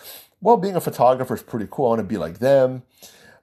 well, 0.44 0.58
being 0.58 0.76
a 0.76 0.82
photographer 0.82 1.36
is 1.36 1.42
pretty 1.42 1.68
cool. 1.72 1.86
I 1.86 1.90
want 1.90 2.00
to 2.00 2.04
be 2.04 2.18
like 2.18 2.40
them. 2.40 2.84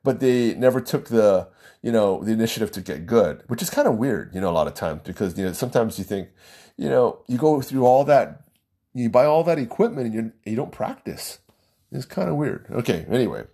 But 0.05 0.21
they 0.21 0.55
never 0.55 0.81
took 0.81 1.09
the, 1.09 1.49
you 1.83 1.91
know, 1.93 2.23
the 2.23 2.33
initiative 2.33 2.71
to 2.73 2.81
get 2.81 3.07
good, 3.07 3.43
which 3.49 3.63
is 3.63 3.71
kind 3.71 3.89
of 3.89 3.97
weird, 3.97 4.35
you 4.35 4.41
know, 4.41 4.51
a 4.51 4.53
lot 4.53 4.67
of 4.67 4.75
times 4.75 5.01
because, 5.05 5.37
you 5.37 5.45
know, 5.45 5.53
sometimes 5.53 5.99
you 5.99 6.05
think, 6.05 6.29
you 6.77 6.89
know, 6.89 7.21
you 7.27 7.37
go 7.39 7.61
through 7.61 7.85
all 7.85 8.05
that, 8.05 8.45
you 8.95 9.11
buy 9.11 9.25
all 9.25 9.45
that 9.45 9.59
equipment 9.59 10.07
and 10.07 10.15
you, 10.15 10.33
you 10.45 10.57
don't 10.57 10.73
practice. 10.73 11.39
It's 11.91 12.07
kind 12.07 12.29
of 12.29 12.37
weird. 12.37 12.67
Okay, 12.71 13.07
anyway. 13.11 13.45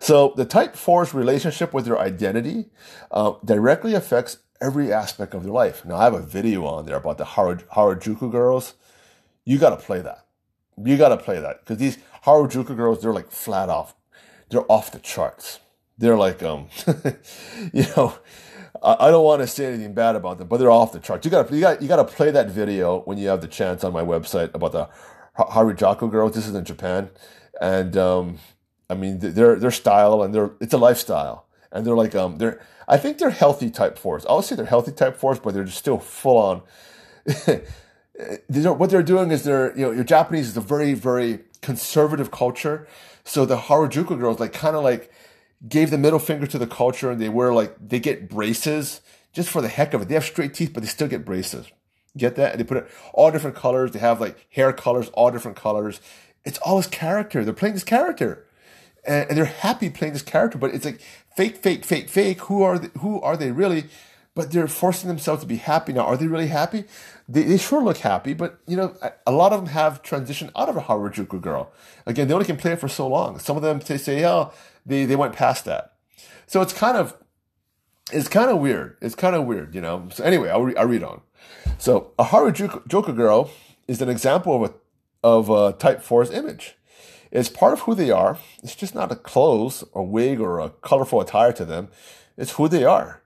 So 0.00 0.32
the 0.36 0.44
type 0.44 0.74
4's 0.74 1.14
relationship 1.14 1.72
with 1.72 1.84
their 1.84 1.98
identity 1.98 2.66
uh, 3.10 3.34
directly 3.44 3.94
affects 3.94 4.38
every 4.60 4.92
aspect 4.92 5.34
of 5.34 5.44
their 5.44 5.52
life. 5.52 5.84
Now, 5.84 5.96
I 5.96 6.04
have 6.04 6.14
a 6.14 6.22
video 6.22 6.64
on 6.66 6.86
there 6.86 6.96
about 6.96 7.18
the 7.18 7.24
Harajuku 7.24 8.30
girls. 8.30 8.74
You 9.44 9.58
got 9.58 9.70
to 9.70 9.76
play 9.76 10.00
that. 10.00 10.26
You 10.82 10.96
got 10.96 11.08
to 11.08 11.16
play 11.16 11.40
that 11.40 11.60
because 11.60 11.78
these 11.78 11.98
Harajuku 12.24 12.76
girls, 12.76 13.02
they're 13.02 13.12
like 13.12 13.30
flat 13.30 13.68
off. 13.68 13.94
They're 14.50 14.70
off 14.70 14.92
the 14.92 14.98
charts. 14.98 15.60
They're 15.98 16.16
like, 16.16 16.42
um, 16.42 16.68
you 17.72 17.84
know, 17.96 18.14
I 18.82 19.10
don't 19.10 19.24
want 19.24 19.42
to 19.42 19.46
say 19.48 19.66
anything 19.66 19.92
bad 19.92 20.14
about 20.14 20.38
them, 20.38 20.46
but 20.46 20.58
they're 20.58 20.70
off 20.70 20.92
the 20.92 21.00
charts. 21.00 21.24
You 21.24 21.30
got 21.30 21.50
you 21.50 21.60
got 21.60 21.82
you 21.82 21.88
got 21.88 21.96
to 21.96 22.04
play 22.04 22.30
that 22.30 22.48
video 22.48 23.00
when 23.00 23.18
you 23.18 23.28
have 23.28 23.40
the 23.40 23.48
chance 23.48 23.82
on 23.82 23.92
my 23.92 24.02
website 24.02 24.54
about 24.54 24.72
the 24.72 24.88
Harajuku 25.36 26.10
girls. 26.10 26.34
This 26.34 26.46
is 26.46 26.54
in 26.54 26.64
Japan, 26.64 27.10
and 27.60 27.96
um, 27.96 28.38
I 28.90 28.94
mean 28.94 29.18
their 29.18 29.56
their 29.56 29.70
style 29.70 30.22
and 30.22 30.34
their 30.34 30.52
it's 30.60 30.72
a 30.72 30.78
lifestyle, 30.78 31.46
and 31.70 31.86
they're 31.86 31.96
like 31.96 32.14
um 32.14 32.38
they're 32.38 32.60
I 32.86 32.96
think 32.96 33.18
they're 33.18 33.30
healthy 33.30 33.70
type 33.70 33.98
fours. 33.98 34.24
I'll 34.26 34.42
say 34.42 34.56
they're 34.56 34.64
healthy 34.64 34.92
type 34.92 35.16
fours, 35.16 35.38
but 35.38 35.54
they're 35.54 35.64
just 35.64 35.78
still 35.78 35.98
full 35.98 36.38
on. 36.38 36.62
what 38.78 38.90
they're 38.90 39.02
doing 39.02 39.30
is 39.30 39.44
they're 39.44 39.76
you 39.76 39.86
know 39.86 39.90
your 39.90 40.04
Japanese 40.04 40.48
is 40.48 40.56
a 40.56 40.62
very 40.62 40.94
very 40.94 41.40
conservative 41.60 42.30
culture, 42.30 42.86
so 43.24 43.44
the 43.44 43.56
Harajuku 43.56 44.18
girls 44.18 44.40
like 44.40 44.52
kind 44.52 44.74
of 44.74 44.82
like 44.82 45.12
gave 45.66 45.90
the 45.90 45.98
middle 45.98 46.18
finger 46.18 46.46
to 46.46 46.58
the 46.58 46.66
culture 46.66 47.10
and 47.10 47.20
they 47.20 47.28
wear 47.28 47.52
like 47.52 47.76
they 47.80 47.98
get 47.98 48.28
braces 48.28 49.00
just 49.32 49.50
for 49.50 49.60
the 49.60 49.68
heck 49.68 49.94
of 49.94 50.02
it. 50.02 50.08
They 50.08 50.14
have 50.14 50.24
straight 50.24 50.54
teeth, 50.54 50.72
but 50.72 50.82
they 50.82 50.88
still 50.88 51.08
get 51.08 51.24
braces. 51.24 51.66
Get 52.16 52.36
that? 52.36 52.52
And 52.52 52.60
they 52.60 52.64
put 52.64 52.78
it 52.78 52.88
all 53.12 53.30
different 53.30 53.56
colors. 53.56 53.92
They 53.92 53.98
have 53.98 54.20
like 54.20 54.46
hair 54.50 54.72
colors, 54.72 55.08
all 55.10 55.30
different 55.30 55.56
colors. 55.56 56.00
It's 56.44 56.58
all 56.58 56.78
his 56.78 56.86
character. 56.86 57.44
They're 57.44 57.54
playing 57.54 57.74
this 57.74 57.84
character, 57.84 58.46
and, 59.08 59.28
and 59.28 59.38
they're 59.38 59.46
happy 59.46 59.90
playing 59.90 60.12
this 60.12 60.22
character. 60.22 60.58
But 60.58 60.74
it's 60.74 60.84
like 60.84 61.00
fake, 61.36 61.56
fake, 61.56 61.84
fake, 61.84 62.08
fake. 62.08 62.40
Who 62.42 62.62
are 62.62 62.78
they, 62.78 62.88
who 63.00 63.20
are 63.20 63.36
they 63.36 63.50
really? 63.50 63.84
But 64.34 64.52
they're 64.52 64.68
forcing 64.68 65.08
themselves 65.08 65.40
to 65.40 65.48
be 65.48 65.56
happy 65.56 65.92
now. 65.92 66.02
Are 66.02 66.16
they 66.16 66.28
really 66.28 66.46
happy? 66.46 66.84
They, 67.28 67.42
they 67.42 67.58
sure 67.58 67.82
look 67.82 67.98
happy, 67.98 68.34
but 68.34 68.60
you 68.68 68.76
know, 68.76 68.94
a 69.26 69.32
lot 69.32 69.52
of 69.52 69.60
them 69.60 69.70
have 69.70 70.02
transitioned 70.02 70.52
out 70.54 70.68
of 70.68 70.76
a 70.76 70.80
Harajuku 70.82 71.40
girl. 71.40 71.72
Again, 72.06 72.28
they 72.28 72.34
only 72.34 72.46
can 72.46 72.56
play 72.56 72.72
it 72.72 72.80
for 72.80 72.88
so 72.88 73.08
long. 73.08 73.38
Some 73.40 73.56
of 73.56 73.62
them 73.62 73.80
they 73.80 73.98
say, 73.98 74.20
"Yeah, 74.20 74.50
they 74.86 75.04
they 75.06 75.16
went 75.16 75.34
past 75.34 75.64
that. 75.64 75.94
So 76.46 76.62
it's 76.62 76.72
kind 76.72 76.96
of 76.96 77.16
it's 78.12 78.28
kind 78.28 78.50
of 78.50 78.58
weird. 78.58 78.96
It's 79.00 79.14
kind 79.14 79.36
of 79.36 79.44
weird, 79.44 79.74
you 79.74 79.80
know. 79.80 80.08
So 80.12 80.24
anyway, 80.24 80.48
I'll, 80.48 80.62
re- 80.62 80.76
I'll 80.76 80.86
read 80.86 81.02
on. 81.02 81.20
So 81.78 82.12
a 82.18 82.24
Harajuku 82.24 82.86
Joker 82.88 83.12
girl 83.12 83.50
is 83.86 84.00
an 84.00 84.08
example 84.08 84.64
of 84.64 84.70
a 84.70 84.74
of 85.22 85.50
a 85.50 85.72
Type 85.72 86.02
4's 86.02 86.30
image. 86.30 86.76
It's 87.30 87.48
part 87.48 87.72
of 87.72 87.80
who 87.80 87.94
they 87.94 88.10
are. 88.10 88.38
It's 88.62 88.74
just 88.74 88.94
not 88.94 89.12
a 89.12 89.16
clothes 89.16 89.84
a 89.94 90.02
wig 90.02 90.40
or 90.40 90.60
a 90.60 90.70
colorful 90.70 91.20
attire 91.20 91.52
to 91.52 91.64
them. 91.64 91.88
It's 92.36 92.52
who 92.52 92.68
they 92.68 92.84
are. 92.84 93.22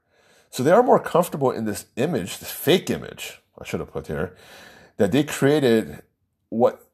So 0.51 0.63
they 0.63 0.73
are 0.73 0.83
more 0.83 0.99
comfortable 0.99 1.51
in 1.51 1.65
this 1.65 1.87
image, 1.97 2.39
this 2.39 2.51
fake 2.51 2.91
image, 2.91 3.41
I 3.59 3.65
should 3.65 3.81
have 3.81 3.93
put 3.93 4.07
here, 4.07 4.37
that 4.99 5.13
they 5.13 5.25
created 5.25 6.03
what 6.51 6.87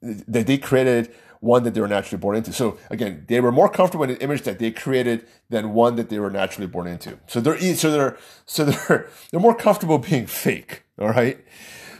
that 0.00 0.46
they 0.46 0.58
created 0.58 1.12
one 1.40 1.62
that 1.62 1.74
they 1.74 1.80
were 1.80 1.88
naturally 1.88 2.20
born 2.20 2.36
into. 2.36 2.52
So 2.52 2.78
again, 2.90 3.24
they 3.28 3.40
were 3.40 3.52
more 3.52 3.68
comfortable 3.68 4.04
in 4.04 4.10
an 4.10 4.16
image 4.16 4.42
that 4.42 4.58
they 4.58 4.70
created 4.70 5.26
than 5.48 5.72
one 5.72 5.96
that 5.96 6.08
they 6.08 6.18
were 6.18 6.30
naturally 6.30 6.66
born 6.66 6.86
into. 6.86 7.18
So 7.26 7.40
they're 7.40 7.58
so 7.74 7.90
they're 7.90 8.18
so 8.44 8.64
they're 8.64 9.08
they're 9.30 9.40
more 9.40 9.54
comfortable 9.54 9.98
being 9.98 10.26
fake. 10.26 10.82
All 10.98 11.08
right. 11.08 11.38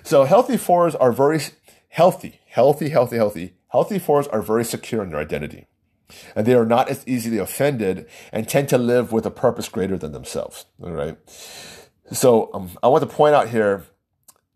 So 0.03 0.25
healthy 0.25 0.57
fours 0.57 0.95
are 0.95 1.13
very 1.13 1.41
healthy, 1.89 2.41
healthy, 2.47 2.89
healthy, 2.89 3.17
healthy. 3.17 3.55
Healthy 3.69 3.99
fours 3.99 4.27
are 4.29 4.43
very 4.43 4.65
secure 4.65 5.03
in 5.03 5.11
their 5.11 5.21
identity. 5.21 5.67
And 6.35 6.47
they 6.47 6.55
are 6.55 6.65
not 6.65 6.89
as 6.89 7.07
easily 7.07 7.39
offended 7.39 8.07
and 8.33 8.49
tend 8.49 8.69
to 8.71 8.79
live 8.79 9.13
with 9.13 9.27
a 9.27 9.31
purpose 9.31 9.69
greater 9.69 9.99
than 9.99 10.13
themselves. 10.13 10.65
All 10.83 10.93
right. 10.93 11.19
So 12.11 12.51
um, 12.55 12.71
I 12.83 12.89
want 12.89 13.03
to 13.03 13.15
point 13.15 13.35
out 13.35 13.51
here 13.51 13.85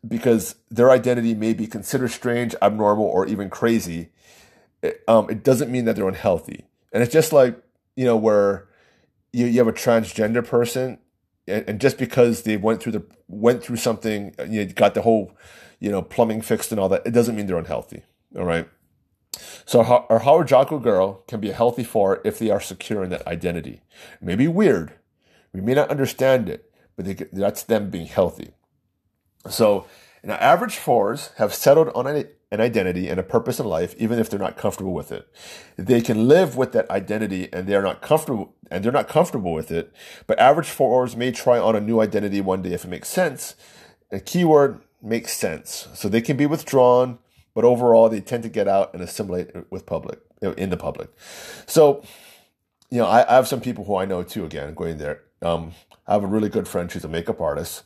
because 0.06 0.56
their 0.70 0.90
identity 0.90 1.34
may 1.34 1.52
be 1.52 1.66
considered 1.66 2.08
strange, 2.08 2.54
abnormal, 2.62 3.04
or 3.04 3.26
even 3.26 3.50
crazy 3.50 4.10
it, 4.82 5.02
um, 5.08 5.30
it 5.30 5.42
doesn't 5.42 5.70
mean 5.70 5.84
that 5.86 5.96
they're 5.96 6.08
unhealthy. 6.08 6.66
And 6.92 7.02
it's 7.02 7.12
just 7.12 7.32
like, 7.32 7.56
you 7.96 8.04
know, 8.04 8.16
where 8.16 8.68
you, 9.32 9.46
you 9.46 9.58
have 9.58 9.68
a 9.68 9.72
transgender 9.72 10.46
person 10.46 10.98
and, 11.46 11.64
and 11.68 11.80
just 11.80 11.98
because 11.98 12.42
they 12.42 12.56
went 12.56 12.82
through 12.82 12.92
the 12.92 13.04
went 13.28 13.62
through 13.62 13.76
something, 13.76 14.34
you 14.48 14.64
know, 14.64 14.72
got 14.74 14.94
the 14.94 15.02
whole, 15.02 15.32
you 15.80 15.90
know, 15.90 16.02
plumbing 16.02 16.42
fixed 16.42 16.72
and 16.72 16.80
all 16.80 16.88
that, 16.88 17.06
it 17.06 17.12
doesn't 17.12 17.36
mean 17.36 17.46
they're 17.46 17.56
unhealthy. 17.56 18.02
All 18.36 18.44
right. 18.44 18.68
So 19.64 19.82
our 19.82 20.20
Harajuku 20.20 20.82
girl 20.82 21.22
can 21.28 21.40
be 21.40 21.50
a 21.50 21.54
healthy 21.54 21.84
four 21.84 22.20
if 22.24 22.38
they 22.38 22.50
are 22.50 22.60
secure 22.60 23.04
in 23.04 23.10
that 23.10 23.26
identity. 23.26 23.82
It 24.20 24.22
may 24.22 24.34
be 24.34 24.48
weird. 24.48 24.92
We 25.52 25.60
may 25.60 25.74
not 25.74 25.90
understand 25.90 26.48
it, 26.48 26.72
but 26.96 27.04
they, 27.04 27.14
that's 27.32 27.62
them 27.62 27.90
being 27.90 28.06
healthy. 28.06 28.52
So, 29.48 29.86
now 30.24 30.34
average 30.34 30.76
fours 30.76 31.30
have 31.36 31.52
settled 31.52 31.88
on 31.94 32.06
a 32.06 32.26
an 32.52 32.60
identity 32.60 33.08
and 33.08 33.18
a 33.18 33.22
purpose 33.22 33.58
in 33.58 33.64
life, 33.64 33.94
even 33.96 34.18
if 34.18 34.28
they're 34.28 34.38
not 34.38 34.58
comfortable 34.58 34.92
with 34.92 35.10
it. 35.10 35.26
They 35.76 36.02
can 36.02 36.28
live 36.28 36.54
with 36.54 36.72
that 36.72 36.88
identity 36.90 37.50
and 37.50 37.66
they're 37.66 37.82
not 37.82 38.02
comfortable 38.02 38.54
and 38.70 38.84
they're 38.84 38.92
not 38.92 39.08
comfortable 39.08 39.54
with 39.54 39.70
it. 39.70 39.90
But 40.26 40.38
average 40.38 40.68
fours 40.68 41.16
may 41.16 41.32
try 41.32 41.58
on 41.58 41.74
a 41.74 41.80
new 41.80 41.98
identity 41.98 42.42
one 42.42 42.60
day 42.60 42.74
if 42.74 42.84
it 42.84 42.88
makes 42.88 43.08
sense. 43.08 43.56
A 44.10 44.20
keyword 44.20 44.82
makes 45.00 45.32
sense. 45.32 45.88
So 45.94 46.10
they 46.10 46.20
can 46.20 46.36
be 46.36 46.44
withdrawn 46.44 47.18
but 47.54 47.64
overall 47.64 48.08
they 48.08 48.20
tend 48.20 48.42
to 48.42 48.48
get 48.48 48.68
out 48.68 48.92
and 48.94 49.02
assimilate 49.02 49.50
with 49.70 49.86
public 49.86 50.20
in 50.42 50.70
the 50.70 50.76
public. 50.76 51.10
So, 51.66 52.02
you 52.90 52.98
know, 52.98 53.06
I, 53.06 53.28
I 53.30 53.36
have 53.36 53.48
some 53.48 53.60
people 53.60 53.84
who 53.84 53.96
I 53.96 54.04
know 54.04 54.22
too. 54.22 54.44
Again, 54.44 54.74
going 54.74 54.98
there. 54.98 55.22
Um, 55.40 55.72
I 56.06 56.14
have 56.14 56.24
a 56.24 56.26
really 56.26 56.48
good 56.48 56.68
friend. 56.68 56.90
She's 56.90 57.04
a 57.04 57.08
makeup 57.08 57.40
artist, 57.40 57.84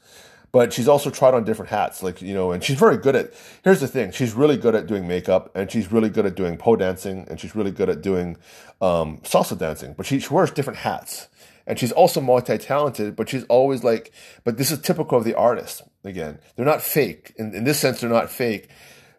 but 0.53 0.73
she's 0.73 0.89
also 0.89 1.11
tried 1.11 1.35
on 1.35 1.45
different 1.45 1.71
hats. 1.71 2.03
Like 2.03 2.23
you 2.23 2.35
know, 2.35 2.53
and 2.53 2.63
she's 2.63 2.79
very 2.79 2.97
good 2.97 3.17
at. 3.17 3.33
Here's 3.63 3.81
the 3.81 3.89
thing: 3.89 4.11
she's 4.11 4.35
really 4.35 4.57
good 4.57 4.75
at 4.75 4.87
doing 4.87 5.07
makeup, 5.07 5.51
and 5.55 5.71
she's 5.71 5.93
really 5.93 6.09
good 6.09 6.27
at 6.27 6.35
doing 6.35 6.57
pole 6.57 6.77
dancing, 6.77 7.27
and 7.29 7.39
she's 7.39 7.55
really 7.55 7.71
good 7.71 7.89
at 7.89 8.03
doing 8.03 8.37
um, 8.81 9.19
salsa 9.19 9.59
dancing. 9.59 9.95
But 9.97 10.07
she, 10.07 10.19
she 10.19 10.33
wears 10.33 10.51
different 10.51 10.81
hats 10.81 11.29
and 11.67 11.79
she's 11.79 11.93
also 11.93 12.21
multi-talented 12.21 13.17
but 13.17 13.29
she's 13.29 13.45
always 13.45 13.83
like 13.83 14.13
but 14.45 14.57
this 14.57 14.71
is 14.71 14.81
typical 14.81 15.19
of 15.19 15.25
the 15.25 15.35
artist 15.35 15.83
again 16.05 16.39
they're 16.55 16.65
not 16.65 16.81
fake 16.81 17.35
in, 17.37 17.53
in 17.55 17.65
this 17.65 17.79
sense 17.79 18.01
they're 18.01 18.11
not 18.11 18.31
fake 18.31 18.69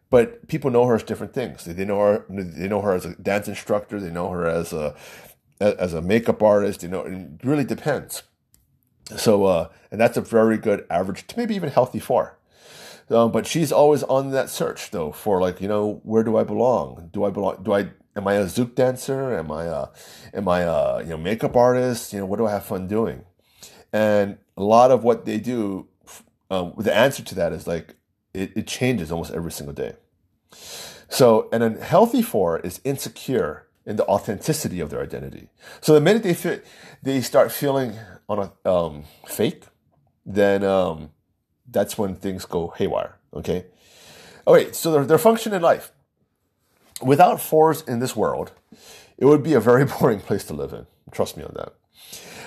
but 0.09 0.47
people 0.47 0.71
know 0.71 0.85
her 0.85 0.95
as 0.95 1.03
different 1.03 1.33
things. 1.33 1.65
They 1.65 1.85
know 1.85 1.99
her. 1.99 2.25
They 2.29 2.67
know 2.67 2.81
her 2.81 2.93
as 2.93 3.05
a 3.05 3.15
dance 3.15 3.47
instructor. 3.47 3.99
They 3.99 4.11
know 4.11 4.29
her 4.29 4.45
as 4.45 4.73
a 4.73 4.95
as 5.59 5.93
a 5.93 6.01
makeup 6.01 6.41
artist. 6.41 6.83
You 6.83 6.89
know, 6.89 7.01
it 7.01 7.43
really 7.43 7.65
depends. 7.65 8.23
So, 9.15 9.45
uh, 9.45 9.69
and 9.91 9.99
that's 9.99 10.17
a 10.17 10.21
very 10.21 10.57
good 10.57 10.85
average 10.89 11.27
to 11.27 11.37
maybe 11.37 11.55
even 11.55 11.69
healthy 11.69 11.99
four. 11.99 12.37
Um, 13.09 13.31
but 13.31 13.47
she's 13.47 13.71
always 13.71 14.03
on 14.03 14.31
that 14.31 14.49
search 14.49 14.91
though 14.91 15.11
for 15.11 15.39
like 15.39 15.61
you 15.61 15.67
know 15.67 16.01
where 16.03 16.23
do 16.23 16.37
I 16.37 16.43
belong? 16.43 17.09
Do 17.13 17.23
I 17.23 17.29
belong? 17.29 17.63
Do 17.63 17.73
I 17.73 17.91
am 18.15 18.27
I 18.27 18.33
a 18.33 18.45
zouk 18.45 18.75
dancer? 18.75 19.37
Am 19.37 19.49
I 19.51 19.65
a 19.65 19.87
am 20.33 20.47
I 20.47 20.61
a 20.61 21.03
you 21.03 21.09
know 21.09 21.17
makeup 21.17 21.55
artist? 21.55 22.11
You 22.11 22.19
know 22.19 22.25
what 22.25 22.37
do 22.37 22.45
I 22.45 22.51
have 22.51 22.65
fun 22.65 22.87
doing? 22.87 23.23
And 23.93 24.37
a 24.57 24.63
lot 24.63 24.91
of 24.91 25.03
what 25.05 25.23
they 25.25 25.39
do, 25.39 25.87
um, 26.51 26.73
the 26.77 26.93
answer 26.93 27.23
to 27.23 27.35
that 27.35 27.53
is 27.53 27.65
like 27.65 27.95
it, 28.37 28.51
it 28.55 28.67
changes 28.67 29.11
almost 29.11 29.33
every 29.33 29.51
single 29.51 29.73
day. 29.73 29.93
So, 31.09 31.49
an 31.51 31.61
unhealthy 31.61 31.85
healthy 31.85 32.21
four 32.21 32.59
is 32.59 32.81
insecure 32.83 33.67
in 33.87 33.95
the 33.95 34.05
authenticity 34.05 34.81
of 34.81 34.89
their 34.89 35.01
identity. 35.01 35.47
So 35.79 35.93
the 35.93 36.01
minute 36.01 36.21
they 36.21 36.33
fit, 36.33 36.65
they 37.01 37.21
start 37.21 37.53
feeling 37.53 37.93
on 38.27 38.51
a 38.65 38.69
um, 38.69 39.05
fake, 39.25 39.63
then 40.25 40.63
um, 40.65 41.11
that's 41.71 41.97
when 41.97 42.15
things 42.15 42.43
go 42.43 42.73
haywire. 42.77 43.15
Okay. 43.33 43.65
All 44.45 44.53
right. 44.53 44.75
So 44.75 44.91
their, 44.91 45.05
their 45.05 45.17
function 45.17 45.53
in 45.53 45.61
life. 45.61 45.91
Without 47.01 47.39
fours 47.39 47.81
in 47.83 47.99
this 47.99 48.15
world, 48.15 48.51
it 49.17 49.25
would 49.25 49.41
be 49.41 49.53
a 49.53 49.59
very 49.61 49.85
boring 49.99 50.19
place 50.19 50.43
to 50.45 50.53
live 50.53 50.73
in. 50.73 50.85
Trust 51.11 51.37
me 51.37 51.43
on 51.43 51.53
that. 51.55 51.73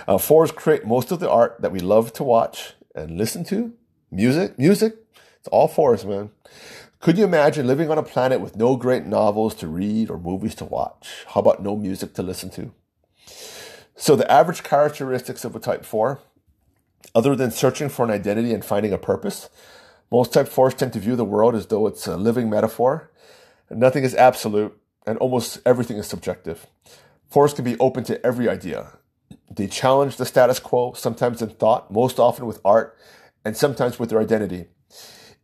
Uh, 0.07 0.19
fours 0.19 0.53
create 0.53 0.85
most 0.85 1.11
of 1.11 1.21
the 1.21 1.31
art 1.31 1.57
that 1.61 1.73
we 1.73 1.81
love 1.81 2.13
to 2.15 2.23
watch 2.23 2.75
and 2.95 3.17
listen 3.17 3.45
to. 3.45 3.73
Music, 4.11 4.59
music, 4.59 4.97
it's 5.41 5.49
all 5.49 5.69
fours, 5.69 6.05
man. 6.05 6.31
Could 7.01 7.17
you 7.17 7.25
imagine 7.25 7.67
living 7.67 7.91
on 7.91 7.97
a 7.97 8.03
planet 8.03 8.43
with 8.43 8.57
no 8.57 8.77
great 8.77 9.07
novels 9.07 9.55
to 9.57 9.69
read 9.69 10.11
or 10.11 10.19
movies 10.19 10.55
to 10.57 10.67
watch? 10.67 11.25
How 11.29 11.41
about 11.41 11.63
no 11.63 11.77
music 11.77 12.13
to 12.15 12.23
listen 12.23 12.51
to? 12.51 12.73
So, 13.97 14.17
the 14.17 14.31
average 14.31 14.63
characteristics 14.63 15.43
of 15.47 15.57
a 15.57 15.61
type 15.61 15.87
4, 15.87 16.21
other 17.15 17.35
than 17.35 17.51
searching 17.51 17.89
for 17.89 18.05
an 18.05 18.11
identity 18.11 18.53
and 18.53 18.63
finding 18.63 18.93
a 18.93 18.99
purpose, 18.99 19.49
most 20.11 20.35
type 20.35 20.47
4s 20.47 20.77
tend 20.77 20.93
to 20.93 20.99
view 20.99 21.17
the 21.17 21.25
world 21.25 21.55
as 21.55 21.67
though 21.69 21.87
it's 21.87 22.07
a 22.07 22.19
living 22.19 22.51
metaphor. 22.51 23.11
Nothing 23.71 24.05
is 24.05 24.15
absolute, 24.15 24.79
and 25.07 25.17
almost 25.19 25.61
everything 25.65 25.97
is 25.97 26.07
subjective. 26.07 26.67
Fours 27.31 27.55
can 27.55 27.65
be 27.65 27.79
open 27.79 28.05
to 28.05 28.25
every 28.27 28.47
idea. 28.47 28.99
They 29.51 29.69
challenge 29.69 30.17
the 30.17 30.27
status 30.27 30.61
quo, 30.61 30.93
sometimes 30.93 31.41
in 31.41 31.49
thought, 31.49 31.91
most 31.91 32.19
often 32.19 32.45
with 32.45 32.61
art, 32.63 32.95
and 33.43 33.57
sometimes 33.57 33.99
with 33.99 34.11
their 34.11 34.21
identity. 34.21 34.67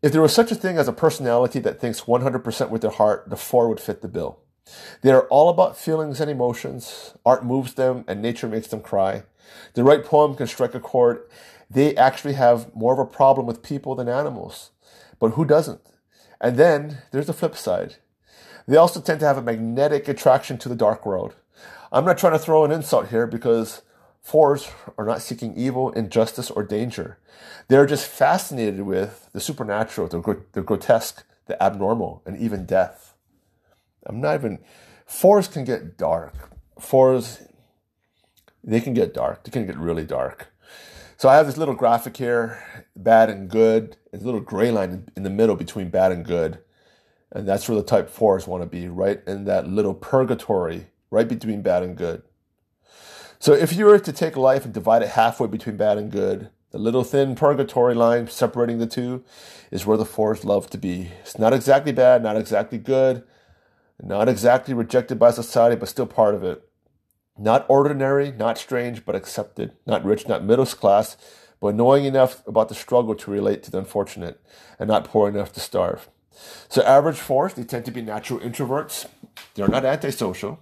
If 0.02 0.12
there 0.12 0.22
was 0.22 0.34
such 0.34 0.52
a 0.52 0.56
thing 0.56 0.76
as 0.76 0.88
a 0.88 0.92
personality 0.92 1.58
that 1.60 1.80
thinks 1.80 2.02
100% 2.02 2.70
with 2.70 2.82
their 2.82 2.90
heart, 2.90 3.28
the 3.28 3.36
four 3.36 3.68
would 3.68 3.80
fit 3.80 4.02
the 4.02 4.08
bill. 4.08 4.38
They 5.02 5.10
are 5.10 5.26
all 5.28 5.48
about 5.48 5.78
feelings 5.78 6.20
and 6.20 6.30
emotions. 6.30 7.14
Art 7.24 7.44
moves 7.44 7.74
them 7.74 8.04
and 8.06 8.20
nature 8.20 8.48
makes 8.48 8.68
them 8.68 8.80
cry. 8.80 9.22
The 9.74 9.84
right 9.84 10.04
poem 10.04 10.34
can 10.34 10.46
strike 10.46 10.74
a 10.74 10.80
chord. 10.80 11.22
They 11.70 11.96
actually 11.96 12.34
have 12.34 12.74
more 12.74 12.92
of 12.92 12.98
a 12.98 13.06
problem 13.06 13.46
with 13.46 13.62
people 13.62 13.94
than 13.94 14.08
animals. 14.08 14.70
But 15.18 15.30
who 15.30 15.44
doesn't? 15.44 15.80
And 16.40 16.56
then 16.56 16.98
there's 17.10 17.26
the 17.26 17.32
flip 17.32 17.56
side. 17.56 17.96
They 18.68 18.76
also 18.76 19.00
tend 19.00 19.20
to 19.20 19.26
have 19.26 19.38
a 19.38 19.42
magnetic 19.42 20.08
attraction 20.08 20.58
to 20.58 20.68
the 20.68 20.76
dark 20.76 21.06
world. 21.06 21.34
I'm 21.92 22.04
not 22.04 22.18
trying 22.18 22.32
to 22.32 22.38
throw 22.38 22.64
an 22.64 22.72
insult 22.72 23.08
here 23.08 23.26
because 23.26 23.82
Fours 24.26 24.68
are 24.98 25.04
not 25.04 25.22
seeking 25.22 25.54
evil, 25.56 25.92
injustice, 25.92 26.50
or 26.50 26.64
danger. 26.64 27.16
They're 27.68 27.86
just 27.86 28.08
fascinated 28.08 28.80
with 28.80 29.30
the 29.32 29.38
supernatural, 29.38 30.08
the, 30.08 30.42
the 30.50 30.62
grotesque, 30.62 31.24
the 31.46 31.62
abnormal, 31.62 32.22
and 32.26 32.36
even 32.36 32.66
death. 32.66 33.14
I'm 34.04 34.20
not 34.20 34.34
even. 34.34 34.58
Fours 35.06 35.46
can 35.46 35.64
get 35.64 35.96
dark. 35.96 36.34
Fours, 36.76 37.38
they 38.64 38.80
can 38.80 38.94
get 38.94 39.14
dark. 39.14 39.44
They 39.44 39.52
can 39.52 39.64
get 39.64 39.78
really 39.78 40.04
dark. 40.04 40.48
So 41.18 41.28
I 41.28 41.36
have 41.36 41.46
this 41.46 41.56
little 41.56 41.76
graphic 41.76 42.16
here, 42.16 42.84
bad 42.96 43.30
and 43.30 43.48
good. 43.48 43.96
There's 44.10 44.24
a 44.24 44.26
little 44.26 44.40
gray 44.40 44.72
line 44.72 45.08
in 45.16 45.22
the 45.22 45.30
middle 45.30 45.54
between 45.54 45.88
bad 45.88 46.10
and 46.10 46.24
good. 46.24 46.58
And 47.30 47.46
that's 47.46 47.68
where 47.68 47.78
the 47.78 47.84
type 47.84 48.10
fours 48.10 48.48
want 48.48 48.64
to 48.64 48.68
be, 48.68 48.88
right 48.88 49.20
in 49.24 49.44
that 49.44 49.68
little 49.68 49.94
purgatory, 49.94 50.88
right 51.12 51.28
between 51.28 51.62
bad 51.62 51.84
and 51.84 51.96
good. 51.96 52.24
So 53.38 53.52
if 53.52 53.74
you 53.74 53.84
were 53.84 53.98
to 53.98 54.12
take 54.12 54.36
life 54.36 54.64
and 54.64 54.72
divide 54.72 55.02
it 55.02 55.10
halfway 55.10 55.46
between 55.46 55.76
bad 55.76 55.98
and 55.98 56.10
good, 56.10 56.50
the 56.70 56.78
little 56.78 57.04
thin 57.04 57.34
purgatory 57.34 57.94
line 57.94 58.28
separating 58.28 58.78
the 58.78 58.86
two 58.86 59.24
is 59.70 59.86
where 59.86 59.96
the 59.96 60.04
fours 60.04 60.44
love 60.44 60.68
to 60.70 60.78
be. 60.78 61.10
It's 61.20 61.38
not 61.38 61.52
exactly 61.52 61.92
bad, 61.92 62.22
not 62.22 62.36
exactly 62.36 62.78
good, 62.78 63.22
not 64.02 64.28
exactly 64.28 64.74
rejected 64.74 65.18
by 65.18 65.30
society, 65.30 65.76
but 65.76 65.88
still 65.88 66.06
part 66.06 66.34
of 66.34 66.44
it. 66.44 66.62
Not 67.38 67.66
ordinary, 67.68 68.32
not 68.32 68.58
strange, 68.58 69.04
but 69.04 69.14
accepted. 69.14 69.72
Not 69.86 70.04
rich, 70.04 70.26
not 70.26 70.44
middle 70.44 70.66
class, 70.66 71.16
but 71.60 71.74
knowing 71.74 72.04
enough 72.04 72.46
about 72.46 72.68
the 72.68 72.74
struggle 72.74 73.14
to 73.14 73.30
relate 73.30 73.62
to 73.64 73.70
the 73.70 73.78
unfortunate, 73.78 74.40
and 74.78 74.88
not 74.88 75.04
poor 75.04 75.28
enough 75.28 75.52
to 75.52 75.60
starve. 75.60 76.08
So 76.68 76.82
average 76.82 77.18
fours, 77.18 77.54
they 77.54 77.64
tend 77.64 77.84
to 77.84 77.90
be 77.90 78.02
natural 78.02 78.40
introverts. 78.40 79.06
They're 79.54 79.68
not 79.68 79.84
antisocial. 79.84 80.60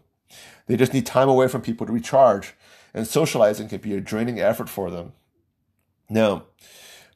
They 0.67 0.77
just 0.77 0.95
need 0.95 1.07
time 1.07 1.29
away 1.29 1.49
from 1.49 1.63
people 1.63 1.87
to 1.87 1.93
recharge 1.93 2.55
and 2.95 3.07
socializing 3.07 3.69
can 3.69 3.81
be 3.81 3.95
a 3.95 4.01
draining 4.01 4.41
effort 4.41 4.71
for 4.71 4.91
them. 4.91 5.13
Now, 6.09 6.45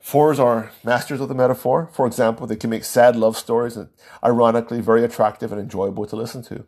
fours 0.00 0.38
are 0.40 0.72
masters 0.82 1.20
of 1.20 1.28
the 1.28 1.34
metaphor. 1.34 1.88
For 1.92 2.06
example, 2.06 2.46
they 2.46 2.56
can 2.56 2.70
make 2.70 2.84
sad 2.84 3.16
love 3.16 3.36
stories 3.36 3.76
and 3.76 3.88
ironically 4.22 4.80
very 4.80 5.04
attractive 5.04 5.52
and 5.52 5.60
enjoyable 5.60 6.04
to 6.06 6.16
listen 6.16 6.42
to. 6.44 6.66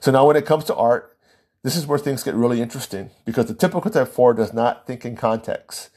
So 0.00 0.10
now 0.10 0.26
when 0.26 0.36
it 0.36 0.46
comes 0.46 0.64
to 0.64 0.76
art, 0.76 1.16
this 1.62 1.76
is 1.76 1.86
where 1.86 1.98
things 1.98 2.22
get 2.22 2.34
really 2.34 2.62
interesting 2.62 3.10
because 3.24 3.46
the 3.46 3.54
typical 3.54 3.90
type 3.90 4.08
four 4.08 4.34
does 4.34 4.52
not 4.52 4.86
think 4.86 5.04
in 5.04 5.16
context. 5.16 5.90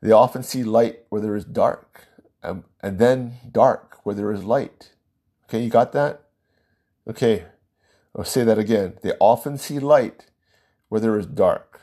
They 0.00 0.12
often 0.12 0.42
see 0.42 0.64
light 0.64 1.00
where 1.10 1.20
there 1.20 1.36
is 1.36 1.44
dark 1.44 2.06
and, 2.42 2.64
and 2.80 2.98
then 2.98 3.34
dark 3.50 3.98
where 4.04 4.14
there 4.14 4.32
is 4.32 4.44
light. 4.44 4.92
Okay, 5.44 5.62
you 5.62 5.68
got 5.68 5.92
that? 5.92 6.22
Okay, 7.08 7.44
I'll 8.16 8.24
say 8.24 8.44
that 8.44 8.58
again. 8.58 8.94
They 9.02 9.12
often 9.20 9.58
see 9.58 9.78
light 9.78 10.30
where 10.88 11.00
there 11.00 11.18
is 11.18 11.26
dark, 11.26 11.73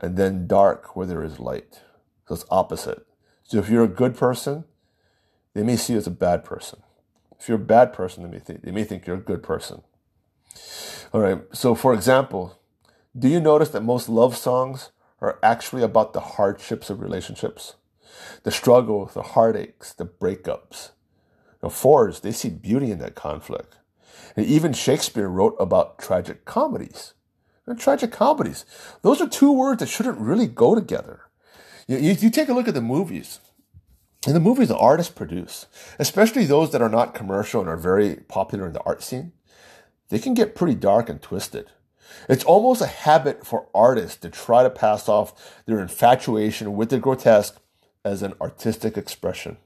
and 0.00 0.16
then 0.16 0.46
dark 0.46 0.96
where 0.96 1.06
there 1.06 1.22
is 1.22 1.38
light. 1.38 1.80
So 2.26 2.34
it's 2.34 2.44
opposite. 2.50 3.06
So 3.42 3.58
if 3.58 3.68
you're 3.68 3.84
a 3.84 3.88
good 3.88 4.16
person, 4.16 4.64
they 5.54 5.62
may 5.62 5.76
see 5.76 5.94
you 5.94 5.98
as 5.98 6.06
a 6.06 6.12
bad 6.12 6.44
person. 6.44 6.82
If 7.38 7.48
you're 7.48 7.56
a 7.56 7.60
bad 7.60 7.92
person, 7.92 8.22
they 8.22 8.30
may 8.30 8.38
think, 8.38 8.62
they 8.62 8.70
may 8.70 8.84
think 8.84 9.06
you're 9.06 9.16
a 9.16 9.20
good 9.20 9.42
person. 9.42 9.82
All 11.12 11.20
right. 11.20 11.42
So 11.52 11.74
for 11.74 11.92
example, 11.92 12.58
do 13.18 13.28
you 13.28 13.40
notice 13.40 13.68
that 13.70 13.82
most 13.82 14.08
love 14.08 14.36
songs 14.36 14.90
are 15.20 15.38
actually 15.42 15.82
about 15.82 16.12
the 16.12 16.20
hardships 16.20 16.88
of 16.88 17.00
relationships? 17.00 17.74
The 18.44 18.50
struggle, 18.50 19.06
the 19.06 19.22
heartaches, 19.22 19.94
the 19.94 20.06
breakups. 20.06 20.90
Now, 21.62 21.68
fours, 21.68 22.20
they 22.20 22.32
see 22.32 22.48
beauty 22.48 22.90
in 22.90 22.98
that 22.98 23.14
conflict. 23.14 23.78
And 24.36 24.46
even 24.46 24.72
Shakespeare 24.72 25.28
wrote 25.28 25.56
about 25.60 25.98
tragic 25.98 26.44
comedies. 26.44 27.14
And 27.66 27.78
tragic 27.78 28.10
comedies. 28.10 28.64
Those 29.02 29.20
are 29.20 29.28
two 29.28 29.52
words 29.52 29.80
that 29.80 29.88
shouldn't 29.88 30.18
really 30.18 30.46
go 30.46 30.74
together. 30.74 31.20
You, 31.86 31.98
you, 31.98 32.12
you 32.12 32.30
take 32.30 32.48
a 32.48 32.54
look 32.54 32.68
at 32.68 32.74
the 32.74 32.80
movies. 32.80 33.38
In 34.26 34.34
the 34.34 34.40
movies 34.40 34.68
the 34.68 34.76
artists 34.76 35.12
produce, 35.12 35.66
especially 35.98 36.44
those 36.44 36.70
that 36.72 36.82
are 36.82 36.88
not 36.88 37.14
commercial 37.14 37.60
and 37.60 37.68
are 37.68 37.76
very 37.76 38.16
popular 38.28 38.66
in 38.66 38.72
the 38.72 38.82
art 38.82 39.02
scene, 39.02 39.32
they 40.10 40.18
can 40.18 40.34
get 40.34 40.54
pretty 40.54 40.74
dark 40.74 41.08
and 41.08 41.20
twisted. 41.20 41.70
It's 42.28 42.44
almost 42.44 42.82
a 42.82 42.86
habit 42.86 43.46
for 43.46 43.68
artists 43.74 44.18
to 44.18 44.30
try 44.30 44.62
to 44.62 44.70
pass 44.70 45.08
off 45.08 45.62
their 45.66 45.80
infatuation 45.80 46.76
with 46.76 46.90
the 46.90 46.98
grotesque 46.98 47.60
as 48.04 48.22
an 48.22 48.34
artistic 48.40 48.96
expression. 48.96 49.56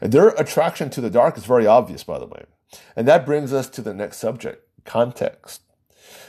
Their 0.00 0.28
attraction 0.30 0.90
to 0.90 1.00
the 1.00 1.10
dark 1.10 1.38
is 1.38 1.46
very 1.46 1.66
obvious, 1.66 2.04
by 2.04 2.18
the 2.18 2.26
way. 2.26 2.44
And 2.96 3.08
that 3.08 3.24
brings 3.24 3.52
us 3.52 3.68
to 3.70 3.82
the 3.82 3.94
next 3.94 4.18
subject 4.18 4.66
context. 4.84 5.62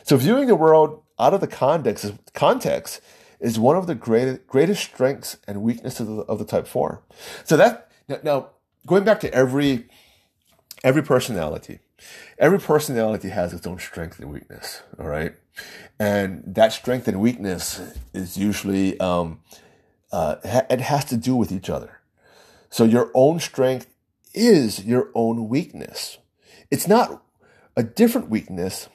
So 0.03 0.17
viewing 0.17 0.47
the 0.47 0.55
world 0.55 1.03
out 1.19 1.33
of 1.33 1.41
the 1.41 1.47
context, 1.47 2.13
context 2.33 3.01
is 3.39 3.59
one 3.59 3.75
of 3.75 3.87
the 3.87 3.95
greatest, 3.95 4.47
greatest 4.47 4.83
strengths 4.83 5.37
and 5.47 5.61
weaknesses 5.61 6.07
of 6.07 6.15
the, 6.17 6.23
of 6.23 6.39
the 6.39 6.45
type 6.45 6.67
4. 6.67 7.01
So 7.43 7.57
that, 7.57 7.91
now, 8.23 8.49
going 8.85 9.03
back 9.03 9.19
to 9.21 9.33
every 9.33 9.89
every 10.83 11.03
personality, 11.03 11.79
every 12.37 12.59
personality 12.59 13.29
has 13.29 13.53
its 13.53 13.67
own 13.67 13.79
strength 13.79 14.19
and 14.19 14.31
weakness. 14.31 14.81
All 14.99 15.07
right. 15.07 15.35
And 15.99 16.43
that 16.45 16.71
strength 16.71 17.07
and 17.07 17.19
weakness 17.19 17.81
is 18.13 18.37
usually, 18.37 18.99
um, 18.99 19.41
uh, 20.11 20.37
it 20.43 20.81
has 20.81 21.05
to 21.05 21.17
do 21.17 21.35
with 21.35 21.51
each 21.51 21.69
other. 21.69 21.99
So 22.69 22.83
your 22.83 23.11
own 23.13 23.39
strength 23.39 23.87
is 24.33 24.85
your 24.85 25.09
own 25.13 25.49
weakness. 25.49 26.17
It's 26.71 26.87
not 26.87 27.23
a 27.75 27.83
different 27.83 28.29
weakness. 28.29 28.87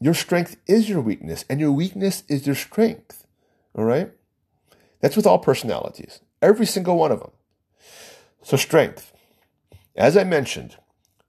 Your 0.00 0.14
strength 0.14 0.56
is 0.66 0.88
your 0.88 1.00
weakness, 1.00 1.44
and 1.50 1.60
your 1.60 1.72
weakness 1.72 2.22
is 2.28 2.46
your 2.46 2.56
strength. 2.56 3.26
All 3.74 3.84
right? 3.84 4.12
That's 5.00 5.16
with 5.16 5.26
all 5.26 5.38
personalities, 5.38 6.20
every 6.40 6.66
single 6.66 6.96
one 6.96 7.12
of 7.12 7.20
them. 7.20 7.30
So, 8.42 8.56
strength. 8.56 9.12
As 9.96 10.16
I 10.16 10.24
mentioned, 10.24 10.76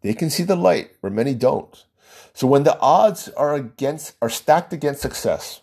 they 0.02 0.14
can 0.14 0.30
see 0.30 0.44
the 0.44 0.56
light 0.56 0.92
where 1.02 1.12
many 1.12 1.34
don't. 1.34 1.86
So, 2.34 2.48
when 2.48 2.64
the 2.64 2.80
odds 2.80 3.30
are 3.30 3.54
against, 3.54 4.16
are 4.22 4.30
stacked 4.30 4.72
against 4.72 5.02
success, 5.02 5.62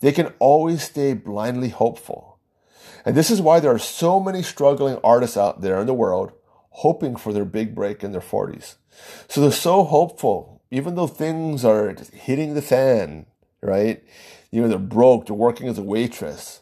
they 0.00 0.12
can 0.12 0.32
always 0.38 0.82
stay 0.82 1.14
blindly 1.14 1.70
hopeful. 1.70 2.38
And 3.04 3.16
this 3.16 3.30
is 3.30 3.40
why 3.40 3.60
there 3.60 3.72
are 3.72 3.78
so 3.78 4.20
many 4.20 4.42
struggling 4.42 4.98
artists 5.02 5.36
out 5.36 5.60
there 5.60 5.80
in 5.80 5.86
the 5.86 5.94
world 5.94 6.32
hoping 6.70 7.16
for 7.16 7.32
their 7.32 7.44
big 7.46 7.74
break 7.74 8.04
in 8.04 8.12
their 8.12 8.20
40s. 8.20 8.74
So 9.28 9.40
they're 9.40 9.52
so 9.52 9.84
hopeful, 9.84 10.55
even 10.70 10.94
though 10.94 11.06
things 11.06 11.64
are 11.64 11.94
hitting 12.12 12.54
the 12.54 12.62
fan, 12.62 13.26
right? 13.60 14.02
You 14.50 14.62
know, 14.62 14.68
they're 14.68 14.78
broke, 14.78 15.26
they're 15.26 15.34
working 15.36 15.68
as 15.68 15.78
a 15.78 15.82
waitress. 15.82 16.60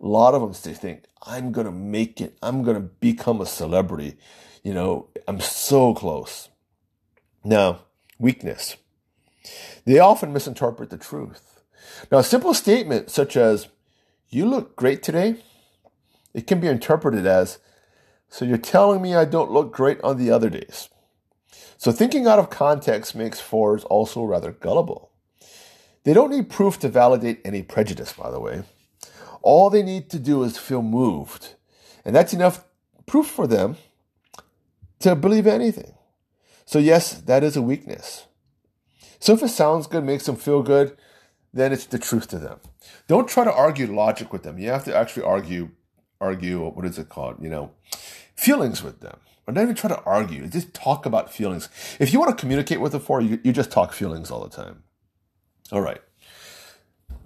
A 0.00 0.06
lot 0.06 0.34
of 0.34 0.40
them 0.40 0.54
they 0.64 0.76
think, 0.76 1.04
I'm 1.22 1.52
going 1.52 1.66
to 1.66 1.72
make 1.72 2.20
it. 2.20 2.36
I'm 2.42 2.62
going 2.62 2.76
to 2.76 2.82
become 2.82 3.40
a 3.40 3.46
celebrity. 3.46 4.16
You 4.62 4.74
know, 4.74 5.08
I'm 5.28 5.40
so 5.40 5.94
close. 5.94 6.48
Now, 7.44 7.80
weakness. 8.18 8.76
They 9.84 9.98
often 9.98 10.32
misinterpret 10.32 10.90
the 10.90 10.98
truth. 10.98 11.60
Now, 12.10 12.18
a 12.18 12.24
simple 12.24 12.54
statement 12.54 13.10
such 13.10 13.36
as, 13.36 13.68
you 14.28 14.46
look 14.46 14.76
great 14.76 15.02
today, 15.02 15.36
it 16.32 16.46
can 16.46 16.60
be 16.60 16.68
interpreted 16.68 17.26
as, 17.26 17.58
so 18.28 18.44
you're 18.44 18.56
telling 18.56 19.02
me 19.02 19.14
I 19.14 19.24
don't 19.24 19.50
look 19.50 19.72
great 19.72 20.00
on 20.02 20.16
the 20.16 20.30
other 20.30 20.48
days. 20.48 20.88
So 21.82 21.90
thinking 21.90 22.28
out 22.28 22.38
of 22.38 22.48
context 22.48 23.16
makes 23.16 23.40
fours 23.40 23.82
also 23.82 24.22
rather 24.22 24.52
gullible. 24.52 25.10
They 26.04 26.14
don't 26.14 26.30
need 26.30 26.48
proof 26.48 26.78
to 26.78 26.88
validate 26.88 27.40
any 27.44 27.64
prejudice, 27.64 28.12
by 28.12 28.30
the 28.30 28.38
way. 28.38 28.62
All 29.42 29.68
they 29.68 29.82
need 29.82 30.08
to 30.10 30.20
do 30.20 30.44
is 30.44 30.56
feel 30.56 30.80
moved. 30.80 31.54
And 32.04 32.14
that's 32.14 32.32
enough 32.32 32.62
proof 33.04 33.26
for 33.26 33.48
them 33.48 33.78
to 35.00 35.16
believe 35.16 35.48
anything. 35.48 35.94
So, 36.66 36.78
yes, 36.78 37.14
that 37.14 37.42
is 37.42 37.56
a 37.56 37.62
weakness. 37.62 38.26
So, 39.18 39.32
if 39.32 39.42
it 39.42 39.48
sounds 39.48 39.88
good, 39.88 40.04
makes 40.04 40.26
them 40.26 40.36
feel 40.36 40.62
good, 40.62 40.96
then 41.52 41.72
it's 41.72 41.86
the 41.86 41.98
truth 41.98 42.28
to 42.28 42.38
them. 42.38 42.60
Don't 43.08 43.28
try 43.28 43.42
to 43.42 43.52
argue 43.52 43.92
logic 43.92 44.32
with 44.32 44.44
them. 44.44 44.56
You 44.56 44.68
have 44.68 44.84
to 44.84 44.94
actually 44.94 45.24
argue, 45.24 45.70
argue, 46.20 46.64
what 46.64 46.86
is 46.86 46.96
it 47.00 47.08
called? 47.08 47.42
You 47.42 47.50
know, 47.50 47.72
feelings 48.36 48.84
with 48.84 49.00
them. 49.00 49.18
Or 49.46 49.52
not 49.52 49.62
even 49.62 49.74
try 49.74 49.88
to 49.88 50.00
argue. 50.02 50.46
Just 50.46 50.72
talk 50.72 51.04
about 51.04 51.32
feelings. 51.32 51.68
If 51.98 52.12
you 52.12 52.20
want 52.20 52.36
to 52.36 52.40
communicate 52.40 52.80
with 52.80 52.94
a 52.94 53.00
four, 53.00 53.20
you, 53.20 53.40
you 53.42 53.52
just 53.52 53.70
talk 53.70 53.92
feelings 53.92 54.30
all 54.30 54.42
the 54.42 54.54
time. 54.54 54.84
All 55.72 55.80
right. 55.80 56.00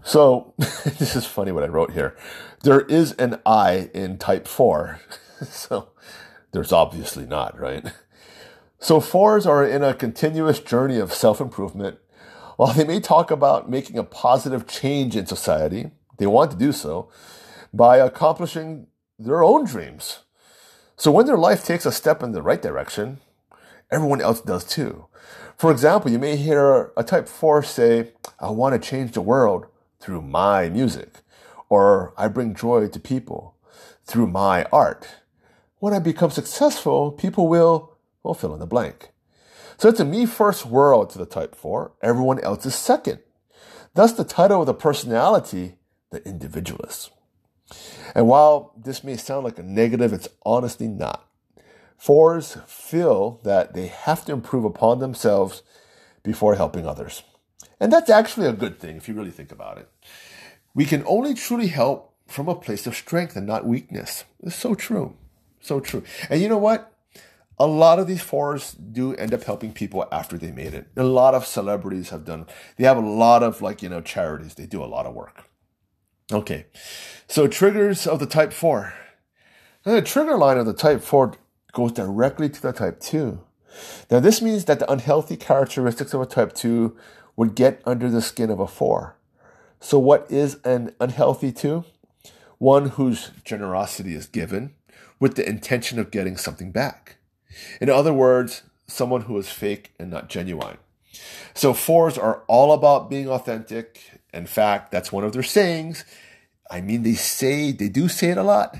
So 0.02 0.54
this 0.58 1.16
is 1.16 1.26
funny 1.26 1.52
what 1.52 1.64
I 1.64 1.66
wrote 1.66 1.92
here. 1.92 2.16
There 2.62 2.80
is 2.82 3.12
an 3.12 3.40
I 3.44 3.90
in 3.92 4.18
type 4.18 4.48
four. 4.48 5.00
so 5.42 5.90
there's 6.52 6.72
obviously 6.72 7.26
not, 7.26 7.58
right? 7.58 7.84
So 8.78 9.00
fours 9.00 9.46
are 9.46 9.66
in 9.66 9.82
a 9.82 9.94
continuous 9.94 10.60
journey 10.60 10.98
of 10.98 11.12
self-improvement. 11.12 11.98
While 12.56 12.72
they 12.72 12.84
may 12.84 13.00
talk 13.00 13.30
about 13.30 13.68
making 13.68 13.98
a 13.98 14.04
positive 14.04 14.66
change 14.66 15.16
in 15.16 15.26
society, 15.26 15.90
they 16.18 16.26
want 16.26 16.50
to 16.52 16.56
do 16.56 16.72
so 16.72 17.10
by 17.74 17.98
accomplishing 17.98 18.86
their 19.18 19.42
own 19.42 19.64
dreams. 19.64 20.20
So 20.98 21.12
when 21.12 21.26
their 21.26 21.36
life 21.36 21.62
takes 21.62 21.84
a 21.84 21.92
step 21.92 22.22
in 22.22 22.32
the 22.32 22.40
right 22.40 22.60
direction, 22.60 23.20
everyone 23.90 24.22
else 24.22 24.40
does 24.40 24.64
too. 24.64 25.06
For 25.58 25.70
example, 25.70 26.10
you 26.10 26.18
may 26.18 26.36
hear 26.36 26.90
a 26.96 27.04
type 27.04 27.28
4 27.28 27.62
say, 27.62 28.12
I 28.40 28.50
want 28.50 28.80
to 28.80 28.88
change 28.88 29.12
the 29.12 29.20
world 29.20 29.66
through 30.00 30.22
my 30.22 30.70
music, 30.70 31.20
or 31.68 32.14
I 32.16 32.28
bring 32.28 32.54
joy 32.54 32.88
to 32.88 33.00
people 33.00 33.56
through 34.06 34.28
my 34.28 34.64
art. 34.72 35.06
When 35.80 35.92
I 35.92 35.98
become 35.98 36.30
successful, 36.30 37.12
people 37.12 37.46
will, 37.46 37.98
well, 38.22 38.32
fill 38.32 38.54
in 38.54 38.60
the 38.60 38.66
blank. 38.66 39.10
So 39.76 39.90
it's 39.90 40.00
a 40.00 40.04
me 40.04 40.24
first 40.24 40.64
world 40.64 41.10
to 41.10 41.18
the 41.18 41.26
type 41.26 41.54
4, 41.54 41.92
everyone 42.00 42.40
else 42.40 42.64
is 42.64 42.74
second. 42.74 43.18
Thus 43.92 44.12
the 44.12 44.24
title 44.24 44.60
of 44.60 44.66
the 44.66 44.74
personality, 44.74 45.76
the 46.10 46.26
individualist. 46.26 47.10
And 48.14 48.28
while 48.28 48.72
this 48.76 49.02
may 49.02 49.16
sound 49.16 49.44
like 49.44 49.58
a 49.58 49.62
negative, 49.62 50.12
it's 50.12 50.28
honestly 50.44 50.88
not. 50.88 51.28
Fours 51.96 52.58
feel 52.66 53.40
that 53.42 53.74
they 53.74 53.86
have 53.86 54.24
to 54.26 54.32
improve 54.32 54.64
upon 54.64 54.98
themselves 54.98 55.62
before 56.22 56.56
helping 56.56 56.86
others. 56.86 57.22
And 57.80 57.92
that's 57.92 58.10
actually 58.10 58.46
a 58.46 58.52
good 58.52 58.78
thing 58.78 58.96
if 58.96 59.08
you 59.08 59.14
really 59.14 59.30
think 59.30 59.52
about 59.52 59.78
it. 59.78 59.88
We 60.74 60.84
can 60.84 61.02
only 61.06 61.34
truly 61.34 61.68
help 61.68 62.14
from 62.26 62.48
a 62.48 62.54
place 62.54 62.86
of 62.86 62.96
strength 62.96 63.36
and 63.36 63.46
not 63.46 63.66
weakness. 63.66 64.24
It's 64.42 64.56
so 64.56 64.74
true. 64.74 65.16
So 65.60 65.80
true. 65.80 66.02
And 66.28 66.40
you 66.40 66.48
know 66.48 66.58
what? 66.58 66.92
A 67.58 67.66
lot 67.66 67.98
of 67.98 68.06
these 68.06 68.20
fours 68.20 68.72
do 68.72 69.14
end 69.14 69.32
up 69.32 69.44
helping 69.44 69.72
people 69.72 70.06
after 70.12 70.36
they 70.36 70.52
made 70.52 70.74
it. 70.74 70.88
A 70.96 71.02
lot 71.02 71.34
of 71.34 71.46
celebrities 71.46 72.10
have 72.10 72.24
done, 72.24 72.46
they 72.76 72.84
have 72.84 72.98
a 72.98 73.00
lot 73.00 73.42
of 73.42 73.62
like, 73.62 73.82
you 73.82 73.88
know, 73.88 74.02
charities. 74.02 74.54
They 74.54 74.66
do 74.66 74.84
a 74.84 74.86
lot 74.86 75.06
of 75.06 75.14
work. 75.14 75.44
Okay, 76.32 76.66
so 77.28 77.46
triggers 77.46 78.04
of 78.04 78.18
the 78.18 78.26
type 78.26 78.52
4. 78.52 78.92
Now, 79.84 79.92
the 79.92 80.02
trigger 80.02 80.36
line 80.36 80.58
of 80.58 80.66
the 80.66 80.72
type 80.72 81.00
4 81.00 81.34
goes 81.72 81.92
directly 81.92 82.48
to 82.48 82.60
the 82.60 82.72
type 82.72 82.98
2. 82.98 83.40
Now, 84.10 84.18
this 84.18 84.42
means 84.42 84.64
that 84.64 84.80
the 84.80 84.90
unhealthy 84.90 85.36
characteristics 85.36 86.12
of 86.14 86.20
a 86.20 86.26
type 86.26 86.52
2 86.52 86.96
would 87.36 87.54
get 87.54 87.80
under 87.84 88.10
the 88.10 88.20
skin 88.20 88.50
of 88.50 88.58
a 88.58 88.66
4. 88.66 89.16
So, 89.78 90.00
what 90.00 90.28
is 90.28 90.58
an 90.64 90.96
unhealthy 91.00 91.52
2? 91.52 91.84
One 92.58 92.88
whose 92.90 93.30
generosity 93.44 94.14
is 94.14 94.26
given 94.26 94.74
with 95.20 95.36
the 95.36 95.48
intention 95.48 96.00
of 96.00 96.10
getting 96.10 96.36
something 96.36 96.72
back. 96.72 97.18
In 97.80 97.88
other 97.88 98.12
words, 98.12 98.62
someone 98.88 99.22
who 99.22 99.38
is 99.38 99.48
fake 99.48 99.92
and 99.96 100.10
not 100.10 100.28
genuine. 100.28 100.78
So, 101.54 101.72
fours 101.72 102.18
are 102.18 102.42
all 102.48 102.72
about 102.72 103.08
being 103.08 103.28
authentic 103.28 104.15
in 104.36 104.46
fact, 104.46 104.92
that's 104.92 105.10
one 105.10 105.24
of 105.24 105.32
their 105.32 105.42
sayings. 105.42 106.04
I 106.70 106.80
mean, 106.80 107.02
they 107.02 107.14
say, 107.14 107.72
they 107.72 107.88
do 107.88 108.08
say 108.08 108.30
it 108.30 108.38
a 108.38 108.42
lot. 108.42 108.76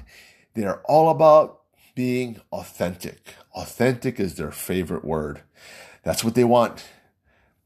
They're 0.54 0.80
all 0.82 1.10
about 1.10 1.60
being 1.94 2.40
authentic. 2.52 3.34
Authentic 3.54 4.20
is 4.20 4.34
their 4.34 4.50
favorite 4.50 5.04
word. 5.04 5.42
That's 6.02 6.22
what 6.22 6.34
they 6.34 6.44
want. 6.44 6.84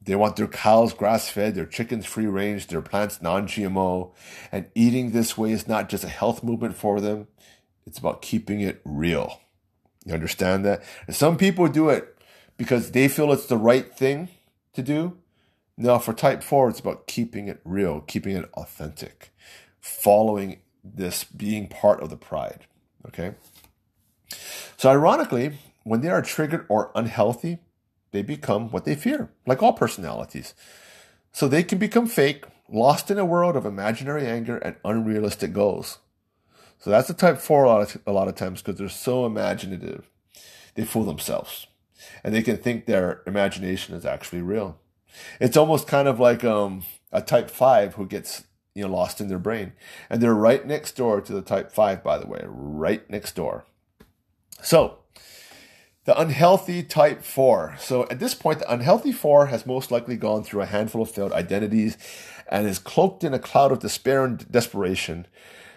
They 0.02 0.14
want 0.14 0.36
their 0.36 0.46
cows 0.46 0.94
grass 0.94 1.28
fed, 1.28 1.54
their 1.54 1.66
chickens 1.66 2.06
free 2.06 2.26
range, 2.26 2.68
their 2.68 2.80
plants 2.80 3.20
non 3.20 3.46
GMO. 3.46 4.12
And 4.50 4.66
eating 4.74 5.10
this 5.10 5.36
way 5.36 5.52
is 5.52 5.68
not 5.68 5.88
just 5.88 6.04
a 6.04 6.08
health 6.08 6.42
movement 6.42 6.76
for 6.76 7.00
them, 7.00 7.28
it's 7.86 7.98
about 7.98 8.22
keeping 8.22 8.60
it 8.60 8.80
real. 8.84 9.40
You 10.04 10.14
understand 10.14 10.64
that? 10.64 10.82
And 11.06 11.14
some 11.14 11.36
people 11.36 11.68
do 11.68 11.90
it 11.90 12.16
because 12.56 12.92
they 12.92 13.08
feel 13.08 13.32
it's 13.32 13.46
the 13.46 13.56
right 13.56 13.94
thing 13.94 14.28
to 14.74 14.82
do. 14.82 15.18
Now, 15.82 15.98
for 15.98 16.12
type 16.12 16.42
4, 16.42 16.68
it's 16.68 16.78
about 16.78 17.06
keeping 17.06 17.48
it 17.48 17.62
real, 17.64 18.02
keeping 18.02 18.36
it 18.36 18.50
authentic, 18.52 19.32
following 19.80 20.60
this 20.84 21.24
being 21.24 21.68
part 21.68 22.02
of 22.02 22.10
the 22.10 22.18
pride. 22.18 22.66
Okay? 23.08 23.32
So, 24.76 24.90
ironically, 24.90 25.54
when 25.84 26.02
they 26.02 26.10
are 26.10 26.20
triggered 26.20 26.66
or 26.68 26.92
unhealthy, 26.94 27.60
they 28.12 28.20
become 28.20 28.68
what 28.68 28.84
they 28.84 28.94
fear, 28.94 29.30
like 29.46 29.62
all 29.62 29.72
personalities. 29.72 30.52
So, 31.32 31.48
they 31.48 31.62
can 31.62 31.78
become 31.78 32.06
fake, 32.06 32.44
lost 32.68 33.10
in 33.10 33.18
a 33.18 33.24
world 33.24 33.56
of 33.56 33.64
imaginary 33.64 34.26
anger 34.26 34.58
and 34.58 34.76
unrealistic 34.84 35.54
goals. 35.54 35.96
So, 36.78 36.90
that's 36.90 37.08
the 37.08 37.14
type 37.14 37.38
4 37.38 37.64
a 37.64 37.68
lot 37.68 37.80
of, 37.80 38.02
a 38.06 38.12
lot 38.12 38.28
of 38.28 38.34
times 38.34 38.60
because 38.60 38.78
they're 38.78 38.90
so 38.90 39.24
imaginative. 39.24 40.10
They 40.74 40.84
fool 40.84 41.04
themselves. 41.04 41.68
And 42.22 42.34
they 42.34 42.42
can 42.42 42.58
think 42.58 42.84
their 42.84 43.22
imagination 43.26 43.94
is 43.94 44.04
actually 44.04 44.42
real. 44.42 44.78
It's 45.40 45.56
almost 45.56 45.86
kind 45.86 46.08
of 46.08 46.20
like 46.20 46.44
um, 46.44 46.82
a 47.12 47.22
type 47.22 47.50
5 47.50 47.94
who 47.94 48.06
gets 48.06 48.44
you 48.74 48.82
know 48.84 48.90
lost 48.92 49.20
in 49.20 49.28
their 49.28 49.38
brain. 49.38 49.72
And 50.08 50.20
they're 50.20 50.34
right 50.34 50.66
next 50.66 50.96
door 50.96 51.20
to 51.20 51.32
the 51.32 51.42
type 51.42 51.72
5 51.72 52.02
by 52.02 52.18
the 52.18 52.26
way, 52.26 52.42
right 52.46 53.08
next 53.10 53.34
door. 53.34 53.64
So, 54.62 54.98
the 56.04 56.18
unhealthy 56.18 56.82
type 56.82 57.22
4. 57.22 57.76
So 57.78 58.06
at 58.10 58.18
this 58.18 58.34
point 58.34 58.58
the 58.60 58.72
unhealthy 58.72 59.12
4 59.12 59.46
has 59.46 59.66
most 59.66 59.90
likely 59.90 60.16
gone 60.16 60.42
through 60.42 60.62
a 60.62 60.66
handful 60.66 61.02
of 61.02 61.10
failed 61.10 61.32
identities 61.32 61.96
and 62.50 62.66
is 62.66 62.78
cloaked 62.78 63.22
in 63.22 63.34
a 63.34 63.38
cloud 63.38 63.70
of 63.70 63.80
despair 63.80 64.24
and 64.24 64.50
desperation. 64.50 65.26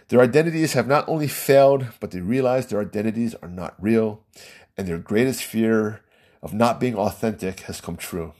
Their 0.08 0.22
identities 0.22 0.74
have 0.74 0.88
not 0.88 1.08
only 1.08 1.28
failed, 1.28 1.88
but 2.00 2.12
they 2.12 2.20
realize 2.20 2.68
their 2.68 2.82
identities 2.82 3.36
are 3.42 3.50
not 3.50 3.76
real, 3.80 4.24
and 4.78 4.88
their 4.88 4.98
greatest 4.98 5.44
fear 5.44 6.02
of 6.42 6.54
not 6.54 6.80
being 6.80 6.96
authentic 6.96 7.62
has 7.62 7.80
come 7.80 7.96
true. 7.96 8.34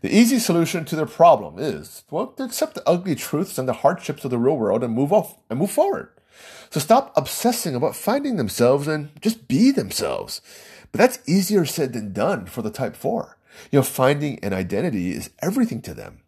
The 0.00 0.14
easy 0.14 0.38
solution 0.38 0.84
to 0.84 0.96
their 0.96 1.06
problem 1.06 1.58
is, 1.58 2.04
well, 2.10 2.28
to 2.28 2.44
accept 2.44 2.74
the 2.74 2.88
ugly 2.88 3.14
truths 3.14 3.58
and 3.58 3.68
the 3.68 3.72
hardships 3.72 4.24
of 4.24 4.30
the 4.30 4.38
real 4.38 4.56
world 4.56 4.84
and 4.84 4.94
move 4.94 5.12
off 5.12 5.36
and 5.50 5.58
move 5.58 5.70
forward. 5.70 6.10
So 6.70 6.78
stop 6.78 7.12
obsessing 7.16 7.74
about 7.74 7.96
finding 7.96 8.36
themselves 8.36 8.86
and 8.86 9.10
just 9.20 9.48
be 9.48 9.70
themselves. 9.70 10.40
But 10.92 10.98
that's 10.98 11.28
easier 11.28 11.64
said 11.64 11.92
than 11.92 12.12
done 12.12 12.46
for 12.46 12.62
the 12.62 12.70
type 12.70 12.94
4. 12.94 13.36
You 13.72 13.80
know, 13.80 13.82
finding 13.82 14.38
an 14.44 14.52
identity 14.52 15.10
is 15.10 15.30
everything 15.42 15.82
to 15.82 15.94
them. 15.94 16.20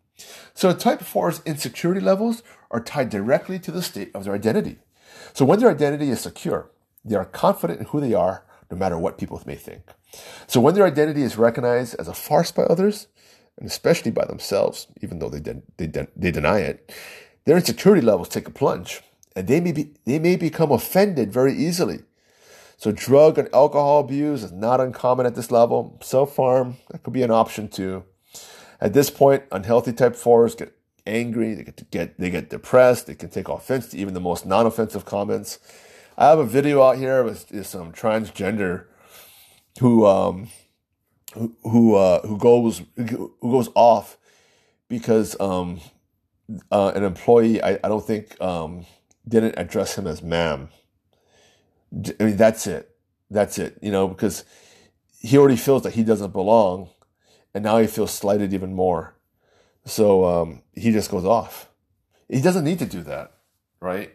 So 0.54 0.72
type 0.72 1.00
4's 1.00 1.40
insecurity 1.46 2.00
levels 2.00 2.42
are 2.70 2.80
tied 2.80 3.10
directly 3.10 3.58
to 3.60 3.70
the 3.70 3.82
state 3.82 4.10
of 4.14 4.24
their 4.24 4.34
identity. 4.34 4.78
So 5.32 5.44
when 5.44 5.60
their 5.60 5.70
identity 5.70 6.10
is 6.10 6.20
secure, 6.20 6.70
they 7.04 7.14
are 7.16 7.24
confident 7.24 7.80
in 7.80 7.86
who 7.86 8.00
they 8.00 8.14
are, 8.14 8.44
no 8.70 8.76
matter 8.76 8.98
what 8.98 9.18
people 9.18 9.40
may 9.46 9.54
think. 9.54 9.82
So 10.46 10.60
when 10.60 10.74
their 10.74 10.86
identity 10.86 11.22
is 11.22 11.38
recognized 11.38 11.94
as 11.98 12.08
a 12.08 12.14
farce 12.14 12.50
by 12.50 12.64
others, 12.64 13.06
and 13.60 13.68
especially 13.68 14.10
by 14.10 14.24
themselves, 14.24 14.88
even 15.02 15.18
though 15.18 15.28
they, 15.28 15.40
de- 15.40 15.62
they, 15.76 15.86
de- 15.86 16.08
they 16.16 16.30
deny 16.30 16.60
it, 16.60 16.92
their 17.44 17.56
insecurity 17.56 18.04
levels 18.04 18.28
take 18.28 18.48
a 18.48 18.50
plunge, 18.50 19.02
and 19.36 19.46
they 19.46 19.60
may, 19.60 19.72
be, 19.72 19.90
they 20.04 20.18
may 20.18 20.36
become 20.36 20.72
offended 20.72 21.32
very 21.32 21.54
easily. 21.54 22.00
So 22.76 22.90
drug 22.90 23.38
and 23.38 23.48
alcohol 23.54 24.00
abuse 24.00 24.42
is 24.42 24.52
not 24.52 24.80
uncommon 24.80 25.26
at 25.26 25.34
this 25.34 25.50
level. 25.50 25.98
Self-harm, 26.02 26.78
that 26.90 27.02
could 27.02 27.12
be 27.12 27.22
an 27.22 27.30
option 27.30 27.68
too. 27.68 28.04
At 28.80 28.94
this 28.94 29.10
point, 29.10 29.44
unhealthy 29.52 29.92
type 29.92 30.14
4s 30.14 30.56
get 30.56 30.74
angry, 31.06 31.54
they 31.54 31.64
get, 31.64 31.90
get 31.90 32.18
they 32.18 32.30
get 32.30 32.48
depressed, 32.48 33.06
they 33.06 33.14
can 33.14 33.28
take 33.28 33.48
offense 33.48 33.88
to 33.88 33.98
even 33.98 34.14
the 34.14 34.20
most 34.20 34.46
non-offensive 34.46 35.04
comments. 35.04 35.58
I 36.16 36.28
have 36.28 36.38
a 36.38 36.44
video 36.44 36.82
out 36.82 36.96
here 36.96 37.22
with 37.22 37.66
some 37.66 37.92
transgender 37.92 38.86
who 39.80 40.06
um 40.06 40.48
who 41.34 41.54
who, 41.62 41.94
uh, 41.94 42.26
who 42.26 42.38
goes 42.38 42.82
who 42.96 43.32
goes 43.40 43.68
off 43.74 44.18
because 44.88 45.38
um 45.40 45.80
uh, 46.70 46.92
an 46.94 47.04
employee 47.04 47.62
I, 47.62 47.78
I 47.84 47.88
don't 47.88 48.04
think 48.04 48.40
um 48.40 48.86
didn't 49.26 49.54
address 49.56 49.96
him 49.96 50.06
as 50.06 50.22
ma'am. 50.22 50.68
I 52.18 52.24
mean 52.24 52.36
that's 52.36 52.66
it. 52.66 52.90
That's 53.30 53.58
it. 53.58 53.78
You 53.82 53.92
know 53.92 54.08
because 54.08 54.44
he 55.20 55.36
already 55.38 55.56
feels 55.56 55.82
that 55.82 55.94
he 55.94 56.02
doesn't 56.02 56.32
belong 56.32 56.88
and 57.54 57.64
now 57.64 57.78
he 57.78 57.86
feels 57.86 58.12
slighted 58.12 58.52
even 58.54 58.74
more. 58.74 59.14
So 59.84 60.24
um, 60.24 60.62
he 60.72 60.92
just 60.92 61.10
goes 61.10 61.24
off. 61.24 61.68
He 62.28 62.40
doesn't 62.40 62.64
need 62.64 62.78
to 62.78 62.86
do 62.86 63.02
that, 63.02 63.32
right? 63.80 64.14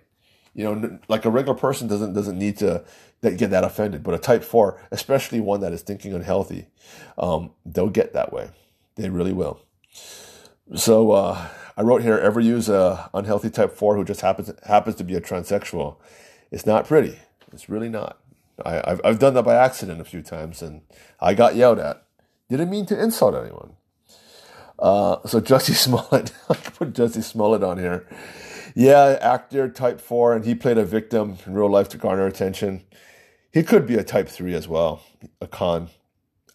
You 0.56 0.64
know, 0.64 1.00
like 1.10 1.26
a 1.26 1.30
regular 1.30 1.58
person 1.58 1.88
doesn't 1.88 2.14
doesn't 2.14 2.40
need 2.40 2.58
to 2.58 2.86
get 3.22 3.50
that 3.50 3.66
offended, 3.66 4.04
but 4.04 4.14
a 4.14 4.18
type 4.18 4.44
four, 4.44 4.82
especially 4.90 5.42
one 5.42 5.60
that 5.60 5.74
is 5.74 5.82
thinking 5.82 6.14
unhealthy, 6.14 6.68
um, 7.18 7.52
they'll 7.66 7.90
get 7.90 8.14
that 8.14 8.32
way. 8.32 8.50
They 8.96 9.10
really 9.10 9.34
will. 9.34 9.60
So 10.74 11.12
uh, 11.12 11.48
I 11.76 11.82
wrote 11.82 12.04
here: 12.04 12.18
ever 12.18 12.40
use 12.40 12.70
a 12.70 13.10
unhealthy 13.14 13.50
type 13.50 13.74
four 13.74 13.98
who 13.98 14.06
just 14.06 14.22
happens 14.22 14.52
happens 14.66 14.96
to 14.96 15.04
be 15.04 15.16
a 15.16 15.22
transsexual? 15.22 15.98
It's 16.52 16.66
not 16.66 16.88
pretty. 16.88 17.20
It's 17.52 17.68
really 17.68 17.90
not. 17.90 18.18
I, 18.66 18.76
have 18.88 19.02
I've 19.04 19.20
done 19.20 19.34
that 19.34 19.44
by 19.44 19.56
accident 19.56 20.00
a 20.00 20.06
few 20.06 20.22
times, 20.22 20.62
and 20.62 20.82
I 21.20 21.34
got 21.34 21.56
yelled 21.56 21.80
at. 21.80 22.06
Didn't 22.50 22.70
mean 22.70 22.86
to 22.86 23.02
insult 23.02 23.36
anyone. 23.36 23.74
Uh, 24.80 25.18
so 25.26 25.42
Jussie 25.42 25.74
Smollett, 25.76 26.32
I 26.50 26.56
put 26.56 26.94
Jussie 26.94 27.24
Smollett 27.24 27.64
on 27.64 27.78
here. 27.78 28.08
Yeah, 28.78 29.18
actor 29.22 29.70
type 29.70 30.02
four, 30.02 30.36
and 30.36 30.44
he 30.44 30.54
played 30.54 30.78
a 30.78 30.84
victim 30.84 31.38
in 31.46 31.54
real 31.54 31.70
life 31.70 31.88
to 31.90 31.98
garner 31.98 32.28
attention. 32.28 32.84
He 33.54 33.64
could 33.64 33.88
be 33.88 33.96
a 33.96 34.04
type 34.04 34.28
three 34.28 34.54
as 34.54 34.68
well, 34.68 35.02
a 35.40 35.48
con. 35.48 35.90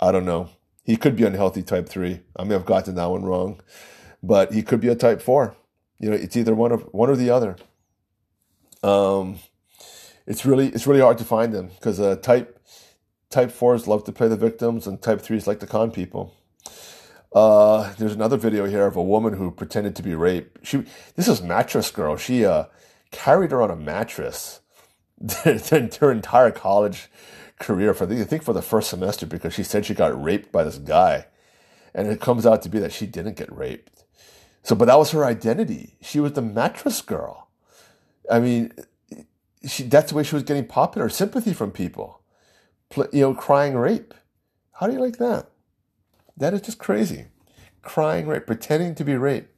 I 0.00 0.12
don't 0.12 0.26
know. 0.26 0.50
He 0.84 0.98
could 0.98 1.16
be 1.16 1.24
unhealthy 1.24 1.62
type 1.62 1.88
three. 1.88 2.20
I 2.36 2.44
may 2.44 2.52
have 2.52 2.66
gotten 2.66 2.94
that 2.96 3.06
one 3.06 3.24
wrong, 3.24 3.62
but 4.22 4.52
he 4.52 4.62
could 4.62 4.80
be 4.80 4.88
a 4.88 4.94
type 4.94 5.22
four. 5.22 5.56
You 5.98 6.10
know, 6.10 6.16
it's 6.16 6.36
either 6.36 6.54
one 6.54 6.72
of 6.72 6.82
one 6.92 7.08
or 7.08 7.16
the 7.16 7.30
other. 7.30 7.56
Um, 8.82 9.38
it's 10.26 10.44
really 10.44 10.68
it's 10.68 10.86
really 10.86 11.00
hard 11.00 11.16
to 11.18 11.24
find 11.24 11.54
them 11.54 11.68
because 11.68 12.00
uh, 12.00 12.16
type 12.16 12.60
type 13.30 13.50
fours 13.50 13.88
love 13.88 14.04
to 14.04 14.12
play 14.12 14.28
the 14.28 14.36
victims, 14.36 14.86
and 14.86 15.00
type 15.00 15.22
threes 15.22 15.46
like 15.46 15.60
to 15.60 15.66
con 15.66 15.90
people. 15.90 16.34
Uh, 17.32 17.92
there's 17.94 18.14
another 18.14 18.36
video 18.36 18.66
here 18.66 18.86
of 18.86 18.96
a 18.96 19.02
woman 19.02 19.34
who 19.34 19.50
pretended 19.50 19.94
to 19.96 20.02
be 20.02 20.14
raped. 20.14 20.66
She, 20.66 20.84
this 21.14 21.28
is 21.28 21.40
mattress 21.40 21.90
girl. 21.90 22.16
She 22.16 22.44
uh, 22.44 22.64
carried 23.10 23.52
her 23.52 23.62
on 23.62 23.70
a 23.70 23.76
mattress 23.76 24.60
her 25.44 26.10
entire 26.10 26.50
college 26.50 27.08
career 27.58 27.92
for 27.92 28.06
the, 28.06 28.20
I 28.20 28.24
think 28.24 28.42
for 28.42 28.54
the 28.54 28.62
first 28.62 28.90
semester 28.90 29.26
because 29.26 29.54
she 29.54 29.62
said 29.62 29.84
she 29.84 29.94
got 29.94 30.20
raped 30.20 30.50
by 30.50 30.64
this 30.64 30.78
guy, 30.78 31.26
and 31.94 32.08
it 32.08 32.20
comes 32.20 32.46
out 32.46 32.62
to 32.62 32.68
be 32.68 32.78
that 32.78 32.92
she 32.92 33.06
didn't 33.06 33.36
get 33.36 33.52
raped. 33.52 34.04
So, 34.62 34.74
but 34.74 34.86
that 34.86 34.98
was 34.98 35.10
her 35.12 35.24
identity. 35.24 35.96
She 36.00 36.20
was 36.20 36.32
the 36.32 36.42
mattress 36.42 37.00
girl. 37.02 37.48
I 38.30 38.40
mean, 38.40 38.72
she 39.66 39.84
that's 39.84 40.10
the 40.10 40.16
way 40.16 40.22
she 40.22 40.34
was 40.34 40.44
getting 40.44 40.66
popular 40.66 41.08
sympathy 41.08 41.52
from 41.52 41.70
people. 41.70 42.22
You 43.12 43.20
know, 43.20 43.34
crying 43.34 43.74
rape. 43.74 44.14
How 44.72 44.86
do 44.86 44.94
you 44.94 45.00
like 45.00 45.18
that? 45.18 45.50
That 46.40 46.54
is 46.54 46.62
just 46.62 46.78
crazy. 46.78 47.26
Crying 47.82 48.26
rape, 48.26 48.46
pretending 48.46 48.94
to 48.96 49.04
be 49.04 49.14
raped. 49.14 49.54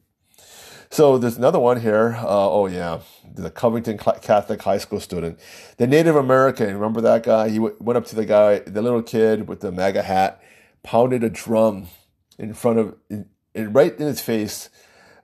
So 0.89 1.17
there's 1.17 1.37
another 1.37 1.57
one 1.59 1.79
here. 1.79 2.17
Uh, 2.19 2.51
oh 2.51 2.67
yeah, 2.67 2.99
the 3.33 3.49
Covington 3.49 3.97
Catholic 3.97 4.61
High 4.61 4.77
School 4.77 4.99
student, 4.99 5.39
the 5.77 5.87
Native 5.87 6.15
American. 6.15 6.71
Remember 6.73 7.01
that 7.01 7.23
guy? 7.23 7.49
He 7.49 7.55
w- 7.55 7.75
went 7.79 7.97
up 7.97 8.05
to 8.07 8.15
the 8.15 8.25
guy, 8.25 8.59
the 8.59 8.81
little 8.81 9.01
kid 9.01 9.47
with 9.47 9.61
the 9.61 9.71
MAGA 9.71 10.03
hat, 10.03 10.43
pounded 10.83 11.23
a 11.23 11.29
drum 11.29 11.87
in 12.37 12.53
front 12.53 12.79
of, 12.79 12.95
in, 13.09 13.27
in, 13.55 13.73
right 13.73 13.97
in 13.97 14.05
his 14.05 14.21
face, 14.21 14.69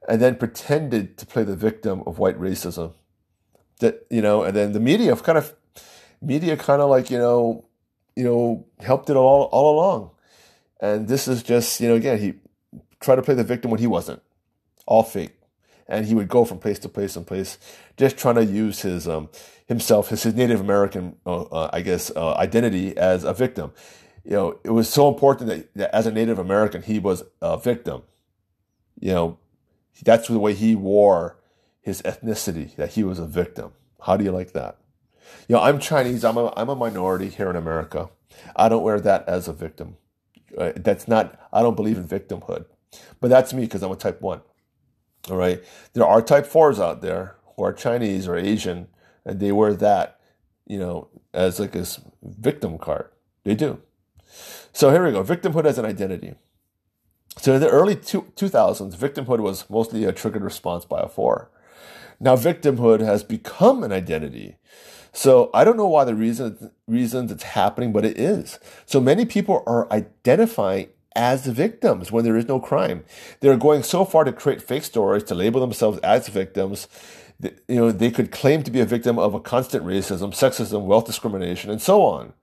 and 0.07 0.21
then 0.21 0.37
pretended 0.37 1.17
to 1.19 1.25
play 1.25 1.43
the 1.43 1.55
victim 1.55 2.03
of 2.07 2.17
white 2.17 2.39
racism. 2.39 2.93
That 3.79 4.07
you 4.09 4.21
know, 4.21 4.43
and 4.43 4.55
then 4.55 4.71
the 4.71 4.79
media 4.79 5.15
kind 5.17 5.37
of, 5.37 5.53
media 6.21 6.57
kind 6.57 6.81
of 6.81 6.89
like 6.89 7.11
you 7.11 7.17
know, 7.17 7.67
you 8.15 8.23
know, 8.23 8.65
helped 8.79 9.09
it 9.09 9.17
all 9.17 9.43
all 9.51 9.75
along. 9.75 10.11
And 10.79 11.07
this 11.07 11.27
is 11.27 11.43
just, 11.43 11.79
you 11.79 11.89
know, 11.89 11.95
again, 11.95 12.19
he 12.19 12.35
tried 12.99 13.17
to 13.17 13.21
play 13.21 13.35
the 13.35 13.43
victim 13.43 13.71
when 13.71 13.79
he 13.79 13.87
wasn't. 13.87 14.21
All 14.85 15.03
fake. 15.03 15.35
And 15.87 16.05
he 16.05 16.15
would 16.15 16.27
go 16.27 16.45
from 16.45 16.59
place 16.59 16.79
to 16.79 16.89
place 16.89 17.15
and 17.15 17.25
place, 17.25 17.57
just 17.97 18.17
trying 18.17 18.35
to 18.35 18.45
use 18.45 18.81
his 18.81 19.07
um, 19.07 19.29
himself, 19.67 20.09
his, 20.09 20.23
his 20.23 20.35
Native 20.35 20.61
American, 20.61 21.15
uh, 21.25 21.41
uh, 21.43 21.69
I 21.73 21.81
guess, 21.81 22.11
uh, 22.15 22.33
identity 22.33 22.95
as 22.95 23.23
a 23.23 23.33
victim. 23.33 23.71
You 24.23 24.31
know, 24.31 24.59
it 24.63 24.69
was 24.69 24.87
so 24.87 25.07
important 25.07 25.49
that, 25.49 25.73
that 25.75 25.95
as 25.95 26.05
a 26.05 26.11
Native 26.11 26.37
American, 26.37 26.83
he 26.83 26.99
was 26.99 27.23
a 27.41 27.57
victim. 27.57 28.03
You 28.99 29.13
know, 29.13 29.37
that's 30.03 30.27
the 30.27 30.39
way 30.39 30.53
he 30.53 30.75
wore 30.75 31.37
his 31.81 32.01
ethnicity, 32.03 32.75
that 32.75 32.89
he 32.89 33.03
was 33.03 33.17
a 33.17 33.25
victim. 33.25 33.71
How 34.01 34.15
do 34.15 34.23
you 34.23 34.31
like 34.31 34.53
that? 34.53 34.77
You 35.47 35.55
know, 35.55 35.61
I'm 35.61 35.79
Chinese. 35.79 36.23
I'm 36.23 36.37
a, 36.37 36.53
I'm 36.55 36.69
a 36.69 36.75
minority 36.75 37.29
here 37.29 37.49
in 37.49 37.55
America. 37.55 38.09
I 38.55 38.69
don't 38.69 38.83
wear 38.83 38.99
that 38.99 39.27
as 39.27 39.47
a 39.47 39.53
victim. 39.53 39.97
Uh, 40.57 40.71
that's 40.75 41.07
not, 41.07 41.39
I 41.51 41.61
don't 41.61 41.75
believe 41.75 41.97
in 41.97 42.07
victimhood. 42.07 42.65
But 43.19 43.29
that's 43.29 43.53
me 43.53 43.63
because 43.63 43.83
I'm 43.83 43.91
a 43.91 43.95
type 43.95 44.21
1. 44.21 44.41
All 45.29 45.37
right. 45.37 45.63
There 45.93 46.05
are 46.05 46.21
type 46.21 46.45
4s 46.45 46.79
out 46.81 47.01
there 47.01 47.35
who 47.55 47.63
are 47.63 47.73
Chinese 47.73 48.27
or 48.27 48.35
Asian, 48.35 48.87
and 49.25 49.39
they 49.39 49.51
wear 49.51 49.73
that, 49.75 50.19
you 50.65 50.79
know, 50.79 51.07
as 51.33 51.59
like 51.59 51.75
a 51.75 51.85
victim 52.23 52.77
card. 52.77 53.09
They 53.43 53.55
do. 53.55 53.81
So 54.73 54.91
here 54.91 55.05
we 55.05 55.11
go 55.11 55.23
victimhood 55.23 55.65
as 55.65 55.77
an 55.77 55.85
identity. 55.85 56.35
So 57.37 57.53
in 57.53 57.61
the 57.61 57.69
early 57.69 57.95
two, 57.95 58.23
2000s, 58.35 58.95
victimhood 58.95 59.39
was 59.39 59.69
mostly 59.69 60.03
a 60.05 60.11
triggered 60.11 60.43
response 60.43 60.85
by 60.85 61.01
a 61.01 61.07
4. 61.07 61.49
Now, 62.19 62.35
victimhood 62.35 62.99
has 62.99 63.23
become 63.23 63.83
an 63.83 63.93
identity. 63.93 64.57
So 65.11 65.49
I 65.53 65.63
don't 65.63 65.77
know 65.77 65.87
why 65.87 66.03
the 66.03 66.15
reason 66.15 66.71
reasons 66.87 67.31
it's 67.31 67.43
happening, 67.43 67.91
but 67.91 68.05
it 68.05 68.19
is. 68.19 68.59
So 68.85 68.99
many 68.99 69.25
people 69.25 69.63
are 69.65 69.91
identifying 69.91 70.89
as 71.15 71.43
the 71.43 71.51
victims 71.51 72.11
when 72.11 72.23
there 72.23 72.37
is 72.37 72.47
no 72.47 72.59
crime. 72.59 73.03
They're 73.39 73.57
going 73.57 73.83
so 73.83 74.05
far 74.05 74.23
to 74.23 74.31
create 74.31 74.61
fake 74.61 74.83
stories 74.83 75.23
to 75.25 75.35
label 75.35 75.59
themselves 75.59 75.99
as 75.99 76.27
victims. 76.27 76.87
You 77.41 77.75
know, 77.75 77.91
they 77.91 78.11
could 78.11 78.31
claim 78.31 78.63
to 78.63 78.71
be 78.71 78.79
a 78.79 78.85
victim 78.85 79.17
of 79.17 79.33
a 79.33 79.39
constant 79.39 79.85
racism, 79.85 80.31
sexism, 80.31 80.83
wealth 80.83 81.05
discrimination, 81.05 81.71
and 81.71 81.81
so 81.81 82.03
on. 82.03 82.33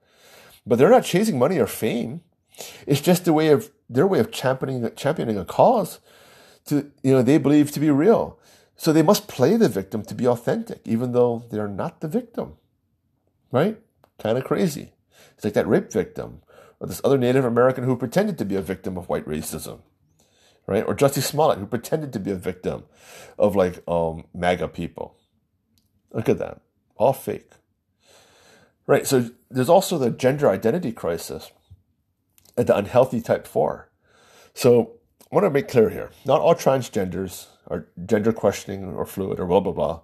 But 0.65 0.77
they're 0.77 0.89
not 0.89 1.03
chasing 1.03 1.39
money 1.39 1.59
or 1.59 1.67
fame. 1.67 2.21
It's 2.85 3.01
just 3.01 3.27
a 3.27 3.33
way 3.33 3.49
of 3.49 3.71
their 3.89 4.07
way 4.07 4.19
of 4.19 4.31
championing 4.31 4.89
championing 4.95 5.37
a 5.37 5.45
cause 5.45 5.99
to 6.65 6.91
you 7.03 7.11
know 7.11 7.21
they 7.21 7.37
believe 7.37 7.71
to 7.71 7.79
be 7.79 7.89
real. 7.89 8.37
So 8.77 8.93
they 8.93 9.01
must 9.01 9.27
play 9.27 9.57
the 9.57 9.67
victim 9.67 10.03
to 10.03 10.15
be 10.15 10.27
authentic, 10.27 10.81
even 10.85 11.11
though 11.11 11.43
they're 11.49 11.67
not 11.67 11.99
the 11.99 12.07
victim. 12.07 12.57
Right? 13.51 13.79
Kind 14.19 14.37
of 14.37 14.43
crazy. 14.43 14.93
It's 15.35 15.43
like 15.43 15.53
that 15.53 15.67
rape 15.67 15.91
victim, 15.91 16.41
or 16.79 16.87
this 16.87 17.01
other 17.03 17.17
Native 17.17 17.43
American 17.43 17.83
who 17.83 17.97
pretended 17.97 18.37
to 18.37 18.45
be 18.45 18.55
a 18.55 18.61
victim 18.61 18.97
of 18.97 19.09
white 19.09 19.25
racism. 19.25 19.81
Right? 20.67 20.83
Or 20.85 20.95
Jussie 20.95 21.23
Smollett, 21.23 21.57
who 21.57 21.65
pretended 21.65 22.13
to 22.13 22.19
be 22.19 22.31
a 22.31 22.35
victim 22.35 22.83
of 23.39 23.55
like 23.55 23.81
um, 23.87 24.25
MAGA 24.33 24.67
people. 24.67 25.17
Look 26.11 26.29
at 26.29 26.37
that. 26.37 26.61
All 26.97 27.13
fake. 27.13 27.51
Right. 28.85 29.07
So 29.07 29.31
there's 29.49 29.69
also 29.69 29.97
the 29.97 30.11
gender 30.11 30.49
identity 30.49 30.91
crisis. 30.91 31.51
the 32.55 32.75
unhealthy 32.75 33.21
type 33.21 33.47
4. 33.47 33.89
So 34.53 34.93
I 35.31 35.35
want 35.35 35.45
to 35.45 35.49
make 35.49 35.67
clear 35.67 35.89
here 35.89 36.11
not 36.25 36.41
all 36.41 36.55
transgenders 36.55 37.47
are 37.67 37.87
gender 38.05 38.33
questioning 38.33 38.85
or 38.85 39.05
fluid 39.05 39.39
or 39.39 39.45
blah, 39.45 39.59
blah, 39.59 39.73
blah. 39.73 39.99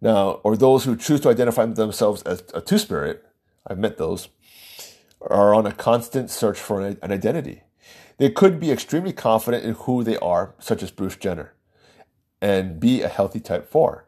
Now, 0.00 0.40
or 0.44 0.56
those 0.56 0.84
who 0.84 0.96
choose 0.96 1.20
to 1.20 1.30
identify 1.30 1.66
themselves 1.66 2.22
as 2.22 2.42
a 2.54 2.60
two 2.60 2.78
spirit, 2.78 3.24
I've 3.66 3.78
met 3.78 3.98
those, 3.98 4.28
are 5.20 5.54
on 5.54 5.66
a 5.66 5.72
constant 5.72 6.30
search 6.30 6.58
for 6.58 6.80
an, 6.80 6.98
an 7.02 7.12
identity. 7.12 7.62
They 8.18 8.30
could 8.30 8.60
be 8.60 8.70
extremely 8.70 9.12
confident 9.12 9.64
in 9.64 9.74
who 9.74 10.04
they 10.04 10.16
are, 10.18 10.54
such 10.58 10.82
as 10.82 10.90
Bruce 10.90 11.16
Jenner, 11.16 11.54
and 12.40 12.80
be 12.80 13.02
a 13.02 13.08
healthy 13.08 13.40
type 13.40 13.70
4. 13.70 14.06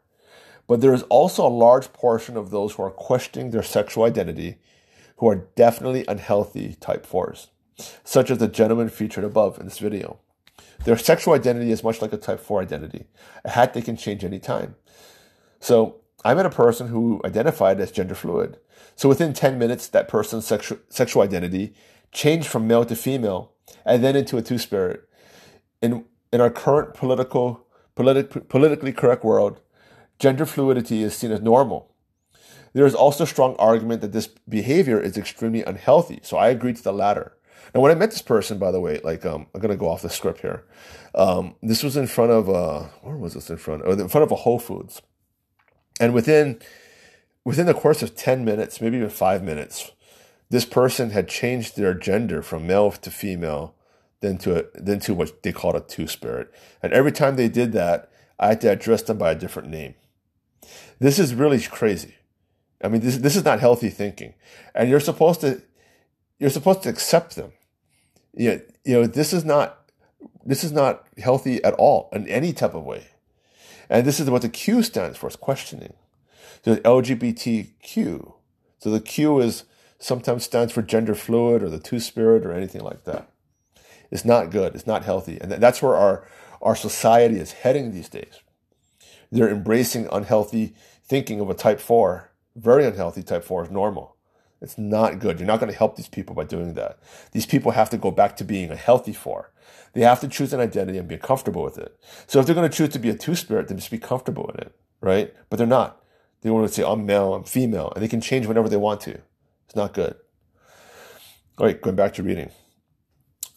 But 0.67 0.81
there 0.81 0.93
is 0.93 1.03
also 1.03 1.45
a 1.45 1.49
large 1.49 1.91
portion 1.93 2.37
of 2.37 2.51
those 2.51 2.73
who 2.73 2.83
are 2.83 2.91
questioning 2.91 3.51
their 3.51 3.63
sexual 3.63 4.03
identity 4.03 4.57
who 5.17 5.27
are 5.27 5.47
definitely 5.55 6.05
unhealthy 6.07 6.75
type 6.79 7.05
4s, 7.05 7.47
such 8.03 8.31
as 8.31 8.37
the 8.37 8.47
gentleman 8.47 8.89
featured 8.89 9.23
above 9.23 9.59
in 9.59 9.65
this 9.65 9.79
video. 9.79 10.19
Their 10.85 10.97
sexual 10.97 11.33
identity 11.33 11.71
is 11.71 11.83
much 11.83 12.01
like 12.01 12.13
a 12.13 12.17
type 12.17 12.39
4 12.39 12.61
identity, 12.61 13.05
a 13.43 13.49
hat 13.49 13.73
they 13.73 13.81
can 13.81 13.97
change 13.97 14.23
anytime. 14.23 14.75
So 15.59 16.01
I 16.23 16.33
met 16.33 16.45
a 16.45 16.49
person 16.49 16.87
who 16.87 17.21
identified 17.25 17.79
as 17.79 17.91
gender 17.91 18.15
fluid. 18.15 18.57
So 18.95 19.07
within 19.07 19.33
10 19.33 19.57
minutes, 19.57 19.87
that 19.87 20.07
person's 20.07 20.45
sexu- 20.45 20.79
sexual 20.89 21.21
identity 21.21 21.73
changed 22.11 22.47
from 22.47 22.67
male 22.67 22.85
to 22.85 22.95
female 22.95 23.53
and 23.85 24.03
then 24.03 24.15
into 24.15 24.37
a 24.37 24.41
two 24.41 24.57
spirit. 24.57 25.07
In, 25.81 26.05
in 26.33 26.41
our 26.41 26.49
current 26.49 26.93
political, 26.93 27.65
politi- 27.95 28.47
politically 28.49 28.91
correct 28.91 29.23
world, 29.23 29.61
gender 30.17 30.45
fluidity 30.45 31.03
is 31.03 31.15
seen 31.15 31.31
as 31.31 31.41
normal. 31.41 31.93
There 32.73 32.85
is 32.85 32.95
also 32.95 33.23
a 33.23 33.27
strong 33.27 33.55
argument 33.57 34.01
that 34.01 34.11
this 34.11 34.27
behavior 34.27 34.99
is 34.99 35.17
extremely 35.17 35.63
unhealthy. 35.63 36.19
So 36.23 36.37
I 36.37 36.49
agree 36.49 36.73
to 36.73 36.83
the 36.83 36.93
latter. 36.93 37.33
And 37.73 37.83
when 37.83 37.91
I 37.91 37.95
met 37.95 38.11
this 38.11 38.21
person, 38.21 38.57
by 38.57 38.71
the 38.71 38.79
way, 38.79 38.99
like 39.03 39.25
um, 39.25 39.47
I'm 39.53 39.61
gonna 39.61 39.77
go 39.77 39.89
off 39.89 40.01
the 40.01 40.09
script 40.09 40.41
here. 40.41 40.65
Um, 41.15 41.55
this 41.61 41.83
was 41.83 41.97
in 41.97 42.07
front 42.07 42.31
of 42.31 42.49
uh, 42.49 42.87
where 43.01 43.17
was 43.17 43.33
this 43.33 43.49
in 43.49 43.57
front? 43.57 43.83
Oh, 43.85 43.91
in 43.91 44.09
front 44.09 44.23
of 44.23 44.31
a 44.31 44.35
Whole 44.35 44.59
Foods, 44.59 45.01
and 45.99 46.13
within 46.13 46.59
within 47.43 47.65
the 47.65 47.73
course 47.73 48.01
of 48.01 48.15
ten 48.15 48.43
minutes, 48.45 48.81
maybe 48.81 48.97
even 48.97 49.09
five 49.09 49.43
minutes, 49.43 49.91
this 50.49 50.65
person 50.65 51.11
had 51.11 51.27
changed 51.27 51.77
their 51.77 51.93
gender 51.93 52.41
from 52.41 52.67
male 52.67 52.91
to 52.91 53.11
female, 53.11 53.75
then 54.21 54.37
to 54.39 54.59
a, 54.59 54.63
then 54.73 54.99
to 55.01 55.13
what 55.13 55.43
they 55.43 55.51
called 55.51 55.75
a 55.75 55.81
two 55.81 56.07
spirit. 56.07 56.51
And 56.81 56.93
every 56.93 57.11
time 57.11 57.35
they 57.35 57.49
did 57.49 57.71
that, 57.73 58.11
I 58.39 58.47
had 58.49 58.61
to 58.61 58.71
address 58.71 59.03
them 59.03 59.17
by 59.17 59.31
a 59.31 59.35
different 59.35 59.69
name. 59.69 59.95
This 60.99 61.19
is 61.19 61.35
really 61.35 61.59
crazy. 61.61 62.15
I 62.83 62.87
mean, 62.87 63.01
this 63.01 63.17
this 63.17 63.35
is 63.35 63.45
not 63.45 63.59
healthy 63.59 63.89
thinking, 63.89 64.33
and 64.73 64.89
you're 64.89 64.99
supposed 64.99 65.41
to 65.41 65.61
you're 66.39 66.49
supposed 66.49 66.83
to 66.83 66.89
accept 66.89 67.35
them. 67.35 67.51
You 68.39 68.49
know, 68.49 68.61
you 68.85 68.93
know 68.93 69.05
this 69.05 69.33
is 69.33 69.43
not 69.43 69.91
this 70.45 70.63
is 70.63 70.71
not 70.71 71.05
healthy 71.17 71.61
at 71.61 71.73
all 71.73 72.07
in 72.13 72.25
any 72.29 72.53
type 72.53 72.73
of 72.73 72.85
way, 72.85 73.07
and 73.89 74.07
this 74.07 74.17
is 74.17 74.29
what 74.29 74.43
the 74.43 74.47
Q 74.47 74.81
stands 74.81 75.17
for: 75.17 75.27
is 75.27 75.35
questioning. 75.35 75.93
So 76.63 76.77
LGBTQ. 76.77 78.33
So 78.79 78.89
the 78.91 79.01
Q 79.01 79.41
is 79.41 79.65
sometimes 79.99 80.45
stands 80.45 80.71
for 80.71 80.81
gender 80.81 81.15
fluid 81.15 81.61
or 81.61 81.69
the 81.69 81.79
two 81.79 81.99
spirit 81.99 82.45
or 82.45 82.53
anything 82.53 82.81
like 82.81 83.03
that. 83.03 83.29
It's 84.09 84.23
not 84.23 84.51
good. 84.51 84.73
It's 84.73 84.87
not 84.87 85.03
healthy, 85.03 85.37
and 85.41 85.51
that's 85.51 85.81
where 85.81 85.97
our 85.97 86.25
our 86.61 86.77
society 86.77 87.39
is 87.39 87.51
heading 87.51 87.91
these 87.91 88.07
days. 88.07 88.39
They're 89.33 89.49
embracing 89.49 90.07
unhealthy 90.13 90.75
thinking 91.03 91.41
of 91.41 91.49
a 91.49 91.53
type 91.53 91.81
four, 91.81 92.31
very 92.55 92.85
unhealthy 92.85 93.21
type 93.21 93.43
four 93.43 93.65
is 93.65 93.69
normal. 93.69 94.15
It's 94.61 94.77
not 94.77 95.19
good. 95.19 95.39
You're 95.39 95.47
not 95.47 95.59
going 95.59 95.71
to 95.71 95.77
help 95.77 95.95
these 95.95 96.09
people 96.09 96.35
by 96.35 96.43
doing 96.43 96.73
that. 96.73 96.99
These 97.31 97.45
people 97.45 97.71
have 97.71 97.89
to 97.91 97.97
go 97.97 98.11
back 98.11 98.35
to 98.37 98.43
being 98.43 98.71
a 98.71 98.75
healthy 98.75 99.13
four. 99.13 99.51
They 99.93 100.01
have 100.01 100.19
to 100.21 100.27
choose 100.27 100.53
an 100.53 100.59
identity 100.59 100.97
and 100.97 101.07
be 101.07 101.17
comfortable 101.17 101.63
with 101.63 101.77
it. 101.77 101.97
So 102.27 102.39
if 102.39 102.45
they're 102.45 102.55
going 102.55 102.69
to 102.69 102.75
choose 102.75 102.89
to 102.89 102.99
be 102.99 103.09
a 103.09 103.15
two 103.15 103.35
spirit, 103.35 103.67
then 103.67 103.77
just 103.77 103.91
be 103.91 103.97
comfortable 103.97 104.51
in 104.53 104.59
it, 104.61 104.75
right? 105.01 105.33
But 105.49 105.57
they're 105.57 105.67
not. 105.67 106.03
They 106.41 106.49
want 106.49 106.67
to 106.67 106.73
say, 106.73 106.83
I'm 106.83 107.05
male, 107.05 107.33
I'm 107.33 107.43
female, 107.43 107.91
and 107.93 108.03
they 108.03 108.07
can 108.07 108.21
change 108.21 108.47
whenever 108.47 108.69
they 108.69 108.77
want 108.77 109.01
to. 109.01 109.19
It's 109.65 109.75
not 109.75 109.93
good. 109.93 110.15
All 111.57 111.65
right, 111.65 111.81
going 111.81 111.95
back 111.95 112.13
to 112.15 112.23
reading. 112.23 112.51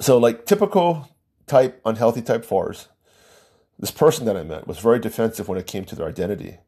So, 0.00 0.18
like 0.18 0.46
typical 0.46 1.08
type, 1.46 1.80
unhealthy 1.84 2.22
type 2.22 2.44
fours, 2.44 2.88
this 3.78 3.92
person 3.92 4.26
that 4.26 4.36
I 4.36 4.42
met 4.42 4.66
was 4.66 4.78
very 4.78 4.98
defensive 4.98 5.48
when 5.48 5.58
it 5.58 5.66
came 5.66 5.84
to 5.84 5.94
their 5.94 6.08
identity. 6.08 6.58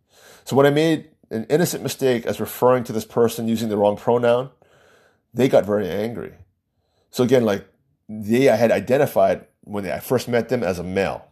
So, 0.45 0.55
when 0.55 0.67
I 0.67 0.71
made 0.71 1.11
an 1.31 1.45
innocent 1.49 1.83
mistake 1.83 2.27
as 2.27 2.41
referring 2.41 2.85
to 2.85 2.93
this 2.93 3.05
person 3.05 3.49
using 3.49 3.69
the 3.69 3.77
wrong 3.77 3.97
pronoun, 3.97 4.51
they 5.33 5.49
got 5.49 5.65
very 5.65 5.89
angry. 5.89 6.33
So 7.11 7.25
again, 7.25 7.45
like 7.45 7.67
they 8.09 8.49
I 8.49 8.57
had 8.57 8.71
identified 8.71 9.47
when 9.63 9.89
I 9.89 9.99
first 9.99 10.29
met 10.29 10.49
them 10.49 10.63
as 10.63 10.79
a 10.79 10.85
male. 10.85 11.27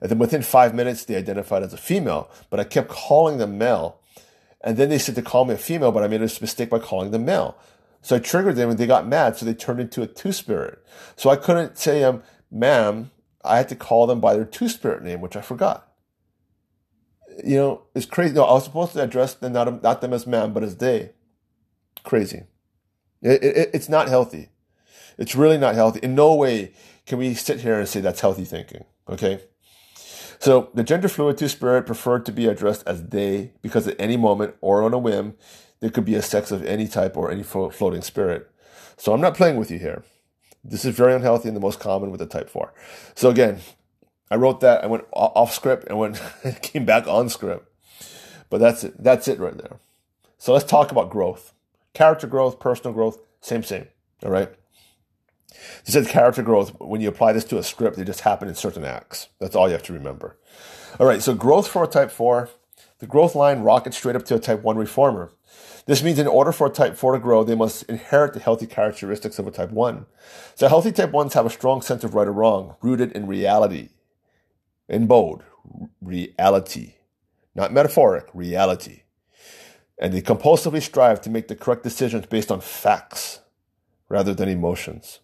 And 0.00 0.10
then 0.10 0.18
within 0.18 0.42
five 0.42 0.74
minutes, 0.74 1.04
they 1.04 1.16
identified 1.16 1.62
as 1.62 1.72
a 1.72 1.78
female, 1.78 2.30
but 2.50 2.60
I 2.60 2.64
kept 2.64 2.88
calling 2.88 3.38
them 3.38 3.58
male. 3.58 4.00
And 4.60 4.76
then 4.76 4.88
they 4.88 4.98
said 4.98 5.14
to 5.14 5.22
call 5.22 5.44
me 5.44 5.54
a 5.54 5.58
female, 5.58 5.92
but 5.92 6.02
I 6.02 6.08
made 6.08 6.20
a 6.20 6.30
mistake 6.40 6.70
by 6.70 6.78
calling 6.78 7.10
them 7.10 7.24
male. 7.24 7.56
So 8.02 8.16
I 8.16 8.18
triggered 8.18 8.56
them 8.56 8.70
and 8.70 8.78
they 8.78 8.86
got 8.86 9.06
mad. 9.06 9.36
So 9.36 9.46
they 9.46 9.54
turned 9.54 9.80
into 9.80 10.02
a 10.02 10.06
two 10.06 10.32
spirit. 10.32 10.84
So 11.16 11.30
I 11.30 11.36
couldn't 11.36 11.78
say, 11.78 12.04
um, 12.04 12.22
ma'am. 12.50 13.10
I 13.44 13.58
had 13.58 13.68
to 13.68 13.76
call 13.76 14.08
them 14.08 14.20
by 14.20 14.34
their 14.34 14.44
two 14.44 14.68
spirit 14.68 15.04
name, 15.04 15.20
which 15.20 15.36
I 15.36 15.40
forgot 15.40 15.85
you 17.44 17.56
know, 17.56 17.82
it's 17.94 18.06
crazy. 18.06 18.34
No, 18.34 18.44
I 18.44 18.54
was 18.54 18.64
supposed 18.64 18.92
to 18.94 19.02
address 19.02 19.34
them 19.34 19.52
not 19.52 19.82
not 19.82 20.00
them 20.00 20.12
as 20.12 20.26
man, 20.26 20.52
but 20.52 20.62
as 20.62 20.76
they. 20.76 21.12
Crazy. 22.04 22.44
It, 23.22 23.42
it, 23.42 23.70
it's 23.74 23.88
not 23.88 24.08
healthy. 24.08 24.50
It's 25.18 25.34
really 25.34 25.58
not 25.58 25.74
healthy. 25.74 26.00
In 26.02 26.14
no 26.14 26.34
way 26.34 26.72
can 27.06 27.18
we 27.18 27.34
sit 27.34 27.60
here 27.60 27.78
and 27.78 27.88
say 27.88 28.00
that's 28.00 28.20
healthy 28.20 28.44
thinking. 28.44 28.84
Okay. 29.08 29.40
So 30.38 30.70
the 30.74 30.84
gender 30.84 31.08
fluid 31.08 31.38
two 31.38 31.48
spirit 31.48 31.86
preferred 31.86 32.26
to 32.26 32.32
be 32.32 32.46
addressed 32.46 32.86
as 32.86 33.08
they 33.08 33.52
because 33.62 33.88
at 33.88 34.00
any 34.00 34.16
moment 34.16 34.54
or 34.60 34.82
on 34.82 34.92
a 34.92 34.98
whim 34.98 35.34
there 35.80 35.90
could 35.90 36.04
be 36.04 36.14
a 36.14 36.22
sex 36.22 36.50
of 36.50 36.64
any 36.64 36.86
type 36.86 37.16
or 37.16 37.30
any 37.30 37.42
floating 37.42 38.02
spirit. 38.02 38.50
So 38.96 39.12
I'm 39.12 39.20
not 39.20 39.36
playing 39.36 39.56
with 39.56 39.70
you 39.70 39.78
here. 39.78 40.04
This 40.64 40.84
is 40.84 40.96
very 40.96 41.14
unhealthy 41.14 41.48
and 41.48 41.56
the 41.56 41.60
most 41.60 41.80
common 41.80 42.10
with 42.10 42.20
the 42.20 42.26
type 42.26 42.50
four. 42.50 42.74
So 43.14 43.30
again, 43.30 43.60
I 44.30 44.36
wrote 44.36 44.60
that. 44.60 44.82
I 44.82 44.86
went 44.86 45.04
off 45.12 45.54
script 45.54 45.86
and 45.88 45.98
went 45.98 46.20
came 46.62 46.84
back 46.84 47.06
on 47.06 47.28
script. 47.28 47.70
But 48.50 48.58
that's 48.58 48.84
it. 48.84 49.02
That's 49.02 49.28
it 49.28 49.38
right 49.38 49.56
there. 49.56 49.78
So 50.38 50.52
let's 50.52 50.64
talk 50.64 50.90
about 50.90 51.10
growth, 51.10 51.52
character 51.94 52.26
growth, 52.26 52.60
personal 52.60 52.92
growth. 52.92 53.18
Same, 53.40 53.62
same. 53.62 53.86
All 54.24 54.30
right. 54.30 54.50
This 55.84 55.94
says 55.94 56.08
character 56.08 56.42
growth. 56.42 56.78
When 56.80 57.00
you 57.00 57.08
apply 57.08 57.32
this 57.32 57.44
to 57.46 57.58
a 57.58 57.62
script, 57.62 57.96
they 57.96 58.04
just 58.04 58.20
happen 58.20 58.48
in 58.48 58.54
certain 58.54 58.84
acts. 58.84 59.28
That's 59.40 59.56
all 59.56 59.68
you 59.68 59.72
have 59.72 59.82
to 59.84 59.92
remember. 59.92 60.36
All 61.00 61.06
right. 61.06 61.22
So 61.22 61.34
growth 61.34 61.68
for 61.68 61.84
a 61.84 61.88
type 61.88 62.10
four, 62.10 62.50
the 62.98 63.06
growth 63.06 63.34
line 63.34 63.60
rockets 63.60 63.96
straight 63.96 64.16
up 64.16 64.24
to 64.26 64.34
a 64.34 64.40
type 64.40 64.62
one 64.62 64.76
reformer. 64.76 65.32
This 65.86 66.02
means 66.02 66.18
in 66.18 66.26
order 66.26 66.50
for 66.50 66.66
a 66.66 66.70
type 66.70 66.96
4 66.96 67.12
to 67.12 67.18
grow, 67.20 67.44
they 67.44 67.54
must 67.54 67.84
inherit 67.84 68.34
the 68.34 68.40
healthy 68.40 68.66
characteristics 68.66 69.38
of 69.38 69.46
a 69.46 69.52
type 69.52 69.70
1. 69.70 70.04
So 70.56 70.68
healthy 70.68 70.90
type 70.90 71.12
1s 71.12 71.34
have 71.34 71.46
a 71.46 71.50
strong 71.50 71.80
sense 71.80 72.02
of 72.02 72.12
right 72.12 72.26
or 72.26 72.32
wrong, 72.32 72.74
rooted 72.82 73.12
in 73.12 73.28
reality, 73.28 73.90
in 74.88 75.06
bold, 75.06 75.42
reality, 76.00 76.94
not 77.54 77.72
metaphoric, 77.72 78.26
reality. 78.32 79.02
And 79.98 80.12
they 80.12 80.20
compulsively 80.20 80.82
strive 80.82 81.20
to 81.22 81.30
make 81.30 81.48
the 81.48 81.56
correct 81.56 81.82
decisions 81.82 82.26
based 82.26 82.52
on 82.52 82.60
facts 82.60 83.40
rather 84.08 84.34
than 84.34 84.48
emotions. 84.48 85.20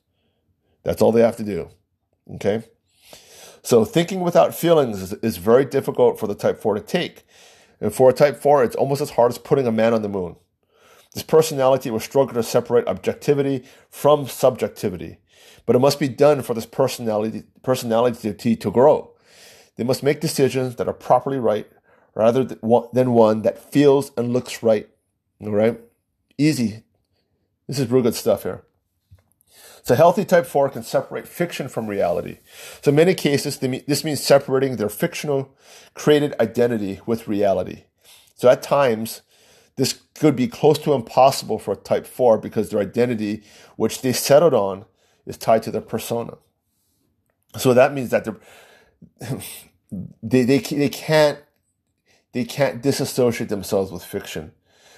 That's 0.83 1.03
all 1.03 1.13
they 1.13 1.21
have 1.21 1.37
to 1.37 1.45
do. 1.45 1.69
Okay? 2.35 2.65
So 3.63 3.85
thinking 3.85 4.21
without 4.21 4.55
feelings 4.55 5.01
is, 5.01 5.13
is 5.15 5.37
very 5.37 5.65
difficult 5.65 6.19
for 6.19 6.27
the 6.27 6.35
type 6.35 6.61
4 6.61 6.75
to 6.75 6.81
take. 6.81 7.25
And 7.81 7.95
for 7.95 8.11
a 8.11 8.13
type 8.13 8.37
4, 8.37 8.65
it's 8.65 8.77
almost 8.77 9.01
as 9.01 9.11
hard 9.11 9.31
as 9.31 9.39
putting 9.39 9.67
a 9.67 9.73
man 9.73 9.95
on 9.95 10.03
the 10.03 10.09
moon. 10.09 10.37
This 11.15 11.23
personality 11.23 11.91
will 11.91 12.01
struggle 12.01 12.35
to 12.35 12.43
separate 12.43 12.87
objectivity 12.87 13.65
from 13.91 14.27
subjectivity, 14.27 15.19
but 15.67 15.77
it 15.77 15.81
must 15.81 16.01
be 16.01 16.09
done 16.09 16.43
for 16.43 16.55
this 16.55 16.65
personality, 16.65 17.43
personality 17.63 18.57
to 18.57 18.71
grow. 18.71 19.12
They 19.83 19.87
must 19.89 20.05
make 20.05 20.21
decisions 20.21 20.77
that 20.77 20.87
are 20.87 20.93
properly 20.93 21.41
right 21.41 21.69
rather 22.15 22.45
than 22.45 23.13
one 23.15 23.43
that 23.43 23.59
feels 23.59 24.13
and 24.17 24.33
looks 24.33 24.63
right. 24.63 24.89
All 25.41 25.51
right? 25.51 25.81
Easy. 26.39 26.85
This 27.67 27.81
is 27.81 27.91
real 27.91 28.05
good 28.05 28.15
stuff 28.15 28.45
here. 28.45 28.63
So 29.83 29.97
healthy 29.97 30.25
type 30.25 30.47
4 30.47 30.69
can 30.69 30.85
separate 30.85 31.27
fiction 31.27 31.69
from 31.69 31.89
reality. 31.89 32.39
So 32.81 32.91
in 32.91 32.95
many 32.95 33.13
cases, 33.13 33.59
this 33.59 34.05
means 34.05 34.23
separating 34.23 34.77
their 34.77 34.89
fictional 34.89 35.53
created 35.95 36.37
identity 36.39 37.01
with 37.05 37.27
reality. 37.27 37.83
So 38.37 38.49
at 38.49 38.63
times, 38.63 39.23
this 39.75 40.01
could 40.15 40.37
be 40.37 40.47
close 40.47 40.79
to 40.79 40.93
impossible 40.93 41.59
for 41.59 41.73
a 41.73 41.77
type 41.77 42.07
4 42.07 42.39
because 42.39 42.71
their 42.71 42.79
identity, 42.79 43.43
which 43.75 44.01
they 44.01 44.13
settled 44.13 44.55
on, 44.55 44.85
is 45.27 45.37
tied 45.37 45.65
to 45.65 45.73
their 45.73 45.81
persona. 45.81 46.35
So 47.59 47.75
that 47.75 47.93
means 47.93 48.11
that 48.11 48.25
they're 48.25 48.39
they, 50.23 50.43
they, 50.45 50.59
they 50.59 50.89
can't, 50.89 51.39
they 52.33 52.45
can't 52.45 52.83
disassociate 52.83 53.51
themselves 53.51 53.93
with 53.93 54.05
fiction. 54.05 54.53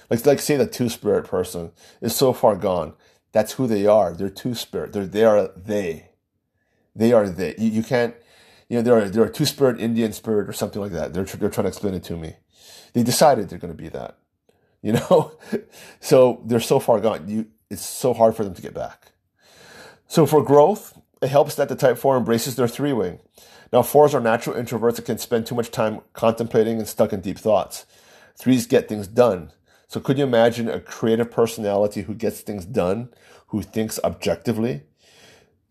Like, 0.09 0.25
like 0.25 0.39
say 0.39 0.55
the 0.55 0.67
two 0.67 0.89
spirit 0.89 1.25
person 1.25 1.71
is 2.01 2.15
so 2.15 2.33
far 2.33 2.55
gone. 2.55 2.93
That's 3.31 3.53
who 3.53 3.67
they 3.67 3.85
are. 3.85 4.13
They're 4.13 4.29
two 4.29 4.55
spirit. 4.55 4.93
They're 4.93 5.05
they 5.05 5.25
are 5.25 5.49
they. 5.55 6.09
They 6.95 7.11
are 7.11 7.27
they. 7.27 7.55
You, 7.57 7.69
you 7.69 7.83
can't. 7.83 8.15
You 8.69 8.77
know, 8.77 8.81
they're 8.81 9.09
they're 9.09 9.25
a 9.25 9.31
two 9.31 9.45
spirit 9.45 9.79
Indian 9.79 10.13
spirit 10.13 10.47
or 10.47 10.53
something 10.53 10.81
like 10.81 10.93
that. 10.93 11.13
They're 11.13 11.25
they're 11.25 11.49
trying 11.49 11.65
to 11.65 11.69
explain 11.69 11.93
it 11.95 12.03
to 12.05 12.15
me. 12.15 12.37
They 12.93 13.03
decided 13.03 13.49
they're 13.49 13.59
going 13.59 13.75
to 13.75 13.81
be 13.81 13.89
that. 13.89 14.17
You 14.81 14.93
know, 14.93 15.33
so 15.99 16.41
they're 16.45 16.61
so 16.61 16.79
far 16.79 17.01
gone. 17.01 17.27
You 17.27 17.47
it's 17.69 17.83
so 17.85 18.13
hard 18.13 18.35
for 18.35 18.43
them 18.43 18.53
to 18.53 18.61
get 18.61 18.73
back. 18.73 19.11
So 20.07 20.25
for 20.25 20.43
growth, 20.43 20.97
it 21.21 21.27
helps 21.27 21.55
that 21.55 21.67
the 21.67 21.75
type 21.75 21.97
4 21.97 22.17
embraces 22.17 22.55
their 22.55 22.67
three 22.67 22.93
wing. 22.93 23.19
Now, 23.75 23.81
fours 23.81 24.15
are 24.15 24.21
natural 24.21 24.55
introverts 24.55 24.95
that 24.95 25.05
can 25.05 25.17
spend 25.17 25.45
too 25.45 25.53
much 25.53 25.69
time 25.69 25.99
contemplating 26.13 26.77
and 26.77 26.87
stuck 26.87 27.11
in 27.11 27.19
deep 27.19 27.37
thoughts. 27.37 27.85
Threes 28.37 28.67
get 28.67 28.87
things 28.87 29.05
done. 29.05 29.51
So 29.89 29.99
could 29.99 30.17
you 30.17 30.23
imagine 30.23 30.69
a 30.69 30.79
creative 30.79 31.29
personality 31.29 32.03
who 32.03 32.13
gets 32.13 32.39
things 32.39 32.63
done, 32.63 33.09
who 33.47 33.61
thinks 33.61 33.99
objectively? 34.01 34.83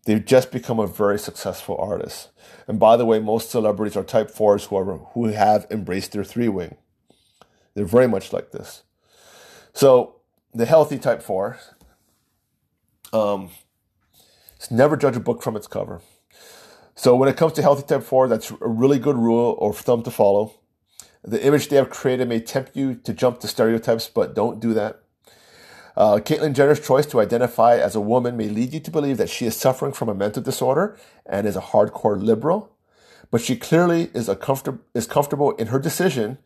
They've 0.03 0.23
just 0.23 0.51
become 0.51 0.79
a 0.79 0.85
very 0.85 1.17
successful 1.17 1.77
artist. 1.77 2.29
And 2.67 2.79
by 2.79 2.95
the 2.95 3.05
way, 3.07 3.17
most 3.17 3.49
celebrities 3.49 3.97
are 3.97 4.03
type 4.03 4.29
fours 4.29 4.65
who, 4.65 4.75
are, 4.75 4.97
who 5.15 5.25
have 5.29 5.65
embraced 5.71 6.11
their 6.11 6.23
three 6.23 6.47
wing. 6.47 6.75
They're 7.73 7.85
very 7.85 8.07
much 8.07 8.31
like 8.31 8.51
this. 8.51 8.83
So 9.73 10.17
the 10.53 10.67
healthy 10.67 10.99
type 10.99 11.23
four, 11.23 11.57
um, 13.11 13.49
never 14.69 14.95
judge 14.95 15.15
a 15.15 15.19
book 15.19 15.41
from 15.41 15.55
its 15.55 15.65
cover. 15.65 16.03
So 16.95 17.15
when 17.15 17.27
it 17.27 17.35
comes 17.35 17.53
to 17.53 17.61
healthy 17.61 17.83
type 17.83 18.03
4, 18.03 18.29
that's 18.29 18.51
a 18.51 18.55
really 18.61 18.99
good 18.99 19.17
rule 19.17 19.55
or 19.59 19.73
thumb 19.73 20.01
to 20.03 20.11
follow. 20.11 20.53
The 21.23 21.45
image 21.45 21.67
they 21.67 21.75
have 21.75 21.89
created 21.89 22.29
may 22.29 22.39
tempt 22.39 22.75
you 22.75 22.95
to 22.95 23.13
jump 23.13 23.39
to 23.41 23.47
stereotypes, 23.47 24.09
but 24.09 24.33
don't 24.33 24.61
do 24.61 24.73
that. 24.73 25.01
Uh, 25.97 26.17
Caitlyn 26.17 26.53
Jenner's 26.53 26.85
choice 26.85 27.05
to 27.07 27.19
identify 27.19 27.77
as 27.77 27.95
a 27.95 28.01
woman 28.01 28.37
may 28.37 28.47
lead 28.47 28.73
you 28.73 28.79
to 28.79 28.91
believe 28.91 29.17
that 29.17 29.29
she 29.29 29.45
is 29.45 29.55
suffering 29.55 29.91
from 29.91 30.09
a 30.09 30.15
mental 30.15 30.41
disorder 30.41 30.97
and 31.25 31.47
is 31.47 31.55
a 31.55 31.61
hardcore 31.61 32.21
liberal, 32.21 32.71
but 33.31 33.41
she 33.41 33.55
clearly 33.55 34.09
is 34.13 34.29
a 34.29 34.35
comfort- 34.35 34.79
is 34.93 35.07
comfortable 35.07 35.51
in 35.51 35.67
her 35.67 35.79
decision, 35.79 36.37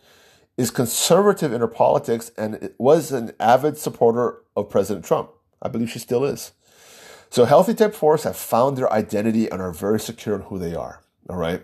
is 0.56 0.72
conservative 0.72 1.52
in 1.52 1.62
her 1.62 1.68
politics, 1.68 2.32
and 2.38 2.72
was 2.78 3.12
an 3.12 3.34
avid 3.39 3.78
supporter 3.78 4.41
of 4.56 4.70
President 4.70 5.06
Trump. 5.06 5.32
I 5.62 5.68
believe 5.68 5.89
she 5.89 6.00
still 6.00 6.24
is. 6.26 6.52
So 7.30 7.46
healthy 7.46 7.74
type 7.74 7.94
fours 7.94 8.24
have 8.24 8.36
found 8.36 8.78
their 8.78 8.92
identity 8.92 9.50
and 9.50 9.62
are 9.62 9.72
very 9.72 10.00
secure 10.00 10.36
in 10.36 10.42
who 10.44 10.58
they 10.58 10.74
are. 10.74 11.02
All 11.30 11.38
right. 11.38 11.62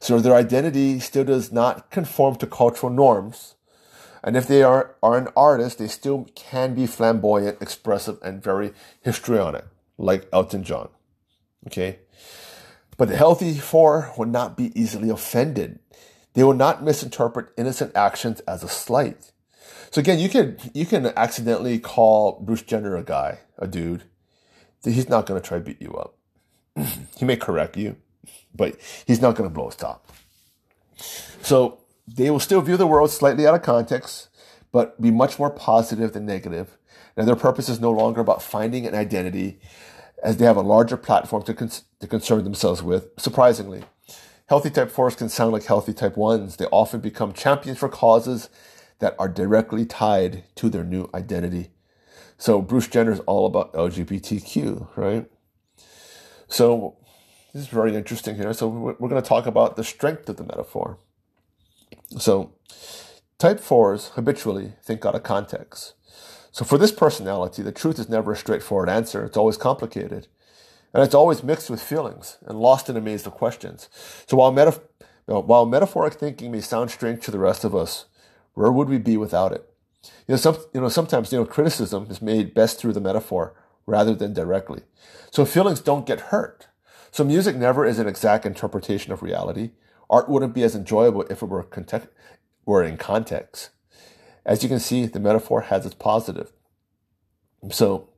So 0.00 0.20
their 0.20 0.34
identity 0.34 1.00
still 1.00 1.24
does 1.24 1.52
not 1.52 1.90
conform 1.90 2.36
to 2.36 2.46
cultural 2.46 2.92
norms. 2.92 3.56
And 4.22 4.36
if 4.36 4.46
they 4.46 4.62
are, 4.62 4.94
are 5.02 5.18
an 5.18 5.28
artist, 5.36 5.78
they 5.78 5.88
still 5.88 6.28
can 6.36 6.74
be 6.74 6.86
flamboyant, 6.86 7.60
expressive, 7.60 8.18
and 8.22 8.42
very 8.42 8.72
histrionic, 9.00 9.64
like 9.98 10.28
Elton 10.32 10.62
John. 10.62 10.88
Okay. 11.66 11.98
But 12.96 13.08
the 13.08 13.16
healthy 13.16 13.54
four 13.54 14.12
will 14.16 14.26
not 14.26 14.56
be 14.56 14.78
easily 14.80 15.10
offended. 15.10 15.80
They 16.34 16.44
will 16.44 16.54
not 16.54 16.84
misinterpret 16.84 17.48
innocent 17.58 17.92
actions 17.96 18.40
as 18.40 18.62
a 18.62 18.68
slight. 18.68 19.32
So 19.90 20.00
again, 20.00 20.20
you 20.20 20.28
can, 20.28 20.56
you 20.72 20.86
can 20.86 21.06
accidentally 21.16 21.78
call 21.80 22.40
Bruce 22.40 22.62
Jenner 22.62 22.96
a 22.96 23.02
guy, 23.02 23.40
a 23.58 23.66
dude, 23.66 24.04
he's 24.90 25.08
not 25.08 25.26
going 25.26 25.40
to 25.40 25.46
try 25.46 25.58
to 25.58 25.64
beat 25.64 25.80
you 25.80 25.94
up. 25.94 26.14
he 27.16 27.24
may 27.24 27.36
correct 27.36 27.76
you, 27.76 27.96
but 28.54 28.76
he's 29.06 29.20
not 29.20 29.36
going 29.36 29.48
to 29.48 29.54
blow 29.54 29.66
his 29.66 29.76
top. 29.76 30.06
So 31.42 31.80
they 32.06 32.30
will 32.30 32.40
still 32.40 32.60
view 32.60 32.76
the 32.76 32.86
world 32.86 33.10
slightly 33.10 33.46
out 33.46 33.54
of 33.54 33.62
context, 33.62 34.28
but 34.70 35.00
be 35.00 35.10
much 35.10 35.38
more 35.38 35.50
positive 35.50 36.12
than 36.12 36.26
negative. 36.26 36.76
And 37.16 37.28
their 37.28 37.36
purpose 37.36 37.68
is 37.68 37.80
no 37.80 37.90
longer 37.90 38.20
about 38.20 38.42
finding 38.42 38.86
an 38.86 38.94
identity 38.94 39.60
as 40.22 40.36
they 40.36 40.44
have 40.44 40.56
a 40.56 40.62
larger 40.62 40.96
platform 40.96 41.42
to, 41.44 41.54
to 41.54 42.06
concern 42.06 42.44
themselves 42.44 42.82
with. 42.82 43.08
Surprisingly, 43.18 43.82
healthy 44.46 44.70
type 44.70 44.90
4s 44.90 45.16
can 45.16 45.28
sound 45.28 45.52
like 45.52 45.64
healthy 45.64 45.92
type 45.92 46.14
1s. 46.14 46.56
They 46.56 46.66
often 46.66 47.00
become 47.00 47.32
champions 47.32 47.78
for 47.78 47.88
causes 47.88 48.48
that 49.00 49.16
are 49.18 49.28
directly 49.28 49.84
tied 49.84 50.44
to 50.54 50.70
their 50.70 50.84
new 50.84 51.10
identity. 51.12 51.70
So 52.42 52.60
Bruce 52.60 52.88
Jenner 52.88 53.12
is 53.12 53.20
all 53.20 53.46
about 53.46 53.72
LGBTQ, 53.72 54.96
right? 54.96 55.30
So 56.48 56.96
this 57.54 57.62
is 57.62 57.68
very 57.68 57.94
interesting 57.94 58.34
here. 58.34 58.52
So 58.52 58.66
we're 58.66 59.08
going 59.08 59.22
to 59.22 59.28
talk 59.28 59.46
about 59.46 59.76
the 59.76 59.84
strength 59.84 60.28
of 60.28 60.38
the 60.38 60.42
metaphor. 60.42 60.98
So 62.18 62.52
type 63.38 63.60
fours 63.60 64.08
habitually 64.16 64.72
think 64.82 65.06
out 65.06 65.14
of 65.14 65.22
context. 65.22 65.94
So 66.50 66.64
for 66.64 66.78
this 66.78 66.90
personality, 66.90 67.62
the 67.62 67.70
truth 67.70 68.00
is 68.00 68.08
never 68.08 68.32
a 68.32 68.36
straightforward 68.36 68.88
answer. 68.88 69.24
It's 69.24 69.36
always 69.36 69.56
complicated. 69.56 70.26
And 70.92 71.04
it's 71.04 71.14
always 71.14 71.44
mixed 71.44 71.70
with 71.70 71.80
feelings 71.80 72.38
and 72.44 72.58
lost 72.58 72.90
in 72.90 72.96
a 72.96 73.00
maze 73.00 73.24
of 73.24 73.34
questions. 73.34 73.88
So 74.26 74.36
while, 74.36 74.50
metaf- 74.50 74.82
while 75.26 75.64
metaphoric 75.64 76.14
thinking 76.14 76.50
may 76.50 76.60
sound 76.60 76.90
strange 76.90 77.24
to 77.24 77.30
the 77.30 77.38
rest 77.38 77.62
of 77.62 77.76
us, 77.76 78.06
where 78.54 78.72
would 78.72 78.88
we 78.88 78.98
be 78.98 79.16
without 79.16 79.52
it? 79.52 79.71
You 80.26 80.32
know, 80.32 80.36
some, 80.36 80.56
you 80.74 80.80
know, 80.80 80.88
sometimes, 80.88 81.32
you 81.32 81.38
know, 81.38 81.44
criticism 81.44 82.06
is 82.10 82.22
made 82.22 82.54
best 82.54 82.78
through 82.78 82.92
the 82.92 83.00
metaphor 83.00 83.54
rather 83.86 84.14
than 84.14 84.32
directly. 84.32 84.82
So 85.30 85.44
feelings 85.44 85.80
don't 85.80 86.06
get 86.06 86.20
hurt. 86.20 86.68
So 87.10 87.24
music 87.24 87.56
never 87.56 87.84
is 87.84 87.98
an 87.98 88.08
exact 88.08 88.46
interpretation 88.46 89.12
of 89.12 89.22
reality. 89.22 89.70
Art 90.08 90.28
wouldn't 90.28 90.54
be 90.54 90.62
as 90.62 90.74
enjoyable 90.74 91.22
if 91.22 91.42
it 91.42 91.48
were, 91.48 91.62
context, 91.62 92.08
were 92.64 92.82
in 92.82 92.96
context. 92.96 93.70
As 94.44 94.62
you 94.62 94.68
can 94.68 94.80
see, 94.80 95.06
the 95.06 95.20
metaphor 95.20 95.62
has 95.62 95.86
its 95.86 95.94
positive. 95.94 96.52
So, 97.70 98.08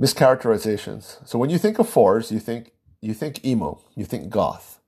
mischaracterizations. 0.00 1.26
So 1.26 1.38
when 1.38 1.50
you 1.50 1.58
think 1.58 1.78
of 1.78 1.88
fours, 1.88 2.30
you 2.30 2.38
think, 2.38 2.72
you 3.00 3.14
think 3.14 3.44
emo, 3.44 3.80
you 3.94 4.04
think 4.04 4.30
goth. 4.30 4.80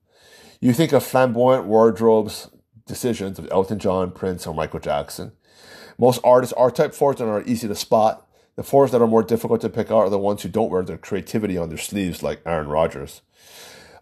You 0.59 0.73
think 0.73 0.93
of 0.93 1.03
flamboyant 1.03 1.65
wardrobes, 1.65 2.49
decisions 2.85 3.39
of 3.39 3.47
Elton 3.51 3.79
John, 3.79 4.11
Prince, 4.11 4.47
or 4.47 4.53
Michael 4.53 4.79
Jackson. 4.79 5.33
Most 5.97 6.19
artists 6.23 6.53
are 6.53 6.71
type 6.71 6.93
fours 6.93 7.21
and 7.21 7.29
are 7.29 7.43
easy 7.43 7.67
to 7.67 7.75
spot. 7.75 8.27
The 8.55 8.63
fours 8.63 8.91
that 8.91 9.01
are 9.01 9.07
more 9.07 9.23
difficult 9.23 9.61
to 9.61 9.69
pick 9.69 9.91
out 9.91 9.99
are 9.99 10.09
the 10.09 10.19
ones 10.19 10.41
who 10.41 10.49
don't 10.49 10.69
wear 10.69 10.83
their 10.83 10.97
creativity 10.97 11.57
on 11.57 11.69
their 11.69 11.77
sleeves, 11.77 12.23
like 12.23 12.41
Aaron 12.45 12.67
Rodgers. 12.67 13.21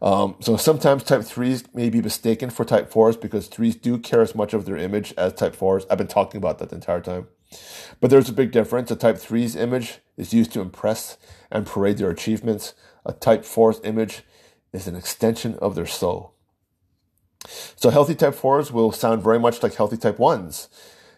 Um, 0.02 0.36
so 0.42 0.58
sometimes 0.58 1.04
type 1.04 1.24
threes 1.24 1.64
may 1.74 1.90
be 1.90 2.02
mistaken 2.02 2.50
for 2.50 2.66
type 2.66 2.92
fours 2.92 3.16
because 3.16 3.48
threes 3.48 3.76
do 3.76 3.98
care 3.98 4.22
as 4.22 4.36
much 4.36 4.54
of 4.54 4.66
their 4.66 4.76
image 4.76 5.14
as 5.18 5.34
type 5.34 5.56
fours. 5.56 5.86
I've 5.90 5.98
been 5.98 6.08
talking 6.08 6.38
about 6.38 6.60
that 6.60 6.70
the 6.70 6.76
entire 6.76 7.00
time. 7.00 7.28
But 8.02 8.10
there's 8.10 8.30
a 8.30 8.34
big 8.34 8.52
difference. 8.52 8.92
A 8.92 8.96
type 8.96 9.18
three's 9.18 9.56
image 9.56 10.00
is 10.18 10.34
used 10.34 10.52
to 10.54 10.62
impress 10.62 11.18
and 11.50 11.66
parade 11.66 11.98
their 11.98 12.10
achievements. 12.10 12.74
A 13.06 13.14
type 13.14 13.46
four's 13.46 13.80
image 13.84 14.24
is 14.74 14.88
an 14.88 14.96
extension 14.96 15.56
of 15.62 15.76
their 15.76 15.86
soul. 15.86 16.34
So 17.76 17.90
healthy 17.90 18.16
type 18.16 18.36
fours 18.36 18.72
will 18.72 18.92
sound 18.92 19.24
very 19.24 19.40
much 19.40 19.64
like 19.64 19.76
healthy 19.76 19.98
type 19.98 20.20
ones 20.20 20.70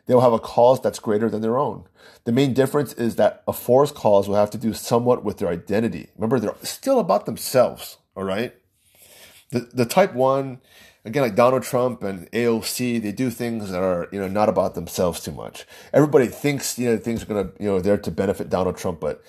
they'll 0.06 0.22
have 0.22 0.34
a 0.34 0.39
cause 0.39 0.82
that's 0.82 0.99
greater 0.99 1.30
than 1.30 1.41
their 1.41 1.58
own. 1.58 1.86
The 2.26 2.32
main 2.32 2.53
difference 2.53 2.93
is 2.93 3.16
that 3.16 3.43
a 3.47 3.53
force 3.53 3.91
cause 3.91 4.28
will 4.28 4.36
have 4.36 4.51
to 4.51 4.58
do 4.58 4.74
somewhat 4.74 5.24
with 5.24 5.38
their 5.38 5.49
identity. 5.49 6.10
Remember, 6.16 6.39
they're 6.39 6.56
still 6.64 6.99
about 6.99 7.26
themselves, 7.26 7.97
all 8.16 8.24
right? 8.24 8.53
The, 9.51 9.62
the 9.74 9.86
type 9.86 10.14
one, 10.14 10.60
again, 11.06 11.22
like 11.22 11.36
Donald 11.36 11.64
Trump 11.64 12.03
and 12.03 12.30
AOC, 12.32 13.01
they 13.01 13.12
do 13.12 13.30
things 13.30 13.72
that 13.72 13.82
are, 13.82 14.08
you 14.12 14.20
know, 14.20 14.28
not 14.28 14.49
about 14.49 14.76
themselves 14.76 15.22
too 15.22 15.32
much. 15.32 15.66
Everybody 15.93 16.28
thinks, 16.28 16.78
you 16.80 16.89
know, 16.89 16.97
things 16.97 17.24
are 17.24 17.28
going 17.28 17.47
to, 17.47 17.53
you 17.64 17.70
know, 17.70 17.80
there 17.80 17.97
to 17.97 18.12
benefit 18.12 18.49
Donald 18.49 18.78
Trump, 18.78 18.99
but 18.99 19.24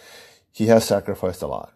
he 0.53 0.67
has 0.67 0.87
sacrificed 0.87 1.43
a 1.43 1.47
lot. 1.47 1.75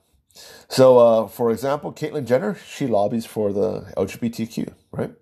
So, 0.68 0.98
uh, 0.98 1.28
for 1.28 1.50
example, 1.50 1.92
Caitlyn 1.92 2.26
Jenner, 2.26 2.56
she 2.66 2.86
lobbies 2.86 3.26
for 3.26 3.52
the 3.52 3.92
LGBTQ, 3.96 4.72
right? 4.92 5.12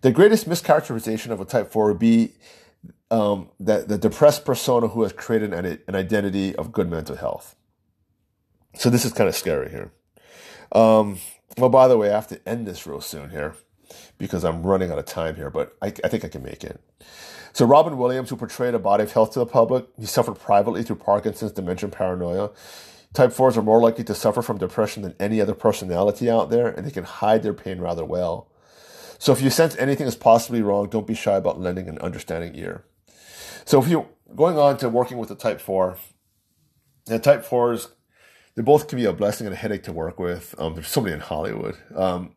The 0.00 0.12
greatest 0.12 0.48
mischaracterization 0.48 1.30
of 1.30 1.40
a 1.40 1.44
type 1.44 1.70
4 1.70 1.88
would 1.88 1.98
be 1.98 2.32
um, 3.10 3.48
that 3.60 3.88
the 3.88 3.98
depressed 3.98 4.44
persona 4.44 4.88
who 4.88 5.02
has 5.02 5.12
created 5.12 5.52
an, 5.52 5.78
an 5.86 5.94
identity 5.94 6.54
of 6.56 6.72
good 6.72 6.90
mental 6.90 7.16
health. 7.16 7.56
So 8.74 8.90
this 8.90 9.04
is 9.04 9.12
kind 9.12 9.28
of 9.28 9.34
scary 9.34 9.70
here. 9.70 9.92
Um, 10.72 11.18
well, 11.56 11.70
by 11.70 11.88
the 11.88 11.96
way, 11.96 12.10
I 12.10 12.14
have 12.14 12.28
to 12.28 12.48
end 12.48 12.66
this 12.66 12.86
real 12.86 13.00
soon 13.00 13.30
here 13.30 13.56
because 14.18 14.44
I'm 14.44 14.62
running 14.62 14.90
out 14.90 14.98
of 14.98 15.06
time 15.06 15.36
here, 15.36 15.50
but 15.50 15.76
I, 15.80 15.86
I 15.86 16.08
think 16.08 16.24
I 16.24 16.28
can 16.28 16.42
make 16.42 16.62
it. 16.62 16.80
So 17.52 17.64
Robin 17.64 17.96
Williams, 17.96 18.30
who 18.30 18.36
portrayed 18.36 18.74
a 18.74 18.78
body 18.78 19.02
of 19.02 19.12
health 19.12 19.32
to 19.32 19.38
the 19.38 19.46
public, 19.46 19.86
he 19.98 20.06
suffered 20.06 20.34
privately 20.34 20.82
through 20.82 20.96
Parkinson's, 20.96 21.52
dementia, 21.52 21.88
paranoia. 21.88 22.50
Type 23.14 23.30
4s 23.30 23.56
are 23.56 23.62
more 23.62 23.80
likely 23.80 24.04
to 24.04 24.14
suffer 24.14 24.42
from 24.42 24.58
depression 24.58 25.02
than 25.02 25.14
any 25.18 25.40
other 25.40 25.54
personality 25.54 26.30
out 26.30 26.50
there, 26.50 26.68
and 26.68 26.86
they 26.86 26.90
can 26.90 27.04
hide 27.04 27.42
their 27.42 27.54
pain 27.54 27.80
rather 27.80 28.04
well. 28.04 28.48
So 29.18 29.32
if 29.32 29.42
you 29.42 29.50
sense 29.50 29.76
anything 29.76 30.06
is 30.06 30.16
possibly 30.16 30.62
wrong, 30.62 30.88
don't 30.88 31.06
be 31.06 31.14
shy 31.14 31.36
about 31.36 31.60
lending 31.60 31.88
an 31.88 31.98
understanding 31.98 32.54
ear. 32.54 32.84
So 33.64 33.82
if 33.82 33.88
you 33.88 34.06
going 34.34 34.58
on 34.58 34.76
to 34.78 34.88
working 34.88 35.18
with 35.18 35.28
the 35.28 35.34
type 35.34 35.60
four, 35.60 35.98
the 37.06 37.18
type 37.18 37.44
fours, 37.44 37.88
they 38.54 38.62
both 38.62 38.88
can 38.88 38.98
be 38.98 39.04
a 39.04 39.12
blessing 39.12 39.46
and 39.46 39.54
a 39.54 39.58
headache 39.58 39.82
to 39.84 39.92
work 39.92 40.18
with. 40.18 40.54
Um, 40.58 40.74
there's 40.74 40.88
so 40.88 41.00
many 41.00 41.14
in 41.14 41.20
Hollywood. 41.20 41.76
Um, 41.94 42.34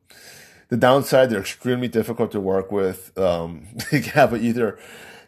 the 0.69 0.77
downside, 0.77 1.29
they're 1.29 1.39
extremely 1.39 1.87
difficult 1.87 2.31
to 2.31 2.39
work 2.39 2.71
with. 2.71 3.17
Um, 3.17 3.67
they 3.91 4.01
can 4.01 4.13
have 4.13 4.33
either 4.33 4.77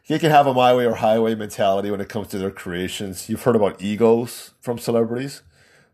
they 0.08 0.20
can 0.20 0.32
have 0.32 0.48
a 0.48 0.54
my 0.54 0.74
way 0.74 0.86
or 0.86 0.96
highway 0.96 1.34
mentality 1.36 1.90
when 1.90 2.02
it 2.02 2.10
comes 2.10 2.28
to 2.30 2.38
their 2.38 2.52
creations. 2.52 3.30
You've 3.30 3.44
heard 3.44 3.56
about 3.56 3.82
egos 3.82 4.54
from 4.60 4.78
celebrities. 4.78 5.42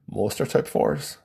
Most 0.09 0.41
are 0.41 0.45
type 0.45 0.67
fours. 0.67 1.17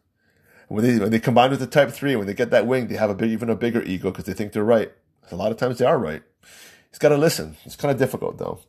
When 0.68 0.84
they 0.84 0.98
when 0.98 1.10
they 1.10 1.20
combine 1.20 1.50
with 1.50 1.60
the 1.60 1.66
type 1.66 1.90
three, 1.90 2.16
when 2.16 2.26
they 2.26 2.34
get 2.34 2.50
that 2.50 2.66
wing, 2.66 2.88
they 2.88 2.96
have 2.96 3.10
a 3.10 3.14
big, 3.14 3.30
even 3.30 3.50
a 3.50 3.56
bigger 3.56 3.82
ego 3.82 4.10
because 4.10 4.24
they 4.24 4.32
think 4.32 4.52
they're 4.52 4.64
right. 4.64 4.92
A 5.30 5.36
lot 5.36 5.50
of 5.50 5.58
times 5.58 5.78
they 5.78 5.84
are 5.84 5.98
right. 5.98 6.22
He's 6.90 6.98
got 6.98 7.08
to 7.10 7.16
listen. 7.16 7.56
It's 7.64 7.76
kind 7.76 7.92
of 7.92 7.98
difficult 7.98 8.38
though. 8.38 8.60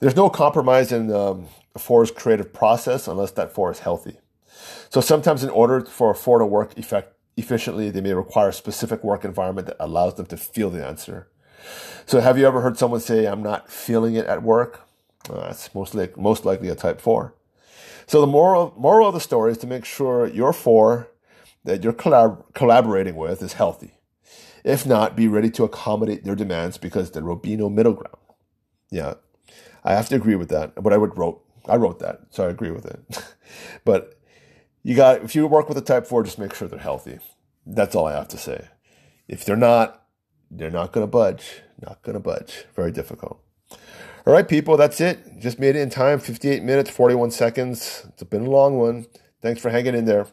There's 0.00 0.16
no 0.16 0.28
compromise 0.28 0.90
in 0.90 1.12
um, 1.12 1.46
a 1.74 1.78
four's 1.78 2.10
creative 2.10 2.52
process 2.52 3.06
unless 3.06 3.30
that 3.32 3.52
four 3.52 3.70
is 3.70 3.78
healthy. 3.80 4.18
So 4.90 5.00
sometimes, 5.00 5.42
in 5.44 5.50
order 5.50 5.84
for 5.84 6.10
a 6.10 6.14
four 6.14 6.38
to 6.38 6.44
work 6.44 6.76
effect, 6.76 7.14
efficiently, 7.36 7.90
they 7.90 8.00
may 8.00 8.12
require 8.14 8.48
a 8.48 8.52
specific 8.52 9.02
work 9.02 9.24
environment 9.24 9.68
that 9.68 9.76
allows 9.80 10.16
them 10.16 10.26
to 10.26 10.36
feel 10.36 10.70
the 10.70 10.84
answer. 10.84 11.28
So, 12.04 12.20
have 12.20 12.36
you 12.36 12.46
ever 12.46 12.60
heard 12.60 12.76
someone 12.76 13.00
say, 13.00 13.26
"I'm 13.26 13.42
not 13.42 13.70
feeling 13.70 14.14
it 14.14 14.26
at 14.26 14.42
work"? 14.42 14.80
Uh, 15.30 15.40
that's 15.40 15.74
most 15.74 15.94
like, 15.94 16.16
most 16.16 16.44
likely 16.44 16.68
a 16.68 16.74
type 16.74 17.00
four. 17.00 17.34
So, 18.06 18.20
the 18.20 18.26
moral 18.26 18.74
moral 18.76 19.08
of 19.08 19.14
the 19.14 19.20
story 19.20 19.52
is 19.52 19.58
to 19.58 19.66
make 19.66 19.84
sure 19.84 20.26
your 20.26 20.52
four 20.52 21.08
that 21.64 21.84
you're 21.84 21.92
collab- 21.92 22.52
collaborating 22.54 23.16
with 23.16 23.42
is 23.42 23.54
healthy. 23.54 23.94
If 24.64 24.86
not, 24.86 25.16
be 25.16 25.28
ready 25.28 25.50
to 25.50 25.64
accommodate 25.64 26.24
their 26.24 26.36
demands 26.36 26.78
because 26.78 27.10
there 27.10 27.24
will 27.24 27.36
be 27.36 27.56
no 27.56 27.68
middle 27.68 27.94
ground. 27.94 28.16
Yeah, 28.90 29.14
I 29.84 29.94
have 29.94 30.08
to 30.10 30.16
agree 30.16 30.36
with 30.36 30.48
that. 30.50 30.74
But 30.82 30.92
I 30.92 30.96
would 30.96 31.16
wrote 31.18 31.42
I 31.66 31.76
wrote 31.76 31.98
that, 32.00 32.20
so 32.30 32.46
I 32.46 32.50
agree 32.50 32.70
with 32.70 32.86
it. 32.86 33.24
but 33.84 34.18
you 34.82 34.94
got 34.94 35.22
if 35.22 35.34
you 35.34 35.46
work 35.46 35.68
with 35.68 35.78
a 35.78 35.82
type 35.82 36.06
four, 36.06 36.22
just 36.22 36.38
make 36.38 36.54
sure 36.54 36.68
they're 36.68 36.78
healthy. 36.78 37.18
That's 37.66 37.94
all 37.94 38.06
I 38.06 38.12
have 38.12 38.28
to 38.28 38.38
say. 38.38 38.68
If 39.28 39.44
they're 39.44 39.56
not, 39.56 40.04
they're 40.50 40.70
not 40.70 40.92
gonna 40.92 41.06
budge. 41.06 41.62
Not 41.80 42.02
gonna 42.02 42.20
budge. 42.20 42.66
Very 42.74 42.92
difficult. 42.92 43.40
All 44.24 44.32
right, 44.32 44.46
people, 44.46 44.76
that's 44.76 45.00
it. 45.00 45.40
Just 45.40 45.58
made 45.58 45.74
it 45.74 45.80
in 45.80 45.90
time. 45.90 46.20
58 46.20 46.62
minutes, 46.62 46.90
41 46.90 47.32
seconds. 47.32 48.06
It's 48.10 48.22
been 48.22 48.46
a 48.46 48.50
long 48.50 48.78
one. 48.78 49.06
Thanks 49.40 49.60
for 49.60 49.70
hanging 49.70 49.96
in 49.96 50.04
there. 50.04 50.28